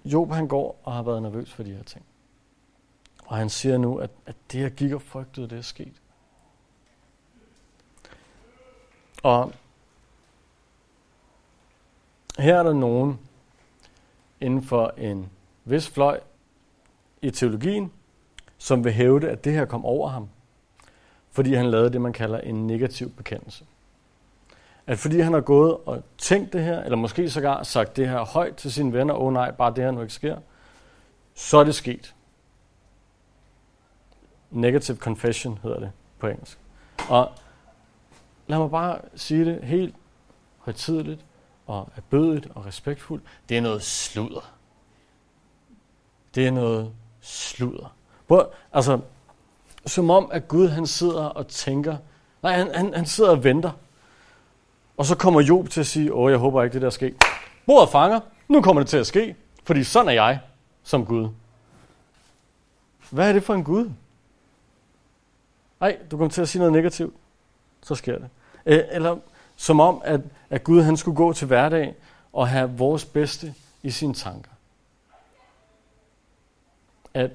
Job 0.06 0.32
han 0.32 0.48
går 0.48 0.80
og 0.84 0.94
har 0.94 1.04
været 1.04 1.22
nervøs 1.22 1.54
for 1.54 1.63
de 1.63 1.74
her 1.74 1.84
ting. 1.84 2.06
Og 3.26 3.38
han 3.38 3.50
siger 3.50 3.78
nu, 3.78 3.98
at, 3.98 4.10
at 4.26 4.36
det 4.52 4.60
her 4.60 4.70
gik 4.70 4.92
og 4.92 5.02
frygtede, 5.02 5.50
det 5.50 5.58
er 5.58 5.62
sket. 5.62 6.02
Og 9.24 9.54
her 12.39 12.56
er 12.56 12.63
der 12.63 12.74
nogen 12.74 13.20
inden 14.42 14.63
for 14.63 14.94
en 14.98 15.30
vis 15.65 15.89
fløj 15.89 16.20
i 17.22 17.32
teologien, 17.32 17.92
som 18.60 18.84
vil 18.84 18.93
hævde, 18.93 19.30
at 19.30 19.43
det 19.43 19.54
her 19.54 19.65
kom 19.65 19.86
over 19.86 20.10
ham, 20.10 20.30
fordi 21.32 21.54
han 21.54 21.72
lavede 21.72 21.89
det, 21.89 22.02
man 22.02 22.13
kalder 22.13 22.39
en 22.39 22.67
negativ 22.67 23.10
bekendelse. 23.10 23.65
At 24.88 25.00
fordi 25.00 25.19
han 25.19 25.34
har 25.34 25.41
gået 25.41 25.78
og 25.86 26.04
tænkt 26.17 26.54
det 26.54 26.63
her, 26.63 26.84
eller 26.84 26.98
måske 26.98 27.30
sågar 27.30 27.63
sagt 27.63 27.95
det 27.95 28.10
her 28.10 28.26
højt 28.26 28.56
til 28.56 28.72
sine 28.72 28.93
venner, 28.93 29.13
åh 29.13 29.28
oh, 29.28 29.34
nej, 29.34 29.52
bare 29.52 29.74
det 29.76 29.84
her 29.84 29.91
nu 29.91 30.02
ikke 30.02 30.13
sker, 30.13 30.38
så 31.34 31.58
er 31.58 31.63
det 31.63 31.76
sket. 31.76 32.15
Negative 34.52 34.98
confession 34.98 35.60
hedder 35.63 35.80
det 35.80 35.91
på 36.19 36.28
engelsk. 36.28 36.60
Og 37.10 37.32
lad 38.48 38.58
mig 38.58 38.72
bare 38.72 39.02
sige 39.15 39.45
det 39.45 39.63
helt 39.63 39.95
højtidligt 40.58 41.26
og 41.67 41.89
erbødigt 41.95 42.48
og 42.56 42.65
respektfuldt. 42.65 43.24
Det 43.50 43.58
er 43.58 43.62
noget 43.62 43.84
sludder. 43.84 44.54
Det 46.36 46.48
er 46.48 46.52
noget 46.52 46.93
sludder. 47.22 47.95
Hvor, 48.30 48.52
altså, 48.74 49.00
som 49.86 50.10
om, 50.10 50.30
at 50.32 50.48
Gud 50.48 50.68
han 50.68 50.88
sidder 50.88 51.24
og 51.24 51.48
tænker, 51.48 51.98
nej, 52.44 52.54
han, 52.54 52.76
han, 52.76 52.94
han 52.94 53.06
sidder 53.06 53.30
og 53.30 53.44
venter. 53.44 53.72
Og 54.98 55.06
så 55.06 55.15
kommer 55.15 55.42
Job 55.42 55.70
til 55.70 55.80
at 55.80 55.88
sige, 55.88 56.13
åh, 56.13 56.32
jeg 56.32 56.39
håber 56.39 56.63
ikke, 56.63 56.74
det 56.74 56.82
der 56.82 56.89
sker. 56.89 57.12
Bordet 57.65 57.89
fanger, 57.89 58.20
nu 58.48 58.62
kommer 58.62 58.82
det 58.82 58.89
til 58.89 58.98
at 58.98 59.08
ske, 59.08 59.36
fordi 59.63 59.84
sådan 59.84 60.08
er 60.08 60.13
jeg 60.13 60.39
som 60.84 61.06
Gud. 61.06 61.30
Hvad 63.10 63.30
er 63.30 63.34
det 63.34 63.44
for 63.44 63.54
en 63.54 63.63
Gud? 63.63 63.92
Nej, 65.80 65.98
du 66.12 66.18
kommer 66.18 66.32
til 66.32 66.42
at 66.42 66.50
sige 66.50 66.60
noget 66.60 66.74
negativt, 66.74 67.13
så 67.84 67.96
sker 67.96 68.18
det. 68.20 68.30
Eller 68.65 69.18
som 69.56 69.80
om, 69.80 70.02
at, 70.06 70.22
at 70.50 70.63
Gud 70.63 70.82
han 70.82 70.98
skulle 70.98 71.15
gå 71.15 71.34
til 71.34 71.48
hverdag 71.48 71.96
og 72.34 72.48
have 72.48 72.78
vores 72.78 73.06
bedste 73.06 73.54
i 73.84 73.92
sine 73.92 74.13
tanker. 74.13 74.52
At 77.13 77.32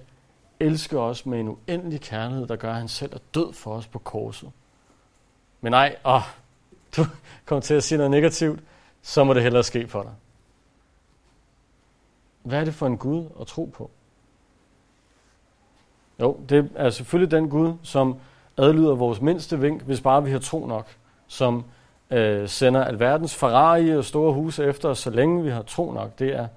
elsker 0.64 0.98
os 0.98 1.26
med 1.26 1.40
en 1.40 1.48
uendelig 1.48 2.00
kærlighed, 2.00 2.46
der 2.46 2.56
gør, 2.56 2.70
at 2.70 2.76
han 2.76 2.88
selv 2.88 3.14
er 3.14 3.18
død 3.34 3.52
for 3.52 3.74
os 3.74 3.86
på 3.86 3.98
korset. 3.98 4.50
Men 5.60 5.70
nej, 5.70 5.96
åh, 6.04 6.22
du 6.96 7.04
kommer 7.46 7.60
til 7.60 7.74
at 7.74 7.82
sige 7.82 7.96
noget 7.96 8.10
negativt, 8.10 8.60
så 9.02 9.24
må 9.24 9.34
det 9.34 9.42
hellere 9.42 9.62
ske 9.62 9.88
for 9.88 10.02
dig. 10.02 10.12
Hvad 12.42 12.60
er 12.60 12.64
det 12.64 12.74
for 12.74 12.86
en 12.86 12.98
Gud 12.98 13.26
at 13.40 13.46
tro 13.46 13.64
på? 13.64 13.90
Jo, 16.20 16.40
det 16.48 16.70
er 16.74 16.90
selvfølgelig 16.90 17.30
den 17.30 17.50
Gud, 17.50 17.74
som 17.82 18.16
adlyder 18.56 18.94
vores 18.94 19.20
mindste 19.20 19.60
vink, 19.60 19.82
hvis 19.82 20.00
bare 20.00 20.24
vi 20.24 20.30
har 20.30 20.38
tro 20.38 20.66
nok, 20.66 20.96
som 21.26 21.64
øh, 22.10 22.48
sender 22.48 22.84
alverdens 22.84 23.34
Ferrari 23.34 23.96
og 23.96 24.04
store 24.04 24.32
huse 24.32 24.64
efter 24.64 24.88
os, 24.88 24.98
så 24.98 25.10
længe 25.10 25.42
vi 25.42 25.50
har 25.50 25.62
tro 25.62 25.92
nok. 25.92 26.18
Det 26.18 26.34
er 26.34 26.48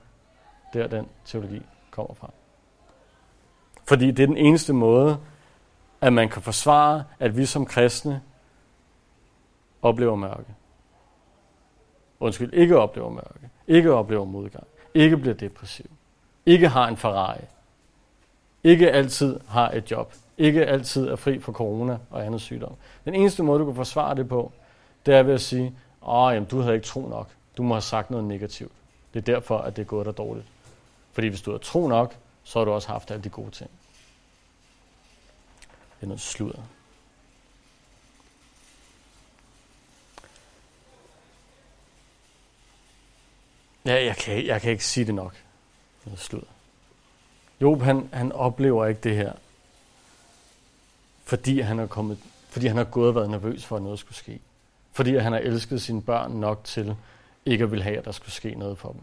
der, 0.73 0.87
den 0.87 1.07
teologi 1.25 1.61
kommer 1.91 2.13
fra. 2.13 2.31
Fordi 3.88 4.12
det 4.12 4.23
er 4.23 4.28
den 4.28 4.38
eneste 4.38 4.73
måde, 4.73 5.17
at 6.02 6.13
man 6.13 6.30
kan 6.30 6.41
forsvare, 6.41 7.04
at 7.19 7.38
vi 7.38 7.45
som 7.45 7.65
kristne 7.65 8.21
oplever 9.82 10.15
mørke. 10.15 10.56
Undskyld, 12.19 12.54
ikke 12.54 12.78
oplever 12.78 13.10
mørke. 13.10 13.50
Ikke 13.67 13.93
oplever 13.93 14.26
modgang. 14.26 14.67
Ikke 14.93 15.17
bliver 15.17 15.34
depressiv. 15.34 15.86
Ikke 16.45 16.67
har 16.67 16.88
en 16.88 16.97
Ferrari. 16.97 17.41
Ikke 18.63 18.91
altid 18.91 19.39
har 19.47 19.71
et 19.71 19.91
job. 19.91 20.13
Ikke 20.38 20.65
altid 20.65 21.08
er 21.08 21.15
fri 21.15 21.39
for 21.39 21.52
corona 21.52 21.97
og 22.10 22.26
andet 22.26 22.41
sygdom. 22.41 22.73
Den 23.06 23.15
eneste 23.15 23.43
måde, 23.43 23.60
du 23.60 23.65
kan 23.65 23.76
forsvare 23.76 24.15
det 24.15 24.30
på, 24.30 24.52
det 25.06 25.15
er 25.15 25.23
ved 25.23 25.34
at 25.34 25.41
sige, 25.41 25.73
åh, 26.08 26.34
jamen, 26.34 26.50
du 26.50 26.60
havde 26.60 26.76
ikke 26.76 26.88
tro 26.88 27.08
nok. 27.08 27.30
Du 27.58 27.63
må 27.63 27.73
have 27.73 27.82
sagt 27.82 28.12
noget 28.12 28.26
negativt. 28.26 28.71
Det 29.13 29.19
er 29.19 29.34
derfor, 29.34 29.58
at 29.58 29.76
det 29.76 29.82
er 29.82 29.86
gået 29.86 30.06
dig 30.06 30.17
dårligt. 30.17 30.47
Fordi 31.13 31.28
hvis 31.28 31.41
du 31.41 31.52
har 31.52 31.58
tro 31.58 31.88
nok, 31.88 32.15
så 32.43 32.60
har 32.60 32.65
du 32.65 32.71
også 32.71 32.88
haft 32.88 33.12
alle 33.12 33.23
de 33.23 33.30
gode 33.30 33.52
ting. 33.52 33.69
Det 35.97 36.03
er 36.03 36.07
noget 36.07 36.21
sludder. 36.21 36.62
Ja, 43.86 44.05
jeg 44.05 44.17
kan, 44.17 44.45
jeg 44.45 44.62
kan 44.62 44.71
ikke 44.71 44.86
sige 44.86 45.05
det 45.05 45.15
nok. 45.15 45.36
Noget 46.05 46.19
sludder. 46.19 46.47
Job, 47.62 47.81
han, 47.81 48.10
han 48.13 48.31
oplever 48.31 48.86
ikke 48.86 49.01
det 49.01 49.15
her, 49.15 49.33
fordi 51.23 51.60
han 51.60 51.79
er 51.79 51.88
kommet, 51.88 52.17
fordi 52.49 52.67
han 52.67 52.77
har 52.77 52.83
gået 52.83 53.10
og 53.10 53.15
været 53.15 53.29
nervøs 53.29 53.65
for, 53.65 53.75
at 53.75 53.81
noget 53.81 53.99
skulle 53.99 54.15
ske. 54.15 54.39
Fordi 54.91 55.17
han 55.17 55.31
har 55.31 55.39
elsket 55.39 55.81
sine 55.81 56.01
børn 56.01 56.31
nok 56.31 56.63
til 56.63 56.95
ikke 57.45 57.63
at 57.63 57.71
ville 57.71 57.83
have, 57.83 57.97
at 57.97 58.05
der 58.05 58.12
skulle 58.12 58.31
ske 58.31 58.55
noget 58.55 58.77
for 58.77 58.91
dem. 58.91 59.01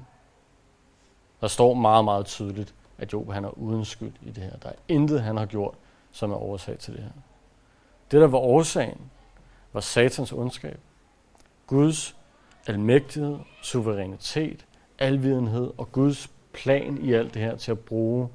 Der 1.41 1.49
står 1.49 1.75
meget, 1.75 2.05
meget 2.05 2.27
tydeligt, 2.27 2.75
at 2.99 3.13
Job 3.13 3.33
han 3.33 3.45
er 3.45 3.59
uden 3.59 3.85
skyld 3.85 4.13
i 4.23 4.31
det 4.31 4.43
her. 4.43 4.57
Der 4.57 4.69
er 4.69 4.75
intet, 4.89 5.23
han 5.23 5.37
har 5.37 5.47
gjort, 5.47 5.75
som 6.15 6.33
er 6.33 6.37
årsag 6.37 6.79
til 6.79 6.95
det 6.95 7.03
her. 7.03 7.11
Det, 8.11 8.21
der 8.21 8.27
var 8.27 8.39
årsagen, 8.39 9.11
var 9.73 9.81
satans 9.81 10.33
ondskab. 10.33 10.81
Guds 11.67 12.17
almægtighed, 12.67 13.39
suverænitet, 13.63 14.67
alvidenhed 14.99 15.73
og 15.79 15.93
Guds 15.93 16.31
plan 16.53 16.99
i 16.99 17.13
alt 17.13 17.35
det 17.35 17.43
her 17.43 17.57
til 17.57 17.71
at 17.71 17.79
bruge 17.79 18.29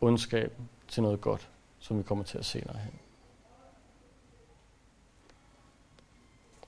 ondskaben 0.00 0.68
til 0.88 1.02
noget 1.02 1.20
godt, 1.20 1.48
som 1.78 1.98
vi 1.98 2.02
kommer 2.02 2.24
til 2.24 2.38
at 2.38 2.44
se 2.44 2.58
hen. 2.58 2.98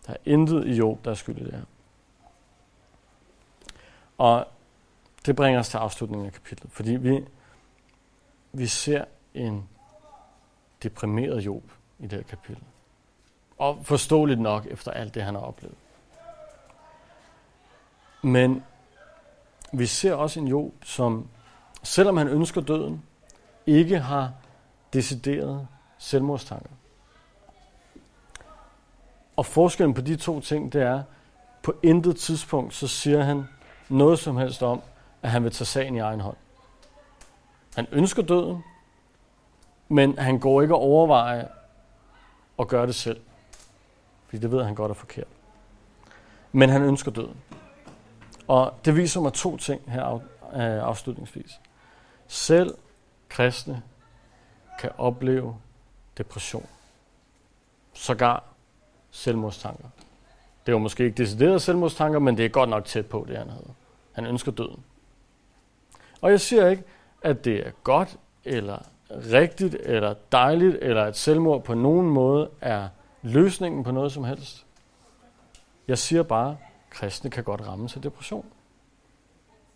Der 0.07 0.13
er 0.13 0.17
intet 0.25 0.67
i 0.67 0.73
Job, 0.73 1.05
der 1.05 1.11
er 1.11 1.15
skyld 1.15 1.39
i 1.39 1.45
det 1.45 1.53
her. 1.53 1.65
Og 4.19 4.47
det 5.27 5.37
bringer 5.37 5.61
os 5.61 5.69
til 5.69 5.77
afslutningen 5.77 6.27
af 6.27 6.33
kapitlet, 6.33 6.73
fordi 6.73 6.93
vi, 6.93 7.25
vi 8.53 8.67
ser 8.67 9.05
en 9.35 9.69
deprimeret 10.83 11.41
Job 11.41 11.63
i 11.99 12.03
det 12.03 12.13
her 12.13 12.23
kapitel. 12.23 12.63
Og 13.59 13.79
forståeligt 13.83 14.41
nok 14.41 14.67
efter 14.67 14.91
alt 14.91 15.15
det, 15.15 15.23
han 15.23 15.35
har 15.35 15.43
oplevet. 15.43 15.77
Men 18.23 18.65
vi 19.73 19.87
ser 19.87 20.15
også 20.15 20.41
en 20.41 20.49
Job, 20.49 20.73
som 20.85 21.29
selvom 21.83 22.17
han 22.17 22.29
ønsker 22.29 22.61
døden, 22.61 23.03
ikke 23.67 23.99
har 23.99 24.33
decideret 24.93 25.69
selvmordstanker. 25.99 26.71
Og 29.37 29.47
forskellen 29.47 29.95
på 29.95 30.01
de 30.01 30.17
to 30.17 30.41
ting, 30.41 30.73
det 30.73 30.83
er, 30.83 31.03
på 31.63 31.75
intet 31.83 32.17
tidspunkt, 32.17 32.75
så 32.75 32.89
siger 32.89 33.23
han 33.23 33.45
noget 33.89 34.19
som 34.19 34.37
helst 34.37 34.63
om, 34.63 34.83
at 35.23 35.31
han 35.31 35.45
vil 35.45 35.53
tage 35.53 35.67
sagen 35.67 35.97
i 35.97 35.99
egen 35.99 36.21
hånd. 36.21 36.37
Han 37.75 37.87
ønsker 37.93 38.23
døden, 38.23 38.65
men 39.91 40.19
han 40.19 40.39
går 40.39 40.63
ikke 40.63 40.75
og 40.75 40.81
overvejer 40.81 41.49
at 42.59 42.69
gøre 42.69 42.87
det 42.87 42.95
selv. 42.95 43.21
Fordi 44.27 44.39
det 44.39 44.53
ved 44.53 44.65
han 44.65 44.75
godt 44.75 44.91
er 44.91 44.95
forkert. 44.95 45.27
Men 46.53 46.71
han 46.71 46.83
ønsker 46.83 47.11
døden. 47.11 47.37
Og 48.49 48.75
det 48.85 48.97
viser 48.97 49.21
mig 49.21 49.33
to 49.33 49.57
ting 49.57 49.91
her 49.91 50.03
af, 50.03 50.17
øh, 50.53 50.83
afslutningsvis. 50.85 51.61
Selv 52.27 52.75
kristne 53.29 53.83
kan 54.81 54.91
opleve 54.99 55.57
depression. 56.19 56.67
Sågar 57.93 58.45
selvmordstanker. 59.11 59.89
Det 60.67 60.75
var 60.75 60.81
måske 60.81 61.05
ikke 61.05 61.17
deciderede 61.17 61.61
selvmordstanker, 61.61 62.19
men 62.19 62.37
det 62.37 62.45
er 62.45 62.49
godt 62.49 62.71
nok 62.71 62.85
tæt 62.85 63.07
på 63.07 63.25
det, 63.29 63.37
han 63.37 63.51
havde. 63.51 63.75
Han 64.13 64.27
ønsker 64.27 64.53
døden. 64.53 64.85
Og 66.21 66.31
jeg 66.31 66.41
siger 66.41 66.69
ikke, 66.69 66.83
at 67.23 67.45
det 67.45 67.67
er 67.67 67.71
godt, 67.85 68.19
eller 68.45 68.79
rigtigt, 69.11 69.75
eller 69.75 70.15
dejligt, 70.33 70.77
eller 70.81 71.05
at 71.05 71.17
selvmord 71.17 71.65
på 71.65 71.75
nogen 71.75 72.11
måde 72.11 72.51
er 72.61 72.89
løsningen 73.23 73.85
på 73.85 73.91
noget 73.91 74.13
som 74.13 74.25
helst. 74.25 74.67
Jeg 75.89 75.99
siger 75.99 76.23
bare, 76.23 76.51
at 76.51 76.57
kristne 76.91 77.31
kan 77.31 77.45
godt 77.45 77.67
ramme 77.67 77.89
sig 77.89 78.03
depression. 78.03 78.47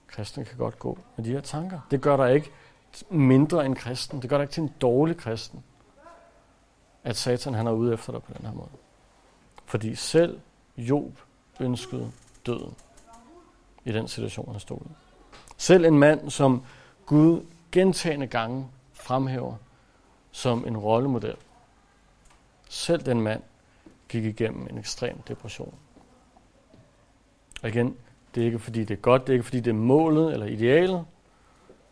Kristne 0.06 0.44
kan 0.44 0.58
godt 0.58 0.78
gå 0.78 0.98
med 1.16 1.24
de 1.24 1.30
her 1.30 1.40
tanker. 1.40 1.80
Det 1.90 2.00
gør 2.00 2.16
der 2.16 2.26
ikke 2.26 2.50
mindre 3.10 3.66
end 3.66 3.76
kristen. 3.76 4.22
Det 4.22 4.30
gør 4.30 4.36
der 4.36 4.42
ikke 4.42 4.52
til 4.52 4.62
en 4.62 4.74
dårlig 4.80 5.16
kristen, 5.16 5.64
at 7.04 7.16
Satan 7.16 7.54
han 7.54 7.66
er 7.66 7.72
ude 7.72 7.94
efter 7.94 8.12
dig 8.12 8.22
på 8.22 8.32
den 8.38 8.46
her 8.46 8.54
måde. 8.54 8.68
Fordi 9.64 9.94
selv 9.94 10.40
Job 10.76 11.12
ønskede 11.60 12.12
døden 12.46 12.74
i 13.84 13.92
den 13.92 14.08
situation, 14.08 14.50
han 14.50 14.60
stod 14.60 14.78
i. 14.78 14.94
Selv 15.56 15.84
en 15.84 15.98
mand, 15.98 16.30
som 16.30 16.64
Gud 17.06 17.46
gentagende 17.72 18.26
gange 18.26 18.68
fremhæver 19.04 19.56
som 20.32 20.66
en 20.66 20.76
rollemodel. 20.76 21.36
Selv 22.68 23.02
den 23.02 23.20
mand 23.20 23.42
gik 24.08 24.24
igennem 24.24 24.66
en 24.70 24.78
ekstrem 24.78 25.22
depression. 25.22 25.74
Og 27.62 27.68
igen, 27.68 27.96
det 28.34 28.40
er 28.40 28.44
ikke 28.44 28.58
fordi 28.58 28.84
det 28.84 28.90
er 28.96 29.00
godt, 29.00 29.22
det 29.22 29.28
er 29.28 29.32
ikke 29.32 29.44
fordi 29.44 29.60
det 29.60 29.70
er 29.70 29.74
målet 29.74 30.32
eller 30.32 30.46
idealet, 30.46 31.04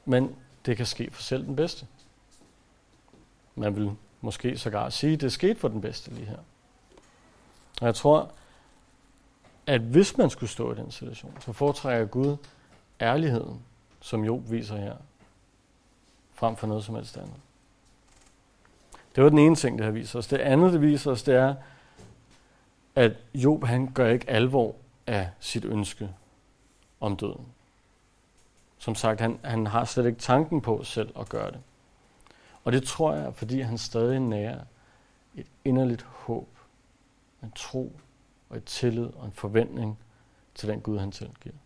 men 0.04 0.36
det 0.66 0.76
kan 0.76 0.86
ske 0.86 1.10
for 1.10 1.22
selv 1.22 1.46
den 1.46 1.56
bedste. 1.56 1.86
Man 3.54 3.76
vil 3.76 3.90
måske 4.20 4.58
sågar 4.58 4.88
sige, 4.88 5.12
at 5.12 5.20
det 5.20 5.26
er 5.26 5.30
sket 5.30 5.58
for 5.58 5.68
den 5.68 5.80
bedste 5.80 6.10
lige 6.10 6.26
her. 6.26 6.38
Og 7.80 7.86
jeg 7.86 7.94
tror, 7.94 8.32
at 9.66 9.80
hvis 9.80 10.18
man 10.18 10.30
skulle 10.30 10.50
stå 10.50 10.72
i 10.72 10.76
den 10.76 10.90
situation, 10.90 11.36
så 11.40 11.52
foretrækker 11.52 12.06
Gud 12.06 12.36
ærligheden, 13.00 13.62
som 14.00 14.24
Job 14.24 14.50
viser 14.50 14.76
her, 14.76 14.96
frem 16.42 16.56
for 16.56 16.66
noget 16.66 16.84
som 16.84 16.94
helst 16.94 17.16
andet. 17.16 17.36
Det 19.16 19.24
var 19.24 19.30
den 19.30 19.38
ene 19.38 19.56
ting, 19.56 19.78
det 19.78 19.84
har 19.84 19.92
viser 19.92 20.18
os. 20.18 20.26
Det 20.26 20.38
andet, 20.38 20.72
det 20.72 20.82
viser 20.82 21.10
os, 21.10 21.22
det 21.22 21.34
er, 21.34 21.54
at 22.94 23.12
Job 23.34 23.64
han 23.64 23.92
gør 23.92 24.08
ikke 24.08 24.30
alvor 24.30 24.74
af 25.06 25.30
sit 25.40 25.64
ønske 25.64 26.14
om 27.00 27.16
døden. 27.16 27.46
Som 28.78 28.94
sagt, 28.94 29.20
han, 29.20 29.38
han 29.44 29.66
har 29.66 29.84
slet 29.84 30.06
ikke 30.06 30.18
tanken 30.18 30.60
på 30.60 30.84
selv 30.84 31.18
at 31.18 31.28
gøre 31.28 31.50
det. 31.50 31.60
Og 32.64 32.72
det 32.72 32.82
tror 32.82 33.14
jeg, 33.14 33.34
fordi 33.34 33.60
han 33.60 33.78
stadig 33.78 34.20
nærer 34.20 34.60
et 35.34 35.46
inderligt 35.64 36.02
håb, 36.02 36.48
en 37.42 37.52
tro 37.56 37.92
og 38.50 38.56
et 38.56 38.64
tillid 38.64 39.10
og 39.16 39.26
en 39.26 39.32
forventning 39.32 39.98
til 40.54 40.68
den 40.68 40.80
Gud, 40.80 40.98
han 40.98 41.12
tilgiver. 41.12 41.56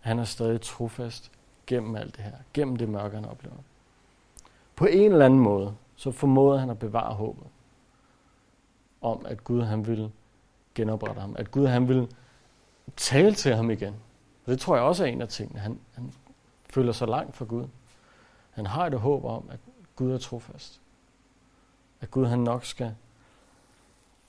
Han 0.00 0.18
er 0.18 0.24
stadig 0.24 0.60
trofast 0.60 1.30
gennem 1.66 1.96
alt 1.96 2.16
det 2.16 2.24
her, 2.24 2.32
gennem 2.54 2.76
det 2.76 2.88
mørke, 2.88 3.14
han 3.14 3.24
oplever. 3.24 3.56
På 4.76 4.86
en 4.86 5.12
eller 5.12 5.24
anden 5.24 5.40
måde, 5.40 5.74
så 5.96 6.10
formåede 6.10 6.60
han 6.60 6.70
at 6.70 6.78
bevare 6.78 7.14
håbet 7.14 7.46
om, 9.00 9.26
at 9.26 9.44
Gud 9.44 9.62
han 9.62 9.86
ville 9.86 10.12
genoprette 10.74 11.20
ham, 11.20 11.36
at 11.38 11.50
Gud 11.50 11.66
han 11.66 11.88
ville 11.88 12.08
tale 12.96 13.34
til 13.34 13.54
ham 13.54 13.70
igen. 13.70 13.94
Og 14.44 14.52
det 14.52 14.60
tror 14.60 14.76
jeg 14.76 14.84
også 14.84 15.04
er 15.04 15.08
en 15.08 15.22
af 15.22 15.28
tingene. 15.28 15.60
Han, 15.60 15.78
han 15.94 16.12
føler 16.70 16.92
sig 16.92 17.08
langt 17.08 17.36
fra 17.36 17.44
Gud. 17.44 17.64
Han 18.50 18.66
har 18.66 18.86
et 18.86 19.00
håb 19.00 19.24
om, 19.24 19.48
at 19.50 19.58
Gud 19.96 20.12
er 20.12 20.18
trofast. 20.18 20.80
At 22.00 22.10
Gud 22.10 22.26
han 22.26 22.38
nok 22.38 22.64
skal 22.64 22.94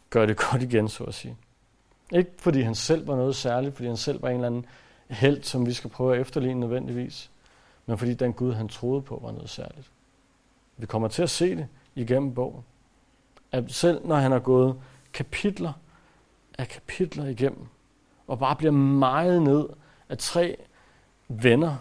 gøre 0.10 0.28
det 0.28 0.38
godt 0.38 0.64
igen, 0.64 0.88
så 0.88 1.04
at 1.04 1.14
sige. 1.14 1.38
Ikke 2.14 2.32
fordi 2.38 2.62
han 2.62 2.76
selv 2.76 3.08
var 3.08 3.16
noget 3.16 3.36
særligt, 3.36 3.76
fordi 3.76 3.88
han 3.88 3.98
selv 3.98 4.22
var 4.22 4.30
en 4.30 4.36
eller 4.36 4.48
anden 4.48 4.66
held, 5.10 5.44
som 5.44 5.66
vi 5.66 5.74
skal 5.74 5.90
prøve 5.90 6.16
at 6.16 6.22
efterligne 6.22 6.60
nødvendigvis, 6.60 7.32
men 7.86 7.98
fordi 7.98 8.14
den 8.14 8.34
Gud, 8.34 8.54
han 8.54 8.68
troede 8.68 9.02
på, 9.02 9.20
var 9.24 9.32
noget 9.32 9.50
særligt. 9.50 9.92
Vi 10.78 10.86
kommer 10.86 11.08
til 11.08 11.24
at 11.24 11.30
se 11.30 11.56
det 11.56 11.68
igennem 11.96 12.34
bogen. 12.34 12.64
At 13.52 13.72
selv 13.72 14.08
når 14.08 14.16
han 14.16 14.32
har 14.32 14.40
gået 14.40 14.76
kapitler 15.14 15.74
af 16.58 16.68
kapitler 16.68 17.26
igennem, 17.26 17.68
og 18.28 18.40
bare 18.40 18.56
bliver 18.56 18.72
meget 18.72 19.42
ned 19.42 19.70
af 20.10 20.18
tre 20.18 20.58
venner, 21.28 21.76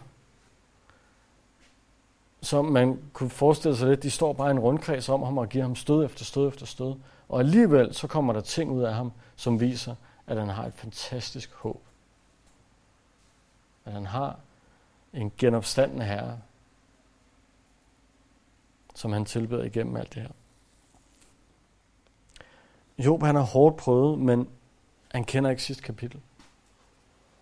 som 2.43 2.65
man 2.65 2.99
kunne 3.13 3.31
forestille 3.31 3.77
sig 3.77 3.89
lidt, 3.89 4.03
de 4.03 4.11
står 4.11 4.33
bare 4.33 4.49
i 4.49 4.51
en 4.51 4.59
rundkreds 4.59 5.09
om 5.09 5.23
ham 5.23 5.39
og 5.39 5.49
giver 5.49 5.65
ham 5.65 5.77
stød 5.77 6.05
efter 6.05 6.25
stød 6.25 6.49
efter 6.49 6.67
stød. 6.67 6.95
Og 7.29 7.41
alligevel 7.41 7.95
så 7.95 8.07
kommer 8.07 8.33
der 8.33 8.41
ting 8.41 8.71
ud 8.71 8.83
af 8.83 8.95
ham, 8.95 9.13
som 9.37 9.61
viser, 9.61 9.95
at 10.27 10.37
han 10.37 10.49
har 10.49 10.67
et 10.67 10.75
fantastisk 10.75 11.55
håb. 11.55 11.83
At 13.87 13.93
han 13.93 14.07
har 14.07 14.39
en 15.13 15.33
genopstandende 15.39 16.05
herre, 16.05 16.41
som 18.95 19.13
han 19.13 19.25
tilbeder 19.25 19.65
igennem 19.65 19.97
alt 19.97 20.15
det 20.15 20.23
her. 20.23 20.31
Job 22.99 23.23
han 23.23 23.35
har 23.35 23.43
hårdt 23.43 23.77
prøvet, 23.77 24.19
men 24.19 24.49
han 25.13 25.25
kender 25.25 25.51
ikke 25.51 25.63
sidste 25.63 25.83
kapitel. 25.83 26.21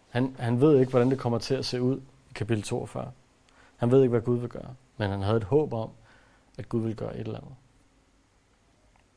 Han, 0.09 0.37
han 0.39 0.61
ved 0.61 0.81
ikke, 0.81 0.91
hvordan 0.91 1.11
det 1.11 1.19
kommer 1.19 1.39
til 1.39 1.55
at 1.55 1.65
se 1.65 1.83
ud 1.83 2.01
i 2.31 2.33
kapitel 2.35 2.63
42. 2.63 3.13
Han 3.77 3.91
ved 3.91 4.03
ikke, 4.03 4.11
hvad 4.11 4.21
Gud 4.21 4.39
vil 4.39 4.49
gøre, 4.49 4.75
men 4.97 5.11
han 5.11 5.23
havde 5.23 5.37
et 5.37 5.45
håb 5.45 5.73
om, 5.73 5.91
at 6.59 6.69
Gud 6.69 6.83
vil 6.83 6.97
gøre 6.97 7.15
et 7.15 7.21
eller 7.21 7.39
andet. 7.39 7.55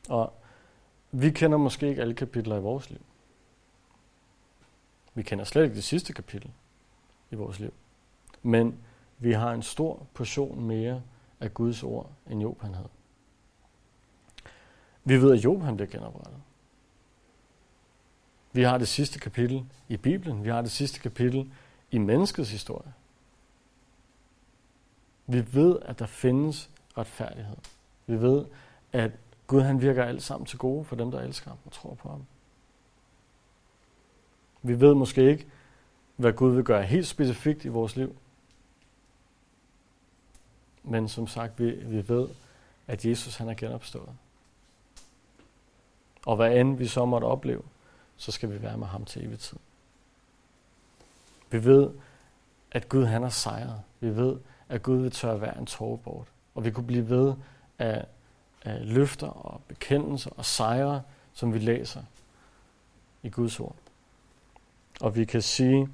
Og 0.09 0.34
vi 1.11 1.32
kender 1.32 1.57
måske 1.57 1.89
ikke 1.89 2.01
alle 2.01 2.13
kapitler 2.13 2.57
i 2.57 2.61
vores 2.61 2.89
liv. 2.89 3.01
Vi 5.13 5.23
kender 5.23 5.45
slet 5.45 5.63
ikke 5.63 5.75
det 5.75 5.84
sidste 5.84 6.13
kapitel 6.13 6.51
i 7.32 7.36
vores 7.36 7.59
liv. 7.59 7.73
Men 8.43 8.80
vi 9.19 9.32
har 9.32 9.51
en 9.51 9.63
stor 9.63 10.07
portion 10.13 10.63
mere 10.63 11.01
af 11.39 11.53
Guds 11.53 11.84
ord, 11.84 12.11
end 12.30 12.41
Job 12.41 12.61
han 12.61 12.73
havde. 12.73 12.89
Vi 15.03 15.21
ved, 15.21 15.34
at 15.34 15.43
Job 15.43 15.61
han 15.61 15.78
blev 15.78 15.89
genoprettet. 15.89 16.41
Vi 18.51 18.63
har 18.63 18.78
det 18.78 18.88
sidste 18.88 19.19
kapitel 19.19 19.65
i 19.88 19.97
Bibelen. 19.97 20.43
Vi 20.43 20.49
har 20.49 20.61
det 20.61 20.71
sidste 20.71 20.99
kapitel 20.99 21.51
i 21.91 21.97
menneskets 21.97 22.51
historie. 22.51 22.93
Vi 25.28 25.53
ved, 25.53 25.80
at 25.82 25.99
der 25.99 26.05
findes 26.05 26.69
retfærdighed. 26.97 27.57
Vi 28.07 28.21
ved, 28.21 28.45
at 28.91 29.11
Gud 29.47 29.61
han 29.61 29.82
virker 29.82 30.03
alt 30.03 30.23
sammen 30.23 30.45
til 30.45 30.57
gode 30.57 30.86
for 30.86 30.95
dem, 30.95 31.11
der 31.11 31.21
elsker 31.21 31.49
ham 31.49 31.57
og 31.65 31.71
tror 31.71 31.93
på 31.93 32.09
ham. 32.09 32.25
Vi 34.63 34.80
ved 34.80 34.93
måske 34.93 35.30
ikke, 35.32 35.47
hvad 36.18 36.34
Gud 36.34 36.55
vil 36.55 36.63
gøre 36.63 36.84
helt 36.84 37.07
specifikt 37.07 37.65
i 37.65 37.68
vores 37.68 37.95
liv. 37.95 38.15
Men 40.84 41.07
som 41.07 41.28
sagt, 41.28 41.59
vi, 41.59 41.72
vi 41.72 42.09
ved, 42.09 42.30
at 42.88 43.05
Jesus 43.05 43.36
han 43.36 43.49
er 43.49 43.53
genopstået. 43.53 44.09
Og 46.26 46.36
hvad 46.36 46.55
end 46.55 46.78
vi 46.78 46.88
så 46.88 47.05
måtte 47.05 47.26
opleve, 47.26 47.63
så 48.18 48.32
skal 48.32 48.51
vi 48.51 48.61
være 48.61 48.78
med 48.78 48.88
ham 48.88 49.05
til 49.05 49.26
evig 49.26 49.39
tid. 49.39 49.57
Vi 51.49 51.65
ved, 51.65 51.89
at 52.72 52.89
Gud 52.89 53.05
han 53.05 53.22
har 53.22 53.30
sejret. 53.30 53.82
Vi 53.99 54.15
ved, 54.15 54.38
at 54.70 54.84
Gud 54.84 54.97
vil 54.97 55.11
tørre 55.11 55.38
hver 55.38 55.53
en 55.53 55.65
tårer 55.65 55.97
bort. 55.97 56.28
Og 56.55 56.65
vi 56.65 56.72
kunne 56.72 56.88
blive 56.88 57.09
ved 57.09 57.34
af, 57.80 58.05
af 58.61 58.93
løfter 58.93 59.28
og 59.28 59.61
bekendelser 59.68 60.32
og 60.38 60.45
sejre, 60.45 61.01
som 61.34 61.53
vi 61.53 61.59
læser 61.59 62.03
i 63.24 63.30
Guds 63.30 63.59
ord. 63.59 63.76
Og 65.01 65.15
vi 65.15 65.26
kan 65.26 65.41
sige 65.41 65.89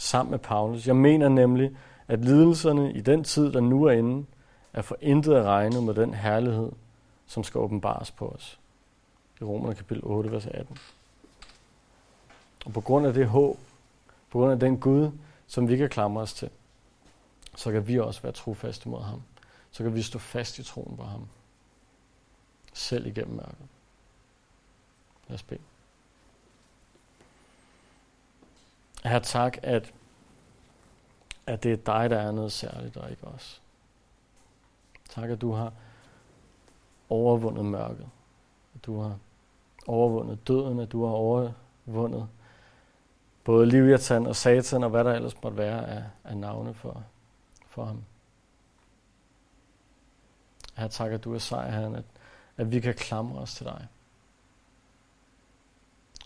sammen 0.00 0.30
med 0.30 0.38
Paulus, 0.38 0.86
jeg 0.86 0.96
mener 0.96 1.28
nemlig, 1.28 1.76
at 2.08 2.24
lidelserne 2.24 2.92
i 2.92 3.00
den 3.00 3.24
tid, 3.24 3.52
der 3.52 3.60
nu 3.60 3.84
er 3.84 3.92
inde, 3.92 4.26
er 4.72 4.82
for 4.82 4.96
intet 5.00 5.34
at 5.34 5.44
regne 5.44 5.82
med 5.82 5.94
den 5.94 6.14
herlighed, 6.14 6.72
som 7.26 7.44
skal 7.44 7.58
åbenbares 7.58 8.10
på 8.10 8.28
os. 8.28 8.58
I 9.40 9.44
Romerne 9.44 9.74
kapitel 9.74 10.02
8, 10.06 10.32
vers 10.32 10.46
18. 10.46 10.78
Og 12.66 12.72
på 12.72 12.80
grund 12.80 13.06
af 13.06 13.12
det 13.12 13.26
håb, 13.26 13.58
på 14.30 14.38
grund 14.38 14.52
af 14.52 14.60
den 14.60 14.78
Gud, 14.78 15.10
som 15.46 15.68
vi 15.68 15.76
kan 15.76 15.88
klamre 15.88 16.22
os 16.22 16.34
til, 16.34 16.50
så 17.56 17.72
kan 17.72 17.88
vi 17.88 17.98
også 17.98 18.22
være 18.22 18.32
trofaste 18.32 18.88
mod 18.88 19.02
ham. 19.02 19.22
Så 19.70 19.82
kan 19.82 19.94
vi 19.94 20.02
stå 20.02 20.18
fast 20.18 20.58
i 20.58 20.62
troen 20.62 20.96
på 20.96 21.02
ham. 21.02 21.28
Selv 22.72 23.06
igennem 23.06 23.36
mørket. 23.36 23.68
Lad 25.28 25.34
os 25.34 25.42
bede. 25.42 25.60
Her 29.04 29.18
tak, 29.18 29.58
at, 29.62 29.92
at 31.46 31.62
det 31.62 31.72
er 31.72 31.76
dig, 31.76 32.10
der 32.10 32.18
er 32.18 32.32
noget 32.32 32.52
særligt, 32.52 32.96
og 32.96 33.10
ikke 33.10 33.24
os. 33.24 33.62
Tak, 35.08 35.30
at 35.30 35.40
du 35.40 35.52
har 35.52 35.72
overvundet 37.08 37.64
mørket. 37.64 38.08
At 38.74 38.84
du 38.86 39.00
har 39.00 39.18
overvundet 39.86 40.48
døden, 40.48 40.80
at 40.80 40.92
du 40.92 41.04
har 41.04 41.12
overvundet 41.12 42.28
både 43.44 43.66
Liviatan 43.66 44.26
og 44.26 44.36
Satan 44.36 44.84
og 44.84 44.90
hvad 44.90 45.04
der 45.04 45.12
ellers 45.12 45.42
måtte 45.42 45.58
være 45.58 45.88
af, 45.88 46.04
af 46.24 46.36
navne 46.36 46.74
for, 46.74 47.04
for 47.66 47.84
ham. 47.84 48.04
Her 50.76 50.88
tak, 50.88 51.12
at 51.12 51.24
du 51.24 51.34
er 51.34 51.38
sej, 51.38 51.70
Herren, 51.70 51.94
at, 51.94 52.04
at 52.56 52.72
vi 52.72 52.80
kan 52.80 52.94
klamre 52.94 53.38
os 53.38 53.54
til 53.54 53.66
dig. 53.66 53.86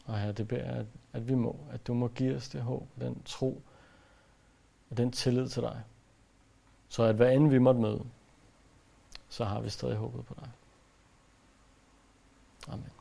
Og 0.04 0.18
her, 0.18 0.32
det 0.32 0.48
beder 0.48 0.64
jeg, 0.64 0.74
at, 0.74 0.86
at 1.14 1.28
vi 1.28 1.34
må, 1.34 1.56
at 1.70 1.86
du 1.86 1.94
må 1.94 2.08
give 2.08 2.36
os 2.36 2.48
det 2.48 2.62
håb, 2.62 2.88
den 3.00 3.22
tro 3.24 3.62
og 4.90 4.96
den 4.96 5.12
tillid 5.12 5.48
til 5.48 5.62
dig. 5.62 5.82
Så 6.88 7.02
at 7.02 7.14
hvad 7.14 7.32
end 7.32 7.48
vi 7.48 7.58
måtte 7.58 7.80
møde, 7.80 8.04
så 9.28 9.44
har 9.44 9.60
vi 9.60 9.70
stadig 9.70 9.96
håbet 9.96 10.26
på 10.26 10.34
dig. 10.34 10.50
Amen. 12.68 12.93